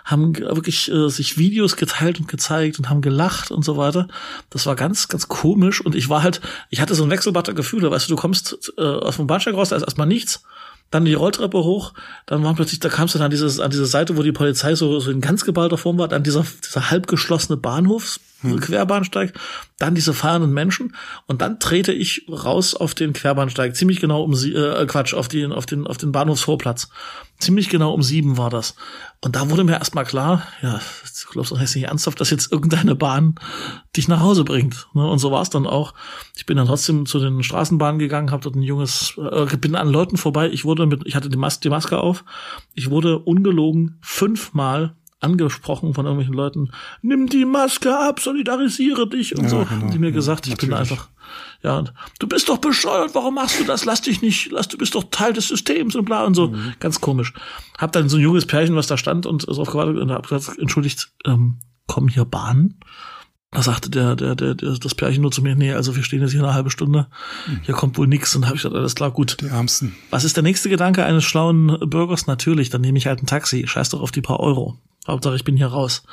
haben 0.03 0.37
wirklich 0.37 0.91
äh, 0.91 1.07
sich 1.09 1.37
Videos 1.37 1.77
geteilt 1.77 2.19
und 2.19 2.27
gezeigt 2.27 2.77
und 2.77 2.89
haben 2.89 3.01
gelacht 3.01 3.51
und 3.51 3.63
so 3.63 3.77
weiter. 3.77 4.09
Das 4.49 4.65
war 4.65 4.75
ganz, 4.75 5.07
ganz 5.07 5.29
komisch 5.29 5.79
und 5.79 5.95
ich 5.95 6.09
war 6.09 6.23
halt, 6.23 6.41
ich 6.69 6.81
hatte 6.81 6.95
so 6.95 7.03
ein 7.03 7.09
wechselbarer 7.09 7.53
Gefühl, 7.53 7.89
weißt 7.89 8.09
du, 8.09 8.15
du 8.15 8.21
kommst 8.21 8.73
äh, 8.77 8.81
auf 8.81 9.15
dem 9.15 9.27
Bahnsteig 9.27 9.53
raus, 9.53 9.69
da 9.69 9.77
ist 9.77 9.83
erstmal 9.83 10.07
nichts 10.07 10.43
dann 10.91 11.05
die 11.05 11.13
Rolltreppe 11.13 11.63
hoch, 11.63 11.93
dann 12.25 12.43
war 12.43 12.53
plötzlich, 12.53 12.79
da 12.79 12.89
kamst 12.89 13.15
du 13.15 13.19
dann 13.19 13.25
an, 13.25 13.31
dieses, 13.31 13.59
an 13.59 13.71
diese 13.71 13.85
Seite, 13.85 14.17
wo 14.17 14.23
die 14.23 14.31
Polizei 14.31 14.75
so, 14.75 14.99
so 14.99 15.09
in 15.09 15.21
ganz 15.21 15.45
geballter 15.45 15.77
Form 15.77 15.97
war, 15.97 16.07
dann 16.07 16.23
dieser, 16.23 16.45
dieser 16.63 16.91
halb 16.91 17.07
geschlossene 17.07 17.57
Bahnhofs, 17.57 18.19
hm. 18.41 18.59
Querbahnsteig, 18.59 19.33
dann 19.77 19.95
diese 19.95 20.13
fahrenden 20.13 20.53
Menschen 20.53 20.95
und 21.27 21.41
dann 21.41 21.59
trete 21.59 21.91
ich 21.93 22.25
raus 22.29 22.75
auf 22.75 22.93
den 22.93 23.13
Querbahnsteig, 23.13 23.75
ziemlich 23.75 23.99
genau 23.99 24.23
um 24.23 24.35
sie, 24.35 24.53
äh, 24.53 24.85
Quatsch, 24.85 25.13
auf 25.13 25.27
den, 25.27 25.51
auf 25.51 25.65
den, 25.65 25.87
auf 25.87 25.97
den 25.97 26.11
Bahnhofsvorplatz. 26.11 26.89
Ziemlich 27.39 27.69
genau 27.69 27.93
um 27.93 28.03
sieben 28.03 28.37
war 28.37 28.51
das. 28.51 28.75
Und 29.19 29.35
da 29.35 29.49
wurde 29.49 29.63
mir 29.63 29.73
erstmal 29.73 30.05
klar, 30.05 30.43
ja, 30.61 30.73
du 30.79 31.31
glaubst 31.31 31.51
doch 31.51 31.59
nicht 31.59 31.75
ernsthaft, 31.75 32.21
dass 32.21 32.29
jetzt 32.29 32.51
irgendeine 32.51 32.95
Bahn 32.95 33.35
dich 33.97 34.07
nach 34.07 34.19
Hause 34.19 34.43
bringt. 34.43 34.87
Ne? 34.93 35.07
Und 35.07 35.17
so 35.17 35.31
war 35.31 35.41
es 35.41 35.49
dann 35.49 35.65
auch. 35.65 35.95
Ich 36.35 36.45
bin 36.45 36.57
dann 36.57 36.67
trotzdem 36.67 37.07
zu 37.07 37.19
den 37.19 37.41
Straßenbahnen 37.41 37.97
gegangen, 37.97 38.31
habe 38.31 38.43
dort 38.43 38.55
ein 38.55 38.61
junges, 38.61 39.15
äh, 39.17 39.57
bin 39.57 39.75
an 39.75 39.89
Leuten 39.89 40.17
vorbei. 40.17 40.49
Ich 40.49 40.65
wurde 40.65 40.85
mit, 40.85 41.01
ich 41.05 41.15
hatte 41.15 41.29
die, 41.29 41.37
Mas 41.37 41.59
die 41.59 41.69
Maske 41.69 41.99
auf. 41.99 42.23
Ich 42.75 42.91
wurde 42.91 43.17
ungelogen 43.17 43.97
fünfmal 44.01 44.95
angesprochen 45.21 45.93
von 45.93 46.05
irgendwelchen 46.05 46.33
Leuten, 46.33 46.71
nimm 47.01 47.27
die 47.27 47.45
Maske 47.45 47.97
ab, 47.97 48.19
solidarisiere 48.19 49.07
dich 49.07 49.35
und 49.37 49.43
ja, 49.43 49.49
so, 49.49 49.57
genau. 49.59 49.69
haben 49.69 49.91
die 49.91 49.99
mir 49.99 50.11
gesagt, 50.11 50.47
ich 50.47 50.53
Natürlich. 50.53 50.71
bin 50.71 50.79
einfach, 50.79 51.09
ja, 51.63 51.83
du 52.19 52.27
bist 52.27 52.49
doch 52.49 52.57
bescheuert, 52.57 53.11
warum 53.13 53.35
machst 53.35 53.59
du 53.59 53.63
das? 53.63 53.85
Lass 53.85 54.01
dich 54.01 54.21
nicht, 54.21 54.51
lass, 54.51 54.67
du 54.67 54.77
bist 54.77 54.95
doch 54.95 55.05
Teil 55.11 55.33
des 55.33 55.47
Systems 55.47 55.95
und 55.95 56.05
bla 56.05 56.25
und 56.25 56.33
so. 56.33 56.49
Mhm. 56.49 56.73
Ganz 56.79 56.99
komisch. 57.01 57.33
Hab 57.77 57.91
dann 57.91 58.09
so 58.09 58.17
ein 58.17 58.23
junges 58.23 58.45
Pärchen, 58.45 58.75
was 58.75 58.87
da 58.87 58.97
stand 58.97 59.25
und 59.25 59.43
so 59.47 59.61
aufgewartet 59.61 59.97
und 59.97 60.11
hab 60.11 60.27
gesagt, 60.27 60.57
entschuldigt, 60.57 61.11
ähm, 61.25 61.59
kommen 61.87 62.07
hier 62.07 62.25
Bahnen? 62.25 62.79
Da 63.53 63.61
sagte 63.61 63.89
der, 63.89 64.15
der, 64.15 64.33
der, 64.33 64.55
der, 64.55 64.77
das 64.77 64.95
Pärchen 64.95 65.21
nur 65.21 65.31
zu 65.31 65.41
mir, 65.41 65.55
nee, 65.55 65.73
also 65.73 65.97
wir 65.97 66.03
stehen 66.03 66.21
jetzt 66.21 66.31
hier 66.31 66.41
eine 66.41 66.53
halbe 66.53 66.71
Stunde, 66.71 67.07
mhm. 67.47 67.59
hier 67.63 67.75
kommt 67.75 67.97
wohl 67.97 68.07
nix. 68.07 68.33
Und 68.33 68.45
habe 68.45 68.55
ich 68.55 68.61
gesagt, 68.61 68.75
alles 68.75 68.95
klar, 68.95 69.11
gut. 69.11 69.37
Die 69.41 69.47
Ärmsten. 69.47 69.93
Was 70.09 70.23
ist 70.23 70.37
der 70.37 70.43
nächste 70.43 70.69
Gedanke 70.69 71.03
eines 71.03 71.25
schlauen 71.25 71.77
Bürgers? 71.81 72.27
Natürlich, 72.27 72.69
dann 72.69 72.79
nehme 72.79 72.97
ich 72.97 73.07
halt 73.07 73.21
ein 73.21 73.27
Taxi. 73.27 73.67
Scheiß 73.67 73.89
doch 73.89 74.01
auf 74.01 74.11
die 74.11 74.21
paar 74.21 74.39
Euro. 74.39 74.79
Hauptsache, 75.07 75.35
ich 75.35 75.43
bin 75.43 75.57
hier 75.57 75.67
raus. 75.67 76.03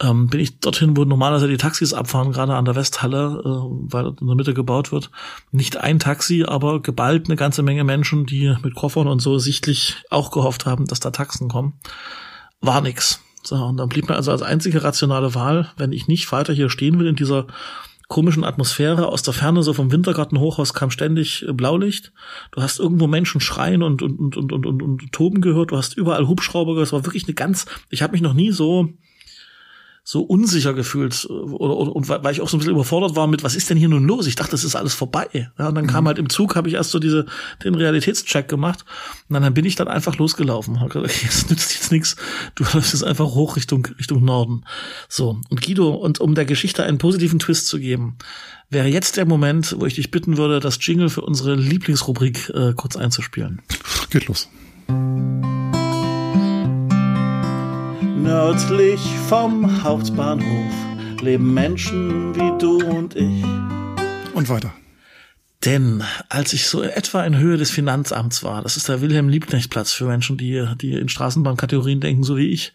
Ähm, 0.00 0.26
bin 0.26 0.40
ich 0.40 0.58
dorthin, 0.58 0.96
wo 0.96 1.04
normalerweise 1.04 1.46
die 1.46 1.56
Taxis 1.56 1.92
abfahren, 1.92 2.32
gerade 2.32 2.54
an 2.54 2.64
der 2.64 2.74
Westhalle, 2.74 3.40
äh, 3.44 3.92
weil 3.92 4.06
in 4.20 4.26
der 4.26 4.34
Mitte 4.34 4.52
gebaut 4.52 4.90
wird. 4.90 5.10
Nicht 5.52 5.76
ein 5.76 6.00
Taxi, 6.00 6.44
aber 6.44 6.82
geballt 6.82 7.26
eine 7.26 7.36
ganze 7.36 7.62
Menge 7.62 7.84
Menschen, 7.84 8.26
die 8.26 8.56
mit 8.62 8.74
Koffern 8.74 9.06
und 9.06 9.20
so 9.20 9.38
sichtlich 9.38 9.96
auch 10.10 10.32
gehofft 10.32 10.66
haben, 10.66 10.86
dass 10.86 10.98
da 10.98 11.10
Taxen 11.10 11.48
kommen. 11.48 11.74
War 12.60 12.80
nix. 12.80 13.20
So, 13.44 13.56
und 13.56 13.76
dann 13.76 13.88
blieb 13.88 14.08
mir 14.08 14.16
also 14.16 14.32
als 14.32 14.42
einzige 14.42 14.82
rationale 14.82 15.34
Wahl, 15.34 15.70
wenn 15.76 15.92
ich 15.92 16.08
nicht 16.08 16.30
weiter 16.32 16.52
hier 16.52 16.70
stehen 16.70 16.98
will 16.98 17.06
in 17.06 17.16
dieser 17.16 17.46
komischen 18.08 18.44
Atmosphäre. 18.44 19.08
Aus 19.08 19.22
der 19.22 19.34
Ferne, 19.34 19.62
so 19.62 19.72
vom 19.72 19.92
Wintergartenhochhaus, 19.92 20.74
kam 20.74 20.90
ständig 20.90 21.46
äh, 21.46 21.52
Blaulicht. 21.52 22.12
Du 22.52 22.62
hast 22.62 22.78
irgendwo 22.78 23.06
Menschen 23.06 23.40
schreien 23.40 23.82
und, 23.82 24.02
und, 24.02 24.36
und, 24.36 24.52
und, 24.52 24.66
und, 24.66 24.82
und, 24.82 25.12
toben 25.12 25.40
gehört. 25.40 25.70
Du 25.70 25.76
hast 25.76 25.96
überall 25.96 26.28
Hubschrauber 26.28 26.72
gehört. 26.72 26.88
Es 26.88 26.92
war 26.92 27.04
wirklich 27.04 27.24
eine 27.24 27.34
ganz, 27.34 27.66
ich 27.90 28.02
habe 28.02 28.12
mich 28.12 28.22
noch 28.22 28.34
nie 28.34 28.50
so 28.50 28.90
so 30.06 30.20
unsicher 30.20 30.74
gefühlt 30.74 31.24
oder, 31.30 31.76
oder 31.76 31.96
und 31.96 32.10
weil 32.10 32.30
ich 32.30 32.42
auch 32.42 32.48
so 32.48 32.56
ein 32.56 32.60
bisschen 32.60 32.74
überfordert 32.74 33.16
war 33.16 33.26
mit, 33.26 33.42
was 33.42 33.56
ist 33.56 33.70
denn 33.70 33.78
hier 33.78 33.88
nun 33.88 34.04
los? 34.04 34.26
Ich 34.26 34.36
dachte, 34.36 34.50
das 34.50 34.62
ist 34.62 34.76
alles 34.76 34.92
vorbei. 34.92 35.50
Ja, 35.58 35.68
und 35.68 35.74
dann 35.74 35.86
mhm. 35.86 35.90
kam 35.90 36.06
halt 36.06 36.18
im 36.18 36.28
Zug, 36.28 36.56
habe 36.56 36.68
ich 36.68 36.74
erst 36.74 36.90
so 36.90 36.98
diese 36.98 37.24
den 37.64 37.74
Realitätscheck 37.74 38.46
gemacht 38.46 38.84
und 39.30 39.40
dann 39.40 39.54
bin 39.54 39.64
ich 39.64 39.76
dann 39.76 39.88
einfach 39.88 40.18
losgelaufen. 40.18 40.80
Hab 40.80 40.90
gesagt, 40.90 41.24
es 41.26 41.48
nützt 41.48 41.72
jetzt 41.72 41.90
nichts. 41.90 42.16
Du 42.54 42.64
läufst 42.74 42.92
jetzt 42.92 43.02
einfach 43.02 43.24
hoch 43.24 43.56
Richtung 43.56 43.86
Richtung 43.98 44.22
Norden. 44.22 44.64
So 45.08 45.40
und 45.48 45.62
Guido 45.62 45.94
und 45.94 46.20
um 46.20 46.34
der 46.34 46.44
Geschichte 46.44 46.84
einen 46.84 46.98
positiven 46.98 47.38
Twist 47.38 47.68
zu 47.68 47.78
geben, 47.78 48.18
wäre 48.68 48.88
jetzt 48.88 49.16
der 49.16 49.24
Moment, 49.24 49.74
wo 49.78 49.86
ich 49.86 49.94
dich 49.94 50.10
bitten 50.10 50.36
würde, 50.36 50.60
das 50.60 50.78
Jingle 50.82 51.08
für 51.08 51.22
unsere 51.22 51.54
Lieblingsrubrik 51.54 52.50
äh, 52.50 52.74
kurz 52.74 52.96
einzuspielen. 52.96 53.62
Geht 54.10 54.28
los. 54.28 54.50
Nördlich 58.24 59.00
vom 59.28 59.84
Hauptbahnhof 59.84 60.72
leben 61.20 61.52
Menschen 61.52 62.34
wie 62.34 62.58
du 62.58 62.82
und 62.82 63.14
ich. 63.14 63.44
Und 64.32 64.48
weiter. 64.48 64.72
Denn 65.66 66.02
als 66.30 66.54
ich 66.54 66.66
so 66.66 66.82
etwa 66.82 67.22
in 67.24 67.36
Höhe 67.36 67.58
des 67.58 67.70
Finanzamts 67.70 68.42
war, 68.42 68.62
das 68.62 68.78
ist 68.78 68.88
der 68.88 69.02
Wilhelm-Liebknecht-Platz 69.02 69.92
für 69.92 70.06
Menschen, 70.06 70.38
die, 70.38 70.66
die 70.80 70.94
in 70.94 71.10
Straßenbahnkategorien 71.10 72.00
denken, 72.00 72.22
so 72.22 72.38
wie 72.38 72.48
ich, 72.48 72.72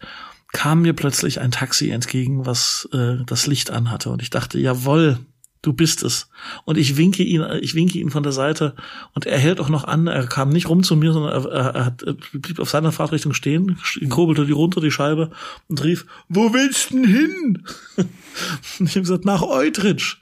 kam 0.52 0.82
mir 0.82 0.92
plötzlich 0.92 1.40
ein 1.40 1.50
Taxi 1.50 1.90
entgegen, 1.90 2.46
was 2.46 2.88
äh, 2.92 3.16
das 3.26 3.48
Licht 3.48 3.70
anhatte. 3.70 4.10
Und 4.10 4.22
ich 4.22 4.30
dachte, 4.30 4.56
jawohl, 4.60 5.18
du 5.62 5.72
bist 5.72 6.02
es. 6.02 6.28
Und 6.64 6.78
ich 6.78 6.96
winke 6.96 7.22
ihn, 7.22 7.44
ich 7.60 7.74
winke 7.74 7.98
ihn 7.98 8.10
von 8.10 8.22
der 8.22 8.32
Seite 8.32 8.74
und 9.14 9.26
er 9.26 9.38
hält 9.38 9.60
auch 9.60 9.68
noch 9.68 9.84
an, 9.84 10.06
er 10.06 10.26
kam 10.26 10.50
nicht 10.50 10.68
rum 10.68 10.82
zu 10.82 10.96
mir, 10.96 11.12
sondern 11.12 11.32
er, 11.32 11.74
er, 11.74 11.84
hat, 11.84 12.02
er 12.02 12.14
blieb 12.14 12.58
auf 12.58 12.70
seiner 12.70 12.92
Fahrtrichtung 12.92 13.34
stehen, 13.34 13.78
kurbelte 14.08 14.46
die 14.46 14.52
runter, 14.52 14.80
die 14.80 14.90
Scheibe 14.90 15.30
und 15.68 15.82
rief, 15.84 16.06
wo 16.28 16.52
willst 16.52 16.90
du 16.90 16.96
denn 16.96 17.04
hin? 17.04 17.62
und 17.96 18.08
ich 18.86 18.90
habe 18.90 19.02
gesagt, 19.02 19.24
nach 19.24 19.42
Eutrich. 19.42 20.16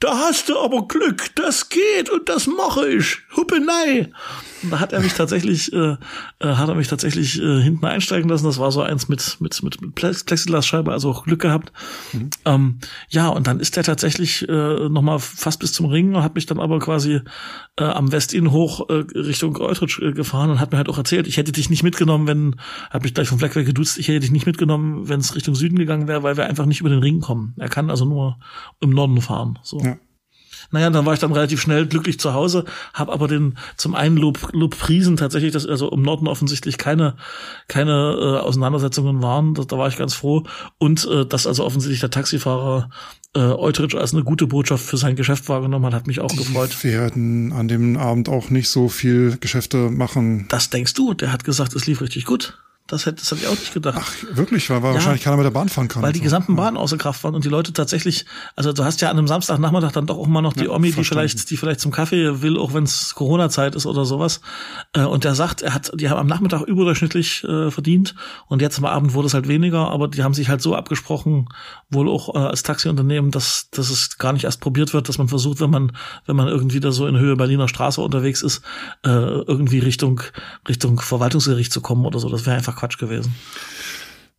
Da 0.00 0.18
hast 0.18 0.48
du 0.48 0.58
aber 0.58 0.88
Glück, 0.88 1.30
das 1.36 1.68
geht 1.68 2.10
und 2.10 2.28
das 2.28 2.48
mache 2.48 2.88
ich. 2.88 3.18
Huppenei. 3.36 4.10
Und 4.62 4.70
da 4.70 4.80
hat 4.80 4.92
er 4.92 5.00
mich 5.00 5.14
tatsächlich, 5.14 5.72
äh, 5.72 5.96
äh, 6.38 6.54
hat 6.54 6.68
er 6.68 6.74
mich 6.74 6.88
tatsächlich 6.88 7.40
äh, 7.40 7.60
hinten 7.60 7.84
einsteigen 7.84 8.28
lassen. 8.28 8.44
Das 8.44 8.58
war 8.58 8.70
so 8.72 8.82
eins 8.82 9.08
mit 9.08 9.40
mit 9.40 9.62
mit, 9.62 9.80
mit 9.80 9.94
Plexiglasscheibe, 9.94 10.92
also 10.92 11.10
auch 11.10 11.24
Glück 11.24 11.40
gehabt. 11.40 11.72
Mhm. 12.12 12.30
Ähm, 12.44 12.78
ja, 13.08 13.28
und 13.28 13.46
dann 13.46 13.60
ist 13.60 13.76
er 13.76 13.82
tatsächlich 13.82 14.48
äh, 14.48 14.88
noch 14.88 15.02
mal 15.02 15.18
fast 15.18 15.60
bis 15.60 15.72
zum 15.72 15.86
Ring, 15.86 16.16
hat 16.16 16.34
mich 16.34 16.46
dann 16.46 16.60
aber 16.60 16.78
quasi 16.78 17.20
äh, 17.76 17.84
am 17.84 18.12
Westin 18.12 18.50
hoch 18.50 18.88
äh, 18.88 19.04
Richtung 19.18 19.56
Eutrich 19.58 19.98
äh, 20.00 20.12
gefahren 20.12 20.50
und 20.50 20.60
hat 20.60 20.72
mir 20.72 20.78
halt 20.78 20.88
auch 20.88 20.98
erzählt, 20.98 21.26
ich 21.26 21.36
hätte 21.36 21.52
dich 21.52 21.70
nicht 21.70 21.82
mitgenommen, 21.82 22.26
wenn, 22.26 22.56
hat 22.90 23.02
mich 23.02 23.14
gleich 23.14 23.28
vom 23.28 23.38
Fleck 23.38 23.56
weg 23.56 23.66
geduzt, 23.66 23.98
ich 23.98 24.08
hätte 24.08 24.20
dich 24.20 24.30
nicht 24.30 24.46
mitgenommen, 24.46 25.08
wenn 25.08 25.20
es 25.20 25.34
Richtung 25.34 25.54
Süden 25.54 25.78
gegangen 25.78 26.08
wäre, 26.08 26.22
weil 26.22 26.36
wir 26.36 26.46
einfach 26.46 26.66
nicht 26.66 26.80
über 26.80 26.90
den 26.90 27.00
Ring 27.00 27.20
kommen. 27.20 27.54
Er 27.58 27.68
kann 27.68 27.90
also 27.90 28.04
nur 28.04 28.38
im 28.80 28.90
Norden 28.90 29.20
fahren. 29.20 29.58
So. 29.62 29.80
Ja. 29.80 29.96
Naja, 30.72 30.90
dann 30.90 31.06
war 31.06 31.14
ich 31.14 31.20
dann 31.20 31.32
relativ 31.32 31.60
schnell 31.60 31.86
glücklich 31.86 32.18
zu 32.18 32.34
Hause, 32.34 32.64
habe 32.94 33.12
aber 33.12 33.28
den 33.28 33.56
zum 33.76 33.94
einen 33.94 34.16
Lob, 34.16 34.50
Lob 34.52 34.76
Priesen 34.76 35.16
tatsächlich, 35.16 35.52
dass 35.52 35.66
also 35.66 35.90
im 35.90 36.02
Norden 36.02 36.26
offensichtlich 36.26 36.78
keine 36.78 37.16
keine 37.68 38.16
äh, 38.18 38.40
Auseinandersetzungen 38.40 39.22
waren. 39.22 39.54
Da, 39.54 39.64
da 39.64 39.78
war 39.78 39.88
ich 39.88 39.96
ganz 39.96 40.14
froh 40.14 40.44
und 40.78 41.06
äh, 41.06 41.24
dass 41.26 41.46
also 41.46 41.64
offensichtlich 41.64 42.00
der 42.00 42.10
Taxifahrer 42.10 42.90
äh, 43.34 43.40
Eutrich 43.40 43.94
als 43.96 44.12
eine 44.12 44.24
gute 44.24 44.46
Botschaft 44.46 44.84
für 44.84 44.96
sein 44.96 45.16
Geschäft 45.16 45.48
wahrgenommen 45.48 45.86
hat, 45.86 45.94
hat 45.94 46.06
mich 46.06 46.20
auch 46.20 46.30
Die 46.30 46.36
gefreut. 46.36 46.76
Wir 46.82 46.92
werden 46.92 47.52
an 47.52 47.68
dem 47.68 47.96
Abend 47.96 48.28
auch 48.28 48.50
nicht 48.50 48.68
so 48.68 48.88
viel 48.88 49.36
Geschäfte 49.40 49.90
machen. 49.90 50.46
Das 50.48 50.70
denkst 50.70 50.94
du? 50.94 51.14
Der 51.14 51.32
hat 51.32 51.44
gesagt, 51.44 51.74
es 51.74 51.86
lief 51.86 52.00
richtig 52.00 52.24
gut. 52.24 52.58
Das 52.88 53.06
hätte, 53.06 53.20
das 53.20 53.30
hätte 53.30 53.42
ich 53.42 53.46
auch 53.46 53.58
nicht 53.58 53.72
gedacht. 53.72 53.96
Ach, 53.98 54.36
wirklich? 54.36 54.68
Weil, 54.68 54.82
weil 54.82 54.90
ja, 54.90 54.94
wahrscheinlich 54.96 55.22
keiner 55.22 55.36
mit 55.36 55.46
der 55.46 55.50
Bahn 55.50 55.68
fahren 55.68 55.88
kann. 55.88 56.02
Weil 56.02 56.12
die 56.12 56.18
so. 56.18 56.24
gesamten 56.24 56.56
Bahnen 56.56 56.76
außer 56.76 56.98
Kraft 56.98 57.24
waren 57.24 57.34
und 57.34 57.44
die 57.44 57.48
Leute 57.48 57.72
tatsächlich, 57.72 58.26
also 58.56 58.72
du 58.72 58.84
hast 58.84 59.00
ja 59.00 59.08
an 59.08 59.18
einem 59.18 59.28
Samstagnachmittag 59.28 59.92
dann 59.92 60.06
doch 60.06 60.18
auch 60.18 60.26
mal 60.26 60.42
noch 60.42 60.52
die 60.52 60.64
ja, 60.64 60.70
Omi, 60.70 60.92
die 60.92 61.04
vielleicht, 61.04 61.48
die 61.50 61.56
vielleicht 61.56 61.80
zum 61.80 61.92
Kaffee 61.92 62.42
will, 62.42 62.58
auch 62.58 62.74
wenn 62.74 62.84
es 62.84 63.14
Corona-Zeit 63.14 63.76
ist 63.76 63.86
oder 63.86 64.04
sowas. 64.04 64.40
Äh, 64.92 65.04
und 65.04 65.24
der 65.24 65.34
sagt, 65.34 65.62
er 65.62 65.74
hat, 65.74 65.92
die 65.94 66.10
haben 66.10 66.18
am 66.18 66.26
Nachmittag 66.26 66.62
überdurchschnittlich 66.62 67.44
äh, 67.44 67.70
verdient 67.70 68.14
und 68.48 68.60
jetzt 68.60 68.78
am 68.78 68.84
Abend 68.84 69.14
wurde 69.14 69.26
es 69.26 69.34
halt 69.34 69.48
weniger, 69.48 69.90
aber 69.90 70.08
die 70.08 70.22
haben 70.22 70.34
sich 70.34 70.48
halt 70.48 70.60
so 70.60 70.74
abgesprochen, 70.74 71.48
wohl 71.88 72.08
auch 72.08 72.34
äh, 72.34 72.38
als 72.38 72.62
Taxiunternehmen, 72.62 73.30
dass, 73.30 73.70
dass 73.70 73.90
es 73.90 74.18
gar 74.18 74.32
nicht 74.32 74.44
erst 74.44 74.60
probiert 74.60 74.92
wird, 74.92 75.08
dass 75.08 75.18
man 75.18 75.28
versucht, 75.28 75.60
wenn 75.60 75.70
man, 75.70 75.92
wenn 76.26 76.36
man 76.36 76.48
irgendwie 76.48 76.80
da 76.80 76.92
so 76.92 77.06
in 77.06 77.18
Höhe 77.18 77.36
Berliner 77.36 77.68
Straße 77.68 78.00
unterwegs 78.00 78.42
ist, 78.42 78.62
äh, 79.04 79.08
irgendwie 79.08 79.78
Richtung, 79.78 80.20
Richtung 80.68 81.00
Verwaltungsgericht 81.00 81.72
zu 81.72 81.80
kommen 81.80 82.04
oder 82.04 82.18
so. 82.18 82.28
Das 82.28 82.44
wäre 82.44 82.56
einfach 82.56 82.71
Quatsch 82.72 82.98
gewesen. 82.98 83.34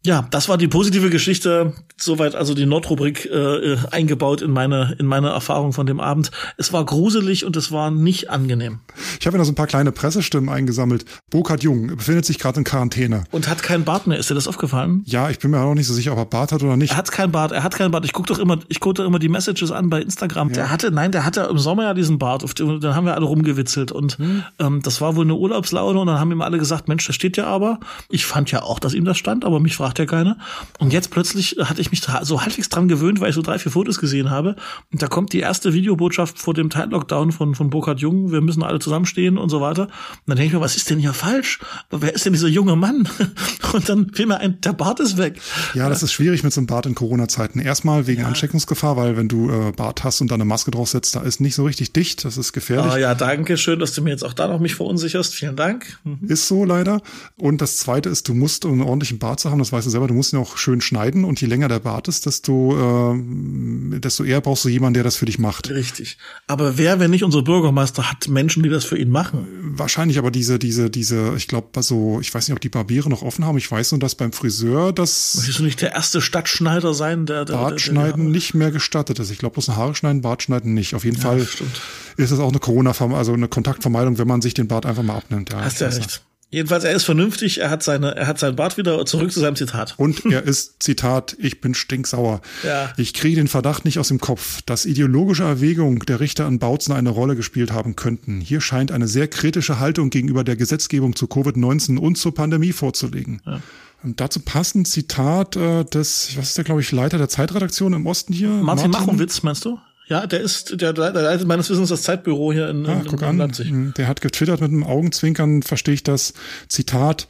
Ja, 0.06 0.28
das 0.32 0.50
war 0.50 0.58
die 0.58 0.68
positive 0.68 1.10
Geschichte. 1.10 1.74
Soweit 1.98 2.36
also 2.36 2.54
die 2.54 2.66
Nordrubrik 2.66 3.26
äh, 3.26 3.78
eingebaut 3.90 4.42
in 4.42 4.52
meine 4.52 4.96
in 5.00 5.06
meine 5.06 5.30
Erfahrung 5.30 5.72
von 5.72 5.86
dem 5.86 6.02
Abend. 6.02 6.30
Es 6.58 6.74
war 6.74 6.86
gruselig 6.86 7.46
und 7.46 7.56
es 7.56 7.72
war 7.72 7.90
nicht 7.90 8.30
angenehm. 8.30 8.80
Ich 9.20 9.26
habe 9.26 9.38
ja 9.38 9.40
noch 9.40 9.46
so 9.46 9.54
ein 9.54 9.56
paar 9.56 9.68
kleine 9.68 9.94
Pressestimmen 9.94 10.50
eingesammelt. 10.50 11.06
Burkhard 11.30 11.64
Jung 11.64 11.88
befindet 11.88 12.26
sich 12.26 12.38
gerade 12.38 12.60
in 12.60 12.66
Quarantäne 12.66 13.24
und 13.32 13.48
hat 13.48 13.64
keinen 13.64 13.86
Bart 13.86 14.06
mehr. 14.06 14.18
Ist 14.18 14.30
dir 14.30 14.36
das 14.36 14.50
aufgefallen? 14.50 15.04
Ja, 15.06 15.30
ich 15.30 15.40
bin 15.40 15.52
mir 15.52 15.62
auch 15.62 15.74
nicht 15.74 15.88
so 15.88 15.94
sicher, 15.94 16.12
ob 16.12 16.18
er 16.18 16.26
Bart 16.26 16.52
hat 16.52 16.62
oder 16.64 16.76
nicht. 16.76 16.92
Er 16.92 16.98
hat 16.98 17.10
keinen 17.10 17.32
Bart. 17.32 17.54
Er 17.54 17.64
hat 17.64 17.74
keinen 17.76 17.92
Bart. 17.92 18.04
Ich 18.04 18.12
gucke 18.12 18.28
doch 18.28 18.40
immer, 18.40 18.60
ich 18.68 18.82
gucke 18.82 18.96
doch 18.96 19.06
immer 19.06 19.20
die 19.20 19.30
Messages 19.30 19.72
an 19.72 19.90
bei 19.90 20.02
Instagram. 20.02 20.50
Ja. 20.50 20.56
Der 20.56 20.70
hatte, 20.70 20.92
nein, 20.92 21.14
der 21.14 21.24
hatte 21.24 21.48
im 21.50 21.58
Sommer 21.58 21.84
ja 21.84 21.94
diesen 21.94 22.20
Bart. 22.20 22.44
Den, 22.60 22.82
dann 22.82 22.96
haben 22.96 23.06
wir 23.06 23.16
alle 23.16 23.26
rumgewitzelt 23.26 23.94
und 23.94 24.18
hm. 24.18 24.44
ähm, 24.60 24.82
das 24.82 25.00
war 25.00 25.16
wohl 25.16 25.24
eine 25.24 25.36
Urlaubslaune 25.36 25.98
und 25.98 26.08
dann 26.08 26.20
haben 26.20 26.32
ihm 26.32 26.42
alle 26.42 26.58
gesagt, 26.58 26.90
Mensch, 26.90 27.08
das 27.08 27.16
steht 27.16 27.38
ja 27.38 27.46
aber. 27.46 27.80
Ich 28.10 28.26
fand 28.26 28.52
ja 28.52 28.64
auch, 28.64 28.80
dass 28.80 28.94
ihm 28.94 29.06
das 29.06 29.18
stand, 29.18 29.46
aber 29.46 29.62
mich 29.62 29.78
fragt 29.78 29.93
ja 30.00 30.06
keiner. 30.06 30.38
Und 30.80 30.94
jetzt 30.94 31.12
plötzlich 31.12 31.58
hatte 31.60 31.82
ich 31.82 31.92
mich 31.92 32.02
so 32.24 32.42
halbwegs 32.42 32.70
dran 32.70 32.88
gewöhnt, 32.88 33.20
weil 33.20 33.30
ich 33.30 33.36
so 33.36 33.42
drei, 33.42 33.60
vier 33.60 33.72
Fotos 33.72 34.00
gesehen 34.00 34.30
habe. 34.30 34.56
Und 34.92 35.02
da 35.02 35.08
kommt 35.08 35.34
die 35.34 35.40
erste 35.40 35.74
Videobotschaft 35.74 36.40
vor 36.40 36.54
dem 36.54 36.70
Teil-Lockdown 36.70 37.32
von, 37.32 37.56
von 37.56 37.70
Burkhard 37.70 38.00
Jung. 38.00 38.32
Wir 38.32 38.42
müssen 38.42 38.64
alle 38.64 38.80
zusammenstehen 38.80 39.38
und 39.38 39.50
so 39.50 39.62
weiter. 39.62 39.84
Und 39.84 39.90
dann 40.28 40.38
denke 40.38 40.48
ich 40.48 40.54
mir, 40.54 40.62
was 40.62 40.76
ist 40.76 40.90
denn 40.90 41.00
hier 41.00 41.14
falsch? 41.14 41.60
Wer 41.92 42.14
ist 42.14 42.26
denn 42.26 42.34
dieser 42.34 42.48
junge 42.48 42.76
Mann? 42.76 43.08
Und 43.74 43.90
dann 43.90 44.12
fiel 44.14 44.28
mir 44.28 44.38
ein, 44.38 44.62
der 44.62 44.74
Bart 44.74 45.00
ist 45.00 45.18
weg. 45.18 45.42
Ja, 45.74 45.90
das 45.90 46.04
ist 46.04 46.14
schwierig 46.14 46.44
mit 46.44 46.54
so 46.54 46.60
einem 46.60 46.68
Bart 46.68 46.86
in 46.86 46.94
Corona-Zeiten. 46.94 47.60
Erstmal 47.60 48.06
wegen 48.06 48.22
ja. 48.22 48.28
Ansteckungsgefahr, 48.28 48.98
weil 48.98 49.18
wenn 49.18 49.28
du 49.28 49.50
äh, 49.50 49.72
Bart 49.72 50.04
hast 50.04 50.22
und 50.22 50.30
dann 50.30 50.42
eine 50.42 50.46
Maske 50.46 50.70
draufsetzt, 50.70 51.16
da 51.16 51.22
ist 51.22 51.42
nicht 51.42 51.56
so 51.56 51.66
richtig 51.66 51.92
dicht. 51.94 52.24
Das 52.24 52.38
ist 52.38 52.54
gefährlich. 52.54 52.94
Ah, 52.94 52.98
ja, 52.98 53.16
danke 53.16 53.58
schön, 53.58 53.80
dass 53.80 53.94
du 53.94 54.02
mir 54.02 54.12
jetzt 54.12 54.24
auch 54.24 54.34
da 54.34 54.48
noch 54.48 54.60
mich 54.60 54.76
verunsicherst. 54.76 55.34
Vielen 55.34 55.56
Dank. 55.56 56.00
Mhm. 56.04 56.28
Ist 56.28 56.48
so 56.48 56.66
leider. 56.66 57.02
Und 57.38 57.62
das 57.62 57.78
zweite 57.78 58.10
ist, 58.10 58.28
du 58.28 58.34
musst, 58.34 58.66
um 58.66 58.74
einen 58.74 58.82
ordentlichen 58.82 59.20
Bart 59.20 59.40
zu 59.40 59.50
haben, 59.50 59.60
das 59.60 59.72
weißt 59.84 59.88
du 59.88 59.92
selber, 59.92 60.08
du 60.08 60.14
musst 60.14 60.34
ihn 60.34 60.40
auch 60.40 60.58
schön 60.58 60.80
schneiden 60.80 61.26
und 61.26 61.42
je 61.42 61.48
länger 61.48 61.68
der 61.68 61.80
Bart 61.80 62.08
ist, 62.08 62.26
desto, 62.26 63.14
äh, 63.14 64.00
desto 64.00 64.24
eher 64.24 64.40
brauchst 64.40 64.64
du 64.64 64.70
jemanden, 64.70 64.96
der 64.96 65.04
das 65.04 65.18
für 65.18 65.26
dich 65.26 65.40
macht. 65.40 65.70
Richtig. 65.70 66.18
Aber 66.48 66.78
wer, 66.78 67.00
wenn 67.00 67.12
nicht 67.12 67.24
unser 67.24 67.42
Bürgermeister, 67.42 68.10
hat 68.10 68.28
Menschen, 68.30 68.64
die 68.64 68.70
das 68.70 68.86
für 68.86 68.98
ihn 68.98 69.10
machen? 69.10 69.46
Wahrscheinlich 69.76 70.18
aber 70.18 70.32
diese, 70.32 70.58
diese, 70.58 70.90
diese, 70.90 71.34
ich 71.36 71.48
glaube, 71.48 71.68
so, 71.84 72.20
ich 72.22 72.34
weiß 72.34 72.48
nicht, 72.48 72.56
ob 72.56 72.62
die 72.62 72.70
Barbiere 72.70 73.10
noch 73.10 73.22
offen 73.22 73.46
haben. 73.46 73.58
Ich 73.58 73.70
weiß 73.70 73.92
nur, 73.92 74.00
dass 74.00 74.16
beim 74.16 74.32
Friseur 74.32 74.94
das. 74.94 75.36
Möchtest 75.36 75.60
du 75.60 75.64
nicht 75.64 75.82
der 75.82 75.94
erste 75.94 76.22
Stadtschneider 76.22 76.94
sein, 76.94 77.26
der, 77.26 77.46
der 77.46 77.56
Bartschneiden 77.56 78.32
nicht 78.32 78.54
mehr 78.54 78.72
gestattet 78.72 79.20
ist? 79.20 79.32
Ich 79.32 79.38
glaube, 79.38 79.54
bloß 79.54 79.70
ein 79.70 79.76
Haare 79.76 79.96
schneiden, 79.96 80.22
Bart 80.22 80.44
schneiden 80.44 80.74
nicht. 80.74 80.96
Auf 80.96 81.04
jeden 81.04 81.18
ja, 81.18 81.24
Fall 81.24 81.46
stimmt. 81.46 81.82
ist 82.16 82.32
es 82.32 82.40
auch 82.40 82.50
eine 82.50 82.60
Corona, 82.60 82.92
also 82.92 83.34
eine 83.34 83.48
Kontaktvermeidung, 83.48 84.18
wenn 84.18 84.28
man 84.28 84.42
sich 84.42 84.54
den 84.54 84.68
Bart 84.68 84.86
einfach 84.86 85.04
mal 85.04 85.18
abnimmt. 85.18 85.52
Ja, 85.52 85.62
Hast 85.62 85.82
ja 85.82 85.90
recht. 85.90 86.24
Jedenfalls, 86.54 86.84
er 86.84 86.94
ist 86.94 87.04
vernünftig, 87.04 87.62
er 87.62 87.72
hat 87.72 87.82
seine, 87.82 88.16
er 88.16 88.28
hat 88.28 88.38
sein 88.38 88.56
Bart 88.56 88.78
wieder 88.78 89.04
zurück 89.08 89.32
zu 89.32 89.40
seinem 89.40 89.56
Zitat. 89.56 89.96
Und 89.98 90.24
er 90.32 90.44
ist, 90.44 90.84
Zitat, 90.84 91.36
ich 91.40 91.62
bin 91.62 91.74
stinksauer. 91.74 92.42
Ja. 92.62 92.94
Ich 92.96 93.16
kriege 93.16 93.38
den 93.38 93.48
Verdacht 93.48 93.86
nicht 93.86 93.98
aus 93.98 94.10
dem 94.10 94.20
Kopf, 94.20 94.62
dass 94.62 94.86
ideologische 94.86 95.42
Erwägungen 95.42 95.98
der 96.02 96.20
Richter 96.20 96.46
an 96.46 96.60
Bautzen 96.60 96.94
eine 96.94 97.10
Rolle 97.10 97.36
gespielt 97.36 97.72
haben 97.72 97.96
könnten. 97.96 98.40
Hier 98.40 98.62
scheint 98.62 98.92
eine 98.92 99.08
sehr 99.08 99.28
kritische 99.28 99.80
Haltung 99.80 100.12
gegenüber 100.12 100.44
der 100.44 100.56
Gesetzgebung 100.56 101.16
zu 101.16 101.26
Covid-19 101.26 101.98
und 101.98 102.20
zur 102.20 102.36
Pandemie 102.36 102.72
vorzulegen. 102.72 103.42
Ja. 103.48 103.60
Und 104.04 104.20
dazu 104.20 104.40
passt 104.40 104.76
ein 104.76 104.86
Zitat 104.86 105.56
äh, 105.56 105.84
des, 105.86 106.38
was 106.38 106.50
ist 106.50 106.58
der, 106.60 106.66
glaube 106.66 106.82
ich, 106.82 106.92
Leiter 106.92 107.18
der 107.18 107.30
Zeitredaktion 107.30 107.94
im 107.94 108.06
Osten 108.06 108.32
hier? 108.32 108.50
Martin, 108.50 108.92
Martin 108.92 108.92
Machowitz, 108.92 109.42
meinst 109.42 109.66
du? 109.66 109.80
Ja, 110.08 110.28
der 110.28 110.42
ist, 110.42 110.82
der, 110.82 110.92
der 110.92 111.12
leitet 111.12 111.48
meines 111.48 111.70
Wissens 111.70 111.90
das 111.90 112.04
Zeitbüro 112.04 112.52
hier 112.52 112.70
in, 112.70 112.86
ah, 112.86 113.00
in, 113.00 113.06
guck 113.06 113.22
in 113.22 113.28
an. 113.28 113.38
Leipzig. 113.38 113.70
Hm, 113.70 113.94
der 113.96 114.08
hat 114.08 114.22
getwittert 114.22 114.60
mit 114.60 114.70
einem 114.70 114.84
Augenzwinkern, 114.84 115.64
verstehe 115.64 115.94
ich 115.94 116.04
das 116.04 116.34
Zitat, 116.68 117.28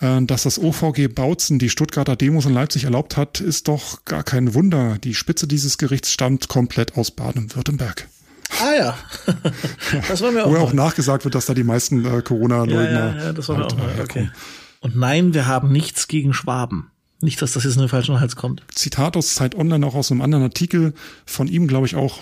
äh, 0.00 0.22
dass 0.22 0.44
das 0.44 0.58
OVG 0.58 1.08
Bautzen 1.08 1.58
die 1.58 1.68
Stuttgarter 1.68 2.16
Demos 2.16 2.46
in 2.46 2.54
Leipzig 2.54 2.84
erlaubt 2.84 3.16
hat, 3.16 3.40
ist 3.40 3.68
doch 3.68 4.04
gar 4.06 4.22
kein 4.22 4.54
Wunder. 4.54 4.96
Die 5.02 5.14
Spitze 5.14 5.46
dieses 5.46 5.76
Gerichts 5.76 6.12
stammt 6.12 6.48
komplett 6.48 6.96
aus 6.96 7.10
Baden-Württemberg. 7.10 8.08
Ah 8.62 8.74
ja, 8.76 8.98
das 10.08 10.20
war 10.22 10.30
mir 10.30 10.44
auch. 10.46 10.50
Wo 10.50 10.56
auch 10.56 10.72
nachgesagt 10.72 11.24
wird, 11.24 11.34
dass 11.34 11.46
da 11.46 11.54
die 11.54 11.64
meisten 11.64 12.04
äh, 12.04 12.22
Corona-Leugner. 12.22 12.90
Ja, 12.90 13.16
ja, 13.16 13.24
ja, 13.24 13.32
das 13.32 13.48
war 13.48 13.56
mir 13.56 13.62
halt, 13.64 13.72
auch 13.72 13.78
mal. 13.78 14.00
Okay. 14.00 14.30
Und 14.80 14.96
nein, 14.96 15.34
wir 15.34 15.46
haben 15.46 15.72
nichts 15.72 16.08
gegen 16.08 16.32
Schwaben. 16.34 16.90
Nicht, 17.24 17.40
dass 17.40 17.52
das 17.52 17.64
jetzt 17.64 17.76
in 17.76 17.80
den 17.80 17.88
falschen 17.88 18.20
Hals 18.20 18.36
kommt. 18.36 18.62
Zitat 18.74 19.16
aus 19.16 19.34
Zeit 19.34 19.54
Online, 19.54 19.86
auch 19.86 19.94
aus 19.94 20.12
einem 20.12 20.20
anderen 20.20 20.44
Artikel 20.44 20.92
von 21.24 21.48
ihm, 21.48 21.66
glaube 21.66 21.86
ich 21.86 21.96
auch. 21.96 22.20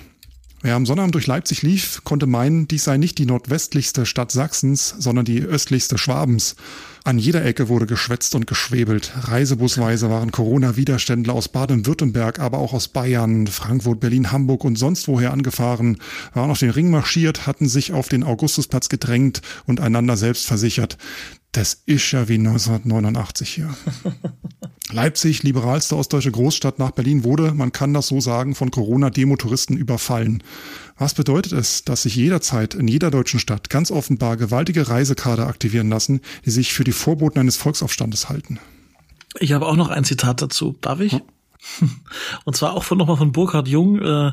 Wer 0.65 0.77
am 0.77 0.87
Sonnabend 0.87 1.17
durch 1.17 1.27
Leipzig 1.27 1.63
lief, 1.63 2.03
konnte 2.05 2.27
meinen, 2.27 2.69
dies 2.69 2.85
sei 2.85 2.97
nicht 2.97 3.19
die 3.19 3.27
nordwestlichste 3.27 4.07
Stadt 4.07 4.31
Sachsens, 4.31 4.95
sondern 4.97 5.25
die 5.25 5.41
östlichste 5.41 5.99
Schwabens. 5.99 6.55
An 7.03 7.19
jeder 7.19 7.45
Ecke 7.45 7.69
wurde 7.69 7.87
geschwätzt 7.87 8.37
und 8.37 8.47
geschwebelt. 8.47 9.11
Reisebusweise 9.23 10.09
waren 10.09 10.31
Corona-Widerständler 10.31 11.35
aus 11.35 11.49
Baden-Württemberg, 11.49 12.39
aber 12.39 12.59
auch 12.59 12.75
aus 12.75 12.87
Bayern, 12.87 13.49
Frankfurt, 13.49 13.99
Berlin, 13.99 14.31
Hamburg 14.31 14.63
und 14.63 14.79
sonst 14.79 15.09
woher 15.09 15.33
angefahren, 15.33 15.99
waren 16.33 16.53
auf 16.53 16.61
den 16.61 16.71
Ring 16.71 16.91
marschiert, 16.91 17.49
hatten 17.49 17.69
sich 17.69 17.93
auf 17.93 18.09
den 18.09 18.23
Augustusplatz 18.23 18.89
gedrängt 18.89 19.43
und 19.67 19.81
einander 19.81 20.17
selbst 20.17 20.47
versichert. 20.47 20.97
Das 21.53 21.83
ist 21.85 22.11
ja 22.13 22.29
wie 22.29 22.39
1989 22.39 23.49
hier. 23.49 23.75
Leipzig, 24.91 25.43
liberalste 25.43 25.97
ostdeutsche 25.97 26.31
Großstadt 26.31 26.79
nach 26.79 26.91
Berlin, 26.91 27.25
wurde, 27.25 27.53
man 27.53 27.73
kann 27.73 27.95
das 27.95 28.09
so 28.09 28.21
sagen, 28.21 28.55
von 28.55 28.71
Corona-Demotouristen 28.71 29.77
überfallen. 29.77 30.43
Was 30.97 31.15
bedeutet 31.15 31.53
es, 31.53 31.85
dass 31.85 32.03
sich 32.03 32.17
jederzeit 32.17 32.75
in 32.75 32.89
jeder 32.89 33.11
deutschen 33.11 33.41
Stadt 33.41 33.71
ganz 33.71 33.91
offenbar 33.91 34.37
gewaltige 34.37 34.89
Reisekader 34.89 35.47
aktivieren 35.47 35.89
lassen, 35.89 36.21
die 36.45 36.51
sich 36.51 36.73
für 36.73 36.85
die 36.85 36.93
Vorboten 36.93 37.39
eines 37.39 37.57
Volksaufstandes 37.57 38.29
halten? 38.29 38.59
Ich 39.39 39.53
habe 39.53 39.67
auch 39.67 39.77
noch 39.77 39.89
ein 39.89 40.05
Zitat 40.05 40.43
dazu. 40.43 40.77
Darf 40.81 41.01
ich? 41.01 41.13
Hm? 41.13 41.23
Und 42.45 42.57
zwar 42.57 42.75
auch 42.75 42.85
von 42.85 42.99
nochmal 42.99 43.17
von 43.17 43.33
Burkhard 43.33 43.69
Jung, 43.69 44.01
äh, 44.01 44.33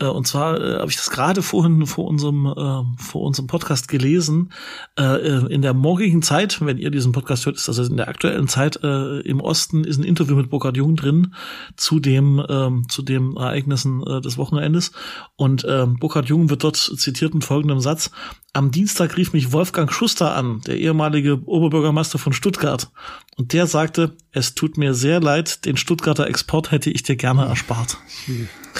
äh, 0.00 0.06
und 0.06 0.26
zwar 0.26 0.60
äh, 0.60 0.78
habe 0.78 0.90
ich 0.90 0.96
das 0.96 1.10
gerade 1.10 1.42
vorhin 1.42 1.86
vor 1.86 2.06
unserem, 2.06 2.46
äh, 2.46 3.02
vor 3.02 3.22
unserem 3.22 3.46
Podcast 3.46 3.86
gelesen. 3.88 4.52
Äh, 4.98 5.04
äh, 5.04 5.52
in 5.52 5.62
der 5.62 5.72
morgigen 5.72 6.22
Zeit, 6.22 6.60
wenn 6.64 6.78
ihr 6.78 6.90
diesen 6.90 7.12
Podcast 7.12 7.46
hört, 7.46 7.56
ist 7.56 7.68
also 7.68 7.84
in 7.84 7.96
der 7.96 8.08
aktuellen 8.08 8.48
Zeit 8.48 8.82
äh, 8.82 9.20
im 9.20 9.40
Osten 9.40 9.84
ist 9.84 9.98
ein 9.98 10.04
Interview 10.04 10.36
mit 10.36 10.50
Burkhard 10.50 10.76
Jung 10.76 10.96
drin 10.96 11.34
zu 11.76 12.00
dem, 12.00 12.40
äh, 12.40 12.88
zu 12.88 13.02
den 13.02 13.36
Ereignissen 13.36 14.02
äh, 14.04 14.20
des 14.20 14.36
Wochenendes. 14.36 14.90
Und 15.36 15.64
äh, 15.64 15.86
Burkhard 15.86 16.28
Jung 16.28 16.50
wird 16.50 16.64
dort 16.64 16.76
zitiert 16.76 17.34
mit 17.34 17.44
folgendem 17.44 17.80
Satz. 17.80 18.10
Am 18.52 18.70
Dienstag 18.70 19.16
rief 19.16 19.32
mich 19.32 19.52
Wolfgang 19.52 19.92
Schuster 19.92 20.34
an, 20.34 20.60
der 20.66 20.76
ehemalige 20.76 21.42
Oberbürgermeister 21.44 22.18
von 22.18 22.32
Stuttgart. 22.32 22.90
Und 23.36 23.52
der 23.52 23.66
sagte, 23.66 24.16
es 24.32 24.54
tut 24.54 24.76
mir 24.76 24.94
sehr 24.94 25.20
leid, 25.20 25.64
den 25.64 25.76
Stuttgarter 25.76 26.26
Export 26.26 26.70
hätte 26.70 26.90
ich 26.90 27.02
dir 27.02 27.16
gerne 27.16 27.44
erspart. 27.46 27.98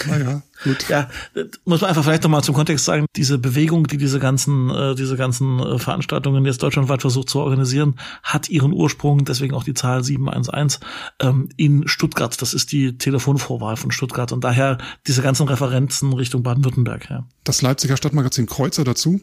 Naja, 0.06 0.42
gut. 0.62 0.88
Ja, 0.88 1.08
muss 1.64 1.80
man 1.80 1.90
einfach 1.90 2.04
vielleicht 2.04 2.22
nochmal 2.22 2.42
zum 2.42 2.54
Kontext 2.54 2.84
sagen, 2.84 3.06
diese 3.16 3.38
Bewegung, 3.38 3.86
die 3.86 3.96
diese 3.96 4.18
ganzen, 4.18 4.70
äh, 4.70 4.94
diese 4.94 5.16
ganzen 5.16 5.58
äh, 5.58 5.78
Veranstaltungen 5.78 6.44
jetzt 6.44 6.62
deutschlandweit 6.62 7.00
versucht 7.00 7.30
zu 7.30 7.40
organisieren, 7.40 7.96
hat 8.22 8.48
ihren 8.48 8.72
Ursprung, 8.72 9.24
deswegen 9.24 9.54
auch 9.54 9.64
die 9.64 9.74
Zahl 9.74 10.02
711, 10.02 10.80
ähm, 11.20 11.48
in 11.56 11.88
Stuttgart. 11.88 12.40
Das 12.40 12.54
ist 12.54 12.72
die 12.72 12.98
Telefonvorwahl 12.98 13.76
von 13.76 13.90
Stuttgart 13.90 14.32
und 14.32 14.44
daher 14.44 14.78
diese 15.06 15.22
ganzen 15.22 15.48
Referenzen 15.48 16.12
Richtung 16.12 16.42
Baden-Württemberg. 16.42 17.08
Ja. 17.10 17.26
Das 17.44 17.62
Leipziger 17.62 17.96
Stadtmagazin 17.96 18.46
Kreuzer 18.46 18.84
dazu 18.84 19.20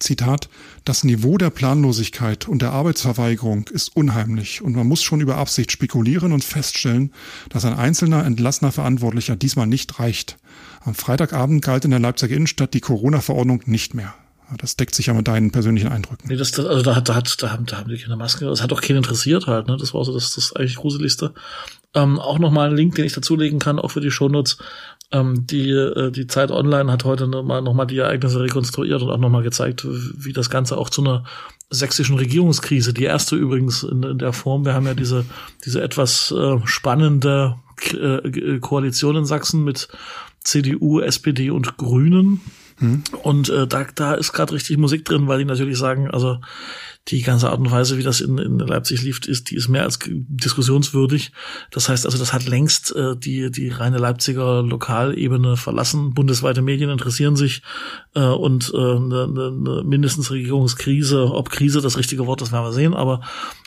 Zitat, 0.00 0.48
das 0.84 1.04
Niveau 1.04 1.38
der 1.38 1.50
Planlosigkeit 1.50 2.48
und 2.48 2.62
der 2.62 2.72
Arbeitsverweigerung 2.72 3.68
ist 3.68 3.96
unheimlich 3.96 4.62
und 4.62 4.74
man 4.74 4.86
muss 4.86 5.02
schon 5.02 5.20
über 5.20 5.36
Absicht 5.36 5.72
spekulieren 5.72 6.32
und 6.32 6.44
feststellen, 6.44 7.12
dass 7.48 7.64
ein 7.64 7.74
einzelner 7.74 8.24
entlassener 8.24 8.72
Verantwortlicher 8.72 9.36
diesmal 9.36 9.66
nicht 9.66 9.98
reicht. 9.98 10.36
Am 10.84 10.94
Freitagabend 10.94 11.64
galt 11.64 11.84
in 11.84 11.90
der 11.90 12.00
Leipziger 12.00 12.34
Innenstadt 12.34 12.74
die 12.74 12.80
Corona-Verordnung 12.80 13.62
nicht 13.66 13.94
mehr. 13.94 14.14
Das 14.58 14.76
deckt 14.76 14.94
sich 14.94 15.06
ja 15.06 15.14
mit 15.14 15.26
deinen 15.26 15.50
persönlichen 15.50 15.88
Eindrücken. 15.88 16.28
Nee, 16.28 16.36
das, 16.36 16.50
das, 16.50 16.66
also 16.66 16.82
da, 16.82 16.96
hat, 16.96 17.08
da, 17.08 17.14
hat, 17.14 17.42
da, 17.42 17.50
haben, 17.50 17.66
da 17.66 17.78
haben 17.78 17.88
die 17.88 17.96
keine 17.96 18.16
Maske. 18.16 18.44
Das 18.44 18.62
hat 18.62 18.72
auch 18.72 18.82
keinen 18.82 18.98
interessiert 18.98 19.46
halt. 19.46 19.68
Ne? 19.68 19.76
Das 19.78 19.94
war 19.94 20.04
so 20.04 20.12
das, 20.12 20.34
das 20.34 20.54
eigentlich 20.54 20.76
Gruseligste. 20.76 21.32
Ähm, 21.94 22.18
auch 22.18 22.38
nochmal 22.38 22.70
ein 22.70 22.76
Link, 22.76 22.94
den 22.96 23.04
ich 23.04 23.14
dazulegen 23.14 23.58
kann, 23.58 23.78
auch 23.78 23.92
für 23.92 24.00
die 24.00 24.10
Shownotes. 24.10 24.58
Ähm, 25.14 25.46
die, 25.46 25.70
äh, 25.70 26.10
die 26.10 26.26
Zeit 26.26 26.50
Online 26.50 26.90
hat 26.90 27.04
heute 27.04 27.28
nochmal 27.28 27.62
noch 27.62 27.72
mal 27.72 27.84
die 27.84 27.98
Ereignisse 27.98 28.40
rekonstruiert 28.40 29.00
und 29.00 29.10
auch 29.10 29.18
nochmal 29.18 29.44
gezeigt, 29.44 29.86
wie 29.86 30.32
das 30.32 30.50
Ganze 30.50 30.76
auch 30.76 30.90
zu 30.90 31.02
einer 31.02 31.24
sächsischen 31.70 32.16
Regierungskrise, 32.16 32.92
die 32.92 33.04
erste 33.04 33.36
übrigens 33.36 33.84
in, 33.84 34.02
in 34.02 34.18
der 34.18 34.32
Form. 34.32 34.64
Wir 34.64 34.74
haben 34.74 34.86
ja 34.86 34.94
diese, 34.94 35.24
diese 35.64 35.82
etwas 35.82 36.32
äh, 36.32 36.58
spannende 36.64 37.56
äh, 37.92 38.58
Koalition 38.58 39.16
in 39.16 39.24
Sachsen 39.24 39.62
mit 39.62 39.88
CDU, 40.40 41.00
SPD 41.00 41.50
und 41.50 41.76
Grünen. 41.76 42.40
Und 43.22 43.48
äh, 43.50 43.66
da, 43.66 43.86
da 43.94 44.14
ist 44.14 44.32
gerade 44.32 44.52
richtig 44.52 44.78
Musik 44.78 45.04
drin, 45.04 45.28
weil 45.28 45.38
die 45.38 45.44
natürlich 45.44 45.78
sagen, 45.78 46.10
also 46.10 46.38
die 47.08 47.20
ganze 47.22 47.50
Art 47.50 47.60
und 47.60 47.70
Weise, 47.70 47.98
wie 47.98 48.02
das 48.02 48.20
in, 48.20 48.38
in 48.38 48.58
Leipzig 48.58 49.02
lief, 49.02 49.20
ist, 49.26 49.50
die 49.50 49.56
ist 49.56 49.68
mehr 49.68 49.82
als 49.82 49.98
diskussionswürdig. 50.08 51.32
Das 51.70 51.88
heißt 51.88 52.06
also, 52.06 52.16
das 52.16 52.32
hat 52.32 52.46
längst 52.46 52.96
äh, 52.96 53.14
die, 53.16 53.50
die 53.50 53.68
reine 53.68 53.98
Leipziger 53.98 54.62
Lokalebene 54.62 55.56
verlassen. 55.56 56.14
Bundesweite 56.14 56.62
Medien 56.62 56.90
interessieren 56.90 57.36
sich 57.36 57.62
äh, 58.14 58.20
und 58.20 58.72
äh, 58.74 58.78
eine, 58.78 59.24
eine 59.24 59.82
mindestens 59.84 60.30
Regierungskrise, 60.30 61.30
ob 61.30 61.50
Krise 61.50 61.82
das 61.82 61.98
richtige 61.98 62.26
Wort, 62.26 62.40
das 62.40 62.52
werden 62.52 62.64
wir 62.64 62.72
sehen, 62.72 62.94
aber 62.94 63.20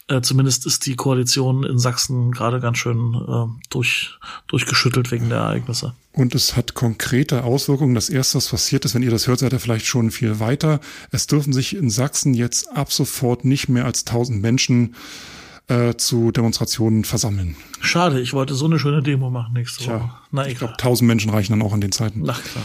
äh, 0.07 0.21
zumindest 0.21 0.65
ist 0.65 0.85
die 0.85 0.95
Koalition 0.95 1.63
in 1.63 1.79
Sachsen 1.79 2.31
gerade 2.31 2.59
ganz 2.59 2.77
schön 2.77 3.13
äh, 3.13 3.61
durch, 3.69 4.17
durchgeschüttelt 4.47 5.11
wegen 5.11 5.29
der 5.29 5.39
Ereignisse. 5.39 5.93
Und 6.13 6.33
es 6.33 6.55
hat 6.55 6.73
konkrete 6.73 7.43
Auswirkungen. 7.43 7.93
Das 7.93 8.09
erste, 8.09 8.37
was 8.37 8.47
passiert 8.47 8.85
ist, 8.85 8.95
wenn 8.95 9.03
ihr 9.03 9.11
das 9.11 9.27
hört, 9.27 9.39
seid 9.39 9.53
ihr 9.53 9.59
vielleicht 9.59 9.85
schon 9.85 10.11
viel 10.11 10.39
weiter. 10.39 10.79
Es 11.11 11.27
dürfen 11.27 11.51
sich 11.51 11.75
in 11.75 11.89
Sachsen 11.89 12.33
jetzt 12.33 12.71
ab 12.75 12.91
sofort 12.91 13.43
nicht 13.45 13.67
mehr 13.67 13.85
als 13.85 14.05
1000 14.05 14.41
Menschen 14.41 14.95
äh, 15.67 15.95
zu 15.95 16.31
Demonstrationen 16.31 17.03
versammeln. 17.03 17.57
Schade, 17.81 18.21
ich 18.21 18.33
wollte 18.33 18.55
so 18.55 18.65
eine 18.65 18.79
schöne 18.79 19.03
Demo 19.03 19.29
machen 19.29 19.53
nächste 19.53 19.85
Woche. 19.85 19.97
Tja, 19.97 20.21
Na, 20.31 20.47
ich 20.47 20.57
glaube, 20.57 20.73
1000 20.73 21.05
Menschen 21.05 21.31
reichen 21.31 21.51
dann 21.51 21.61
auch 21.61 21.73
an 21.73 21.81
den 21.81 21.91
Zeiten. 21.91 22.27
Ach 22.29 22.41
klar. 22.41 22.63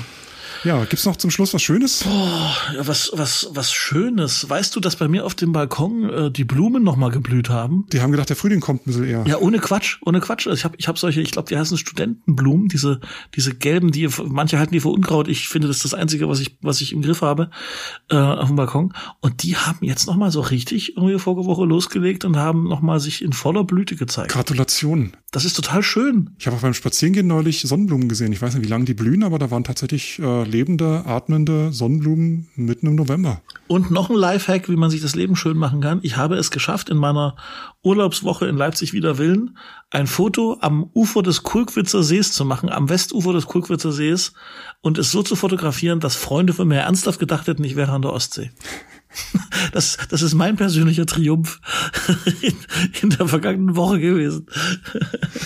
Ja, 0.65 0.85
gibt's 0.85 1.05
noch 1.05 1.17
zum 1.17 1.31
Schluss 1.31 1.53
was 1.55 1.63
Schönes? 1.63 2.05
Boah, 2.05 2.57
ja, 2.77 2.87
was, 2.87 3.11
was, 3.15 3.49
was 3.53 3.73
Schönes. 3.73 4.49
Weißt 4.49 4.77
du, 4.77 4.81
dass 4.81 4.95
bei 4.95 5.09
mir 5.09 5.27
auf 5.27 5.35
dem 5.35 5.53
Balkon 5.53 6.09
äh, 6.09 6.31
die 6.31 6.45
Blumen 6.45 6.85
noch 6.85 6.95
mal 6.95 7.11
geblüht 7.11 7.51
haben? 7.51 7.85
Die 7.93 8.01
haben 8.01 8.13
gedacht, 8.13 8.29
der 8.29 8.37
Frühling 8.37 8.61
kommt 8.61 8.83
ein 8.83 8.85
bisschen 8.85 9.05
eher. 9.05 9.25
Ja, 9.27 9.39
ohne 9.39 9.59
Quatsch, 9.59 9.99
ohne 10.07 10.21
Quatsch. 10.21 10.47
Also 10.47 10.57
ich 10.57 10.65
habe 10.65 10.77
ich 10.79 10.87
hab 10.87 10.99
solche, 10.99 11.21
ich 11.21 11.33
glaube, 11.33 11.49
die 11.49 11.59
heißen 11.59 11.77
Studentenblumen, 11.77 12.69
diese, 12.69 13.01
diese 13.35 13.55
gelben, 13.55 13.91
die 13.91 14.09
manche 14.25 14.59
halten 14.59 14.73
die 14.73 14.81
für 14.81 14.91
Unkraut. 14.91 15.27
Ich 15.27 15.49
finde, 15.49 15.67
das 15.67 15.79
ist 15.79 15.87
das 15.87 15.95
Einzige, 15.95 16.29
was 16.29 16.39
ich, 16.39 16.57
was 16.61 16.81
ich 16.81 16.93
im 16.93 17.03
Griff 17.03 17.23
habe 17.23 17.51
äh, 18.11 18.17
auf 18.17 18.47
dem 18.47 18.57
Balkon. 18.57 18.93
Und 19.21 19.43
die 19.43 19.57
haben 19.57 19.79
jetzt 19.81 20.07
noch 20.07 20.17
mal 20.17 20.31
so 20.31 20.41
richtig 20.41 20.97
irgendwie 20.97 21.19
vorige 21.19 21.47
Woche 21.47 21.65
losgelegt 21.65 22.25
und 22.25 22.37
haben 22.37 22.69
noch 22.69 22.83
mal 22.83 23.01
sich 23.01 23.23
in 23.23 23.33
voller 23.33 23.65
Blüte 23.65 23.97
gezeigt. 23.97 24.31
Gratulation. 24.31 25.13
Das 25.33 25.45
ist 25.45 25.55
total 25.55 25.83
schön. 25.83 26.31
Ich 26.39 26.47
habe 26.47 26.57
auch 26.57 26.61
beim 26.61 26.75
Spazierengehen 26.75 27.27
neulich 27.27 27.63
Sonnenblumen 27.63 28.09
gesehen. 28.09 28.33
Ich 28.33 28.43
weiß 28.43 28.55
nicht, 28.55 28.65
wie 28.65 28.69
lange 28.69 28.85
die 28.85 28.95
blühen, 28.95 29.25
aber 29.25 29.39
da 29.39 29.51
waren 29.51 29.65
tatsächlich 29.65 30.19
äh, 30.19 30.45
lebende, 30.53 31.05
atmende 31.07 31.73
Sonnenblumen 31.73 32.49
mitten 32.55 32.87
im 32.87 32.95
November. 32.95 33.43
Und 33.67 33.91
noch 33.91 34.11
ein 34.11 34.17
Lifehack, 34.17 34.69
wie 34.69 34.77
man 34.77 34.91
sich 34.91 35.01
das 35.01 35.15
Leben 35.15 35.35
schön 35.35 35.57
machen 35.57 35.81
kann. 35.81 36.01
Ich 36.03 36.17
habe 36.17 36.37
es 36.37 36.51
geschafft, 36.51 36.91
in 36.91 36.99
meiner 36.99 37.37
Urlaubswoche 37.83 38.47
in 38.47 38.57
Leipzig 38.57 38.93
wieder 38.93 39.19
Willen, 39.19 39.57
ein 39.91 40.07
Foto 40.07 40.59
am 40.61 40.91
Ufer 40.95 41.23
des 41.23 41.43
Kulkwitzer 41.43 42.03
Sees 42.03 42.33
zu 42.33 42.45
machen, 42.45 42.69
am 42.69 42.89
Westufer 42.89 43.33
des 43.33 43.47
Kulkwitzer 43.47 43.93
Sees 43.93 44.35
und 44.83 44.99
es 44.99 45.11
so 45.11 45.23
zu 45.23 45.35
fotografieren, 45.35 46.01
dass 46.01 46.17
Freunde 46.17 46.53
von 46.53 46.69
mir 46.69 46.81
ernsthaft 46.81 47.19
gedacht 47.19 47.47
hätten, 47.47 47.65
ich 47.65 47.77
wäre 47.77 47.93
an 47.93 48.03
der 48.03 48.13
Ostsee. 48.13 48.51
Das, 49.73 49.97
das 50.09 50.23
ist 50.23 50.35
mein 50.35 50.57
persönlicher 50.57 51.07
Triumph 51.07 51.61
in, 52.43 52.55
in 53.01 53.11
der 53.11 53.29
vergangenen 53.29 53.77
Woche 53.77 54.01
gewesen. 54.01 54.47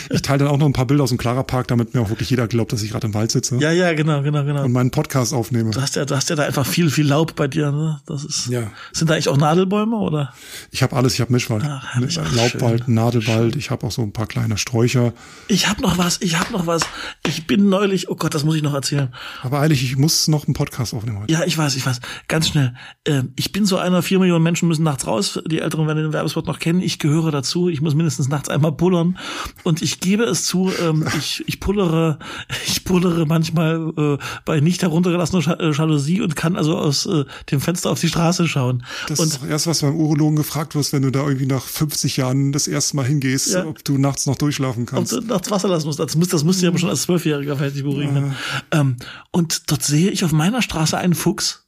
Ich 0.09 0.23
teile 0.23 0.39
dann 0.45 0.49
auch 0.49 0.57
noch 0.57 0.67
ein 0.67 0.73
paar 0.73 0.87
Bilder 0.87 1.05
aus 1.05 1.11
dem 1.11 1.19
Clara 1.19 1.43
Park, 1.43 1.69
damit 1.69 1.95
mir 1.95 2.01
auch 2.01 2.09
wirklich 2.09 2.31
jeder 2.31 2.47
glaubt, 2.47 2.73
dass 2.73 2.83
ich 2.83 2.91
gerade 2.91 3.09
im 3.09 3.15
Wald 3.15 3.31
sitze. 3.31 3.57
Ja, 3.57 3.73
ja, 3.73 3.93
genau, 3.93 4.23
genau, 4.23 4.45
genau. 4.45 4.65
Und 4.65 4.73
meinen 4.73 4.91
Podcast 4.91 5.35
aufnehme. 5.35 5.73
Du 5.73 5.81
hast 5.81 5.97
ja, 5.97 6.05
du 6.05 6.15
hast 6.15 6.31
ja 6.31 6.37
da 6.37 6.45
einfach 6.45 6.65
viel, 6.65 6.91
viel 6.91 7.07
Laub 7.07 7.35
bei 7.35 7.49
dir, 7.49 7.73
ne? 7.73 8.01
Das 8.07 8.25
ist. 8.25 8.47
Ja. 8.47 8.71
Sind 8.93 9.11
da 9.11 9.15
eigentlich 9.15 9.29
auch 9.29 9.37
Nadelbäume 9.37 9.97
oder? 9.97 10.33
Ich 10.71 10.83
habe 10.83 10.97
alles, 10.97 11.15
ich 11.15 11.21
habe 11.21 11.33
Mischwald. 11.33 11.65
Ach, 11.67 11.95
herrlich, 11.95 12.17
Laubwald, 12.17 12.85
schön. 12.85 12.95
Nadelwald, 12.95 13.57
ich 13.57 13.71
habe 13.71 13.87
auch 13.87 13.91
so 13.91 14.03
ein 14.03 14.13
paar 14.13 14.27
kleine 14.27 14.59
Sträucher. 14.59 15.13
Ich 15.49 15.69
habe 15.69 15.83
noch 15.83 15.99
was, 15.99 16.21
ich 16.23 16.39
habe 16.39 16.53
noch 16.53 16.67
was. 16.67 16.83
Ich 17.27 17.47
bin 17.47 17.69
neulich, 17.69 18.09
oh 18.09 18.17
Gott, 18.17 18.35
das 18.35 18.45
muss 18.45 18.57
ich 18.57 18.63
noch 18.63 18.75
erzählen. 18.75 19.13
Aber 19.43 19.61
eilig, 19.61 19.83
ich 19.83 19.97
muss 19.97 20.29
noch 20.29 20.47
einen 20.47 20.55
Podcast 20.55 20.95
aufnehmen 20.95 21.21
heute. 21.21 21.33
Ja, 21.33 21.45
ich 21.45 21.59
weiß, 21.59 21.77
ich 21.77 21.85
weiß. 21.85 22.01
Ganz 22.29 22.49
schnell. 22.49 22.75
Ähm, 23.05 23.33
ich 23.37 23.53
bin 23.57 23.65
so 23.65 23.79
einer, 23.79 24.03
vier 24.03 24.19
Millionen 24.19 24.43
Menschen 24.43 24.69
müssen 24.69 24.83
nachts 24.83 25.07
raus. 25.07 25.41
Die 25.47 25.61
Älteren 25.61 25.87
werden 25.87 26.03
den 26.03 26.13
Werbespot 26.13 26.47
noch 26.47 26.59
kennen. 26.59 26.83
Ich 26.83 26.99
gehöre 26.99 27.31
dazu. 27.31 27.71
Ich 27.71 27.81
muss 27.81 27.95
mindestens 27.95 28.29
nachts 28.29 28.51
einmal 28.51 28.73
pullern. 28.73 29.17
Und 29.63 29.81
ich 29.81 30.01
gebe 30.01 30.25
es 30.25 30.45
zu, 30.45 30.71
ähm, 30.79 31.07
ich, 31.19 31.43
ich 31.47 31.59
pullere, 31.59 32.19
ich 32.67 32.85
pullere 32.85 33.25
manchmal 33.25 33.95
äh, 33.97 34.19
bei 34.45 34.61
nicht 34.61 34.83
heruntergelassener 34.83 35.59
äh, 35.59 35.73
Jalousie 35.73 36.21
und 36.21 36.37
kann 36.37 36.55
also 36.55 36.77
aus 36.77 37.07
äh, 37.07 37.25
dem 37.51 37.63
Fenster 37.63 37.91
auf 37.91 37.99
die 37.99 38.09
Straße 38.09 38.47
schauen. 38.47 38.85
Das 39.09 39.21
und, 39.21 39.29
ist 39.29 39.43
auch 39.43 39.47
erst, 39.47 39.67
was 39.67 39.81
beim 39.81 39.97
Urologen 39.97 40.37
gefragt 40.37 40.75
wirst, 40.75 40.93
wenn 40.93 41.01
du 41.01 41.11
da 41.11 41.21
irgendwie 41.21 41.47
nach 41.47 41.63
50 41.63 42.19
Jahren 42.19 42.53
das 42.53 42.69
erste 42.69 42.97
Mal 42.97 43.07
hingehst, 43.07 43.55
ja. 43.55 43.65
ob 43.65 43.83
du 43.83 43.97
nachts 43.97 44.27
noch 44.27 44.37
durchschlafen 44.37 44.85
kannst. 44.85 45.15
Ob 45.15 45.21
du 45.23 45.27
nachts 45.29 45.51
Wasser 45.51 45.69
lassen 45.69 45.87
musst. 45.87 45.99
Das, 45.99 46.15
muss, 46.15 46.29
das 46.29 46.45
musst 46.45 46.61
du 46.61 46.67
ja 46.67 46.77
schon 46.77 46.91
als 46.91 47.05
Zwölfjähriger 47.05 47.57
fertig 47.57 47.85
beruhigen. 47.85 48.35
Ja. 48.71 48.81
Ähm, 48.81 48.97
und 49.31 49.71
dort 49.71 49.83
sehe 49.83 50.11
ich 50.11 50.27
auf 50.27 50.33
meiner 50.33 50.61
Straße 50.61 50.99
einen 50.99 51.15
Fuchs 51.15 51.63
Äh, 51.65 51.66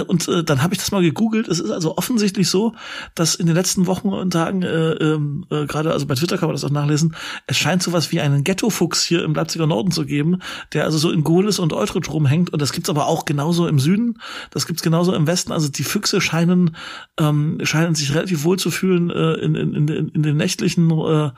und 0.00 0.26
äh, 0.28 0.42
dann 0.42 0.62
habe 0.62 0.74
ich 0.74 0.80
das 0.80 0.90
mal 0.90 1.02
gegoogelt. 1.02 1.48
Es 1.48 1.60
ist 1.60 1.70
also 1.70 1.98
offensichtlich 1.98 2.48
so, 2.48 2.74
dass 3.14 3.34
in 3.34 3.46
den 3.46 3.54
letzten 3.54 3.86
Wochen 3.86 4.08
und 4.08 4.30
Tagen, 4.30 4.62
äh, 4.62 4.92
ähm, 4.92 5.44
äh, 5.50 5.66
gerade 5.66 5.92
also 5.92 6.06
bei 6.06 6.14
Twitter 6.14 6.38
kann 6.38 6.48
man 6.48 6.54
das 6.54 6.64
auch 6.64 6.70
nachlesen, 6.70 7.14
es 7.46 7.58
scheint 7.58 7.82
sowas 7.82 8.10
wie 8.10 8.20
einen 8.20 8.42
Ghetto-Fuchs 8.42 9.04
hier 9.04 9.22
im 9.22 9.34
Leipziger 9.34 9.66
Norden 9.66 9.90
zu 9.90 10.06
geben, 10.06 10.38
der 10.72 10.84
also 10.84 10.96
so 10.96 11.10
in 11.10 11.24
Gohlis 11.24 11.58
und 11.58 11.74
Eutrich 11.74 12.08
rumhängt. 12.08 12.50
Und 12.50 12.62
das 12.62 12.72
gibt's 12.72 12.88
aber 12.88 13.06
auch 13.06 13.26
genauso 13.26 13.66
im 13.66 13.78
Süden. 13.78 14.18
Das 14.50 14.66
gibt's 14.66 14.82
genauso 14.82 15.12
im 15.12 15.26
Westen. 15.26 15.52
Also 15.52 15.68
die 15.68 15.84
Füchse 15.84 16.20
scheinen 16.20 16.76
ähm, 17.20 17.58
scheinen 17.62 17.94
sich 17.94 18.14
relativ 18.14 18.44
wohl 18.44 18.58
zu 18.58 18.70
fühlen 18.70 19.10
äh, 19.10 19.34
in, 19.34 19.54
in, 19.54 19.74
in, 19.74 20.08
in 20.08 20.22
den 20.22 20.36
nächtlichen 20.36 20.90
äh, 20.90 21.30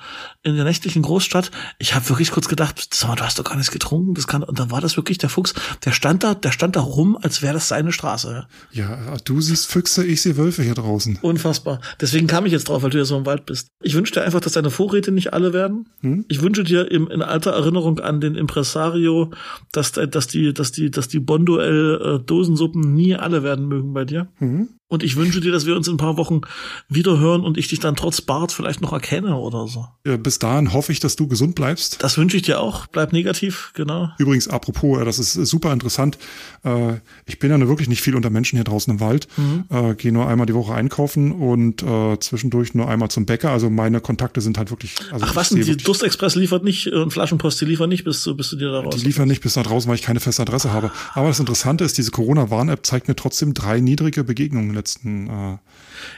in 0.43 0.55
der 0.55 0.65
nächtlichen 0.65 1.03
Großstadt. 1.03 1.51
Ich 1.79 1.95
habe 1.95 2.09
wirklich 2.09 2.31
kurz 2.31 2.49
gedacht, 2.49 2.95
sag 2.95 3.09
mal, 3.09 3.17
du 3.17 3.25
hast 3.25 3.39
doch 3.39 3.45
gar 3.45 3.57
nichts 3.57 3.73
getrunken. 3.73 4.15
Das 4.15 4.29
kann 4.29 4.45
und 4.45 4.59
dann 4.59 4.71
war 4.71 4.81
das 4.81 4.97
wirklich 4.97 5.19
der 5.19 5.29
Fuchs. 5.29 5.55
Der 5.85 5.91
stand 5.91 6.23
da, 6.23 6.35
der 6.35 6.53
stand 6.53 6.77
da 6.77 6.81
rum, 6.81 7.19
als 7.21 7.43
wäre 7.43 7.55
das 7.55 7.69
seine 7.69 7.91
Straße. 7.91 8.44
Ja, 8.73 9.17
du 9.25 9.41
siehst 9.41 9.67
Füchse, 9.67 10.05
ich 10.05 10.23
sehe 10.23 10.37
Wölfe 10.37 10.63
hier 10.63 10.75
draußen. 10.75 11.19
Unfassbar. 11.23 11.81
Deswegen 12.01 12.27
kam 12.27 12.47
ich 12.47 12.53
jetzt 12.53 12.69
drauf, 12.69 12.83
weil 12.83 12.91
du 12.91 12.99
ja 12.99 13.05
so 13.05 13.17
im 13.17 13.27
Wald 13.27 13.47
bist. 13.47 13.69
Ich 13.83 13.95
wünsche 13.95 14.13
dir 14.13 14.23
einfach, 14.23 14.41
dass 14.41 14.53
deine 14.53 14.71
Vorräte 14.71 15.13
nicht 15.13 15.33
alle 15.33 15.53
werden. 15.53 15.89
Hm? 16.01 16.25
Ich 16.29 16.43
wünsche 16.43 16.65
dir 16.65 16.91
im, 16.91 17.09
in 17.09 17.23
alter 17.23 17.53
Erinnerung 17.53 18.01
an 18.01 18.21
den 18.21 18.35
Impresario, 18.35 19.31
dass, 19.73 19.93
dass 19.93 20.27
die, 20.27 20.53
dass 20.53 20.73
die, 20.73 20.91
dass 20.91 21.09
die 21.09 21.21
Bonduell 21.21 22.21
äh, 22.21 22.25
Dosensuppen 22.25 22.95
nie 22.95 23.15
alle 23.15 23.43
werden 23.43 23.67
mögen 23.67 23.95
bei 23.95 24.05
dir. 24.05 24.29
Mhm. 24.39 24.69
Und 24.89 25.03
ich 25.03 25.17
wünsche 25.17 25.41
dir, 25.41 25.51
dass 25.51 25.65
wir 25.65 25.77
uns 25.77 25.89
in 25.89 25.95
ein 25.95 25.99
paar 25.99 26.19
Wochen 26.19 26.43
wieder 26.89 27.19
hören 27.19 27.43
und 27.43 27.57
ich 27.57 27.69
dich 27.69 27.81
dann 27.81 27.97
trotz 27.97 28.21
Bart 28.21 28.53
vielleicht 28.53 28.83
noch 28.83 28.93
erkenne 28.93 29.37
oder 29.37 29.67
so. 29.67 29.87
Ja, 30.07 30.19
bis 30.19 30.39
dahin 30.39 30.75
hoffe 30.75 30.93
ich, 30.93 31.01
dass 31.01 31.17
du 31.17 31.27
gesund 31.27 31.55
bleibst. 31.55 32.03
Das 32.03 32.19
wünsche 32.19 32.37
ich 32.37 32.43
dir 32.43 32.61
auch. 32.61 32.87
Bleib 32.87 33.13
negativ, 33.13 33.73
genau. 33.75 34.11
Übrigens, 34.19 34.47
apropos, 34.47 35.03
das 35.03 35.19
ist 35.19 35.33
super 35.33 35.73
interessant. 35.73 36.19
Äh, 36.65 36.99
ich 37.25 37.39
bin 37.39 37.51
ja 37.51 37.59
wirklich 37.67 37.89
nicht 37.89 38.03
viel 38.03 38.15
unter 38.15 38.29
Menschen 38.29 38.57
hier 38.57 38.65
draußen 38.65 38.93
im 38.93 39.01
Wald. 39.01 39.27
Mhm. 39.39 39.65
Äh, 39.71 39.95
Gehe 39.95 40.13
nur 40.13 40.29
einmal 40.29 40.47
die 40.47 40.55
Woche 40.55 40.75
einkaufen 40.75 41.33
und 41.33 41.83
äh, 41.83 42.19
zwischendurch 42.21 42.75
nur 42.75 42.87
einmal 42.87 43.11
zum 43.11 43.25
Bäcker. 43.25 43.51
Also 43.51 43.71
meine 43.71 44.03
Kontakte 44.03 44.43
sind 44.43 44.59
halt 44.59 44.71
wirklich. 44.71 44.97
Also 45.11 45.25
Ach 45.27 45.35
was, 45.35 45.49
die 45.49 45.77
Durstexpress 45.77 46.35
liefert 46.35 46.63
nicht 46.63 46.89
und 46.89 47.11
Flaschenpost, 47.11 47.59
die 47.63 47.65
liefern 47.65 47.89
nicht, 47.89 48.05
bis 48.05 48.23
du, 48.23 48.37
bis 48.37 48.51
du 48.51 48.57
dir 48.57 48.71
da 48.71 48.81
raus. 48.81 48.97
Die 48.97 49.07
liefern 49.07 49.29
nicht 49.29 49.41
bis 49.41 49.55
da 49.55 49.63
draußen, 49.63 49.89
weil 49.89 49.97
ich 49.97 50.03
keine 50.03 50.21
feste 50.21 50.43
Adresse 50.43 50.73
habe. 50.73 50.93
Aber 51.15 51.29
das 51.29 51.41
Interessante 51.41 51.85
ist, 51.85 51.97
diese 51.97 52.11
Corona-Warn-App 52.11 52.85
zeigt 52.85 53.09
mir 53.09 53.17
trotzdem 53.17 53.55
drei 53.55 53.81
niedrige 53.81 54.25
Begegnungen 54.25 54.74
den 54.75 54.77
letzten 54.77 55.29
äh, 55.29 55.59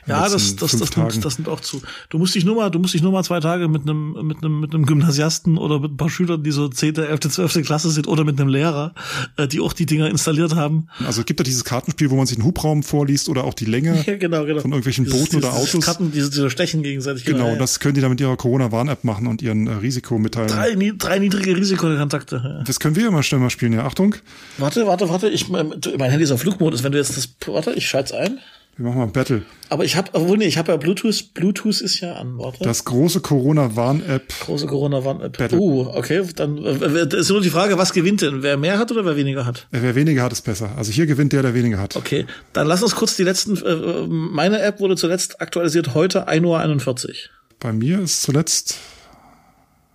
ja, 0.07 0.29
das, 0.29 0.57
das, 0.57 0.73
das, 0.73 0.97
nimmt, 0.97 1.25
das 1.25 1.39
nimmt 1.39 1.49
auch 1.49 1.61
zu. 1.61 1.83
Du 2.09 2.19
musst 2.19 2.35
dich 2.35 2.45
nur 2.45 2.57
mal, 2.57 2.71
du 2.71 2.79
musst 2.79 2.95
dich 2.95 3.03
nur 3.03 3.13
mal 3.13 3.23
zwei 3.25 3.41
Tage 3.41 3.69
mit 3.69 3.83
einem, 3.83 4.13
mit 4.27 4.39
einem, 4.39 4.61
mit 4.61 4.75
einem 4.75 4.87
Gymnasiasten 4.87 5.59
oder 5.59 5.81
mit 5.81 5.93
ein 5.93 5.97
paar 5.97 6.11
Schülern, 6.11 6.43
die 6.43 6.51
so 6.51 6.69
zehnte, 6.69 7.09
elfte, 7.09 7.29
zwölfte 7.29 7.63
Klasse 7.63 7.91
sind 7.91 8.07
oder 8.07 8.25
mit 8.25 8.41
einem 8.41 8.49
Lehrer, 8.49 8.95
äh, 9.37 9.49
die 9.49 9.61
auch 9.61 9.73
die 9.73 9.87
Dinger 9.87 10.09
installiert 10.09 10.55
haben. 10.55 10.89
Also 11.05 11.21
es 11.21 11.27
gibt 11.27 11.41
ja 11.41 11.45
dieses 11.45 11.65
Kartenspiel, 11.65 12.11
wo 12.11 12.17
man 12.17 12.27
sich 12.27 12.39
einen 12.39 12.47
Hubraum 12.47 12.83
vorliest 12.83 13.29
oder 13.29 13.45
auch 13.45 13.55
die 13.55 13.65
Länge 13.65 14.03
ja, 14.07 14.17
genau, 14.17 14.45
genau. 14.45 14.61
von 14.61 14.71
irgendwelchen 14.71 15.05
dieses, 15.05 15.19
Booten 15.19 15.41
dieses, 15.41 15.51
oder 15.51 15.61
Autos. 15.61 15.85
Karten, 15.85 16.13
diese, 16.13 16.31
diese 16.31 16.51
stechen 16.51 16.83
gegenseitig. 16.83 17.25
Genau, 17.25 17.39
genau 17.39 17.53
ja. 17.53 17.59
das 17.59 17.81
können 17.81 17.95
die 17.95 18.01
dann 18.01 18.11
mit 18.11 18.21
ihrer 18.21 18.37
Corona-Warn-App 18.37 19.05
machen 19.05 19.27
und 19.27 19.43
ihren 19.43 19.67
äh, 19.67 19.73
Risiko 19.73 20.19
mitteilen. 20.19 20.49
Drei, 20.49 20.75
drei 20.97 21.19
niedrige 21.19 21.57
Risikokontakte. 21.57 22.43
Ja. 22.43 22.65
Das 22.65 22.81
können 22.81 22.97
wir 22.97 23.05
ja 23.05 23.11
mal 23.11 23.23
schnell 23.23 23.41
mal 23.41 23.51
spielen, 23.51 23.73
ja. 23.73 23.85
Achtung. 23.85 24.15
Warte, 24.59 24.87
warte, 24.87 25.09
warte. 25.09 25.29
Ich, 25.29 25.49
mein, 25.49 25.73
mein 25.99 26.11
Handy 26.11 26.25
ist 26.25 26.31
auf 26.31 26.41
Flugmodus. 26.41 26.83
Wenn 26.85 26.93
du 26.93 26.99
jetzt 26.99 27.17
das, 27.17 27.29
warte, 27.47 27.73
ich 27.73 27.89
schalte 27.89 28.15
es 28.15 28.19
ein. 28.19 28.39
Wir 28.77 28.85
machen 28.85 28.99
mal 28.99 29.05
ein 29.05 29.13
Battle. 29.13 29.43
Aber 29.71 29.87
ich 29.87 29.97
habe, 29.97 30.11
obwohl 30.13 30.37
nee, 30.37 30.45
ich 30.45 30.59
habe 30.59 30.71
ja 30.71 30.77
Bluetooth. 30.77 31.33
Bluetooth 31.33 31.81
ist 31.81 32.01
ja 32.01 32.17
an, 32.17 32.37
warte. 32.37 32.63
Das 32.63 32.85
große 32.85 33.21
Corona-Warn-App. 33.21 34.41
Große 34.41 34.67
Corona-Warn-App. 34.67 35.53
Uh, 35.55 35.87
okay, 35.95 36.23
dann 36.35 36.59
äh, 36.59 37.17
ist 37.17 37.31
nur 37.31 37.41
die 37.41 37.49
Frage, 37.49 37.79
was 37.79 37.95
gewinnt 37.95 38.21
denn? 38.21 38.43
Wer 38.43 38.59
mehr 38.59 38.79
hat 38.79 38.93
oder 38.93 39.07
wer 39.07 39.17
weniger 39.17 39.47
hat? 39.47 39.67
Wer 39.71 39.95
weniger 39.95 40.23
hat, 40.23 40.33
ist 40.33 40.43
besser. 40.43 40.73
Also 40.77 40.93
hier 40.93 41.07
gewinnt 41.07 41.33
der, 41.33 41.41
der 41.41 41.55
weniger 41.55 41.79
hat. 41.79 41.97
Okay, 41.97 42.27
dann 42.53 42.67
lass 42.67 42.83
uns 42.83 42.95
kurz 42.95 43.17
die 43.17 43.23
letzten. 43.23 43.57
Äh, 43.57 44.07
meine 44.09 44.61
App 44.61 44.79
wurde 44.79 44.97
zuletzt 44.97 45.41
aktualisiert 45.41 45.95
heute 45.95 46.29
1.41 46.29 47.09
Uhr. 47.09 47.15
Bei 47.59 47.73
mir 47.73 48.01
ist 48.01 48.21
zuletzt. 48.21 48.77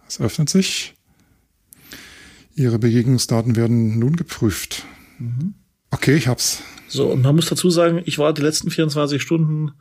Es 0.07 0.19
öffnet 0.19 0.49
sich. 0.49 0.95
Ihre 2.55 2.79
Begegnungsdaten 2.79 3.55
werden 3.55 3.99
nun 3.99 4.15
geprüft. 4.15 4.85
Mhm. 5.19 5.53
Okay, 5.91 6.15
ich 6.15 6.27
hab's. 6.27 6.63
So, 6.91 7.07
und 7.07 7.21
man 7.21 7.35
muss 7.35 7.47
dazu 7.47 7.69
sagen, 7.69 8.01
ich 8.05 8.19
war 8.19 8.33
die 8.33 8.41
letzten 8.41 8.69
24 8.69 9.21
Stunden 9.21 9.71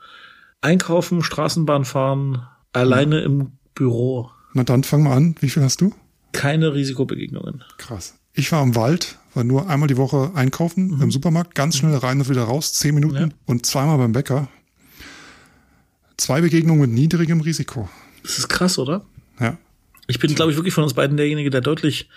einkaufen, 0.61 1.23
Straßenbahn 1.23 1.85
fahren, 1.85 2.47
alleine 2.73 3.21
im 3.21 3.53
Büro. 3.75 4.31
Na 4.55 4.63
dann 4.63 4.85
fang 4.85 5.03
mal 5.03 5.17
an. 5.17 5.35
Wie 5.41 5.49
viel 5.49 5.63
hast 5.63 5.81
du? 5.81 5.93
Keine 6.33 6.73
Risikobegegnungen. 6.73 7.65
Krass. 7.79 8.15
Ich 8.33 8.53
war 8.53 8.63
im 8.63 8.77
Wald, 8.77 9.19
war 9.35 9.43
nur 9.43 9.69
einmal 9.69 9.89
die 9.89 9.97
Woche 9.97 10.31
einkaufen 10.35 10.97
mhm. 10.97 11.03
im 11.03 11.11
Supermarkt, 11.11 11.55
ganz 11.55 11.77
schnell 11.77 11.97
rein 11.97 12.21
und 12.21 12.29
wieder 12.29 12.45
raus, 12.45 12.73
zehn 12.75 12.95
Minuten 12.95 13.17
ja. 13.17 13.29
und 13.47 13.67
zweimal 13.67 13.99
beim 13.99 14.13
Bäcker. 14.13 14.49
Zwei 16.17 16.41
Begegnungen 16.41 16.83
mit 16.83 16.91
niedrigem 16.91 17.41
Risiko. 17.41 17.89
Das 18.23 18.39
ist 18.39 18.49
krass, 18.49 18.79
oder? 18.79 19.05
Ja. 19.41 19.57
Ich 20.07 20.19
bin, 20.19 20.35
glaube 20.35 20.53
ich, 20.53 20.57
wirklich 20.57 20.75
von 20.75 20.85
uns 20.85 20.95
beiden 20.95 21.17
derjenige, 21.17 21.51
der 21.51 21.61
deutlich 21.61 22.09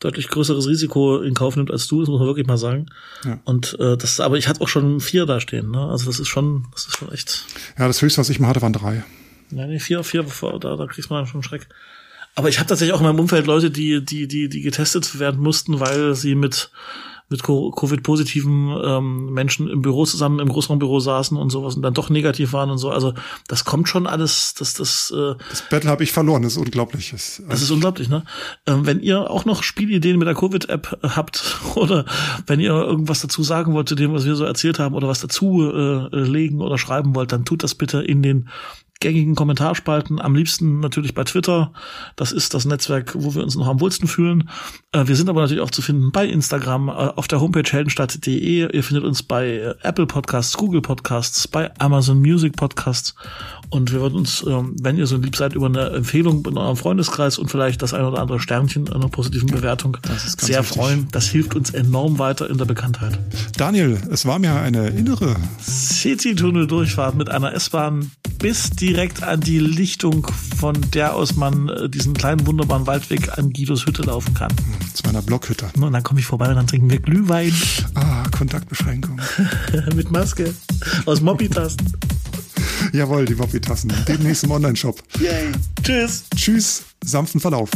deutlich 0.00 0.28
größeres 0.28 0.66
Risiko 0.66 1.20
in 1.20 1.34
Kauf 1.34 1.56
nimmt 1.56 1.70
als 1.70 1.86
du, 1.86 2.00
das 2.00 2.08
muss 2.08 2.18
man 2.18 2.26
wirklich 2.26 2.46
mal 2.46 2.56
sagen. 2.56 2.86
Ja. 3.24 3.38
Und 3.44 3.78
äh, 3.78 3.96
das, 3.96 4.18
aber 4.18 4.36
ich 4.38 4.48
hatte 4.48 4.60
auch 4.62 4.68
schon 4.68 5.00
vier 5.00 5.26
da 5.26 5.40
stehen, 5.40 5.70
ne? 5.70 5.86
Also 5.86 6.06
das 6.06 6.18
ist 6.18 6.28
schon, 6.28 6.66
das 6.72 6.86
ist 6.86 6.96
schon 6.96 7.12
echt. 7.12 7.44
Ja, 7.78 7.86
das 7.86 8.02
höchste, 8.02 8.20
was 8.20 8.30
ich 8.30 8.40
mal 8.40 8.48
hatte, 8.48 8.62
waren 8.62 8.72
drei. 8.72 9.04
Ja, 9.50 9.66
nee, 9.66 9.78
vier, 9.78 10.02
vier, 10.02 10.24
da, 10.60 10.76
da 10.76 10.86
kriegst 10.86 11.10
man 11.10 11.26
schon 11.26 11.42
Schreck. 11.42 11.68
Aber 12.34 12.48
ich 12.48 12.58
habe 12.58 12.68
tatsächlich 12.68 12.94
auch 12.94 13.00
in 13.00 13.06
meinem 13.06 13.20
Umfeld 13.20 13.46
Leute, 13.46 13.70
die, 13.70 14.04
die, 14.04 14.26
die, 14.26 14.48
die 14.48 14.60
getestet 14.62 15.18
werden 15.18 15.40
mussten, 15.40 15.80
weil 15.80 16.14
sie 16.14 16.34
mit 16.34 16.70
mit 17.30 17.44
Covid-positiven 17.44 18.76
ähm, 18.84 19.32
Menschen 19.32 19.68
im 19.68 19.82
Büro 19.82 20.04
zusammen 20.04 20.40
im 20.40 20.48
Großraumbüro 20.48 20.98
saßen 20.98 21.36
und 21.36 21.50
sowas 21.50 21.76
und 21.76 21.82
dann 21.82 21.94
doch 21.94 22.10
negativ 22.10 22.52
waren 22.52 22.70
und 22.70 22.78
so. 22.78 22.90
Also 22.90 23.14
das 23.46 23.64
kommt 23.64 23.88
schon 23.88 24.08
alles, 24.08 24.54
das 24.54 24.74
das 24.74 25.12
äh, 25.16 25.36
Das 25.48 25.62
Battle 25.70 25.88
habe 25.88 26.02
ich 26.02 26.10
verloren, 26.10 26.42
das 26.42 26.54
ist 26.54 26.58
unglaublich. 26.58 27.10
Das, 27.12 27.40
das 27.48 27.62
ist 27.62 27.70
unglaublich, 27.70 28.08
ne? 28.08 28.24
Ähm, 28.66 28.84
wenn 28.84 29.00
ihr 29.00 29.30
auch 29.30 29.44
noch 29.44 29.62
Spielideen 29.62 30.18
mit 30.18 30.26
der 30.26 30.34
Covid-App 30.34 30.98
habt 31.02 31.60
oder 31.76 32.04
wenn 32.48 32.58
ihr 32.58 32.72
irgendwas 32.72 33.20
dazu 33.20 33.44
sagen 33.44 33.74
wollt 33.74 33.88
zu 33.88 33.94
dem, 33.94 34.12
was 34.12 34.24
wir 34.24 34.34
so 34.34 34.44
erzählt 34.44 34.80
haben 34.80 34.96
oder 34.96 35.06
was 35.06 35.20
dazu 35.20 35.62
äh, 35.62 36.08
legen 36.16 36.60
oder 36.60 36.78
schreiben 36.78 37.14
wollt, 37.14 37.30
dann 37.30 37.44
tut 37.44 37.62
das 37.62 37.76
bitte 37.76 38.02
in 38.02 38.22
den 38.22 38.48
gängigen 39.00 39.34
Kommentarspalten, 39.34 40.20
am 40.20 40.34
liebsten 40.34 40.80
natürlich 40.80 41.14
bei 41.14 41.24
Twitter. 41.24 41.72
Das 42.16 42.32
ist 42.32 42.52
das 42.52 42.66
Netzwerk, 42.66 43.14
wo 43.16 43.34
wir 43.34 43.42
uns 43.42 43.56
noch 43.56 43.66
am 43.66 43.80
wohlsten 43.80 44.06
fühlen. 44.06 44.48
Äh, 44.92 45.06
wir 45.06 45.16
sind 45.16 45.28
aber 45.28 45.40
natürlich 45.40 45.62
auch 45.62 45.70
zu 45.70 45.82
finden 45.82 46.12
bei 46.12 46.26
Instagram, 46.26 46.88
äh, 46.88 46.92
auf 46.92 47.26
der 47.26 47.40
Homepage 47.40 47.68
heldenstadt.de. 47.68 48.74
Ihr 48.74 48.84
findet 48.84 49.04
uns 49.04 49.22
bei 49.22 49.48
äh, 49.48 49.74
Apple 49.82 50.06
Podcasts, 50.06 50.56
Google 50.56 50.82
Podcasts, 50.82 51.48
bei 51.48 51.70
Amazon 51.78 52.20
Music 52.20 52.56
Podcasts. 52.56 53.14
Und 53.70 53.92
wir 53.92 54.00
würden 54.00 54.16
uns, 54.16 54.44
ähm, 54.46 54.76
wenn 54.80 54.98
ihr 54.98 55.06
so 55.06 55.16
lieb 55.16 55.34
seid, 55.34 55.54
über 55.54 55.66
eine 55.66 55.90
Empfehlung 55.90 56.44
in 56.46 56.58
eurem 56.58 56.76
Freundeskreis 56.76 57.38
und 57.38 57.50
vielleicht 57.50 57.80
das 57.82 57.94
ein 57.94 58.04
oder 58.04 58.18
andere 58.18 58.40
Sternchen 58.40 58.92
einer 58.92 59.08
positiven 59.08 59.48
Bewertung 59.48 59.96
sehr 60.36 60.60
wichtig. 60.60 60.76
freuen. 60.76 61.08
Das 61.12 61.26
hilft 61.28 61.54
uns 61.54 61.70
enorm 61.70 62.18
weiter 62.18 62.50
in 62.50 62.58
der 62.58 62.66
Bekanntheit. 62.66 63.18
Daniel, 63.56 63.98
es 64.10 64.26
war 64.26 64.38
mir 64.38 64.54
eine 64.56 64.88
innere 64.88 65.36
City-Tunnel-Durchfahrt 65.60 67.14
mit 67.14 67.30
einer 67.30 67.54
S-Bahn 67.54 68.10
bis 68.40 68.70
direkt 68.70 69.22
an 69.22 69.40
die 69.40 69.58
Lichtung, 69.58 70.26
von 70.58 70.74
der 70.92 71.14
aus 71.14 71.36
man 71.36 71.68
äh, 71.68 71.88
diesen 71.88 72.14
kleinen 72.14 72.46
wunderbaren 72.46 72.86
Waldweg 72.86 73.38
an 73.38 73.52
Guidos 73.52 73.86
Hütte 73.86 74.02
laufen 74.02 74.34
kann. 74.34 74.50
Hm, 74.50 74.94
zu 74.94 75.02
meiner 75.06 75.22
Blockhütte. 75.22 75.66
Und 75.78 75.92
dann 75.92 76.02
komme 76.02 76.20
ich 76.20 76.26
vorbei 76.26 76.48
und 76.48 76.56
dann 76.56 76.66
trinken 76.66 76.90
wir 76.90 76.98
Glühwein. 76.98 77.52
Ah, 77.94 78.24
Kontaktbeschränkung. 78.30 79.20
Mit 79.94 80.10
Maske. 80.10 80.54
Aus 81.06 81.20
Mobby-Tasten. 81.20 81.92
Jawohl, 82.92 83.26
die 83.26 83.34
Mobby-Tassen. 83.34 83.92
Demnächst 84.08 84.44
im 84.44 84.50
Online-Shop. 84.50 85.02
Yay. 85.20 85.52
Tschüss. 85.82 86.24
Tschüss. 86.34 86.82
Sanften 87.04 87.40
Verlauf. 87.40 87.70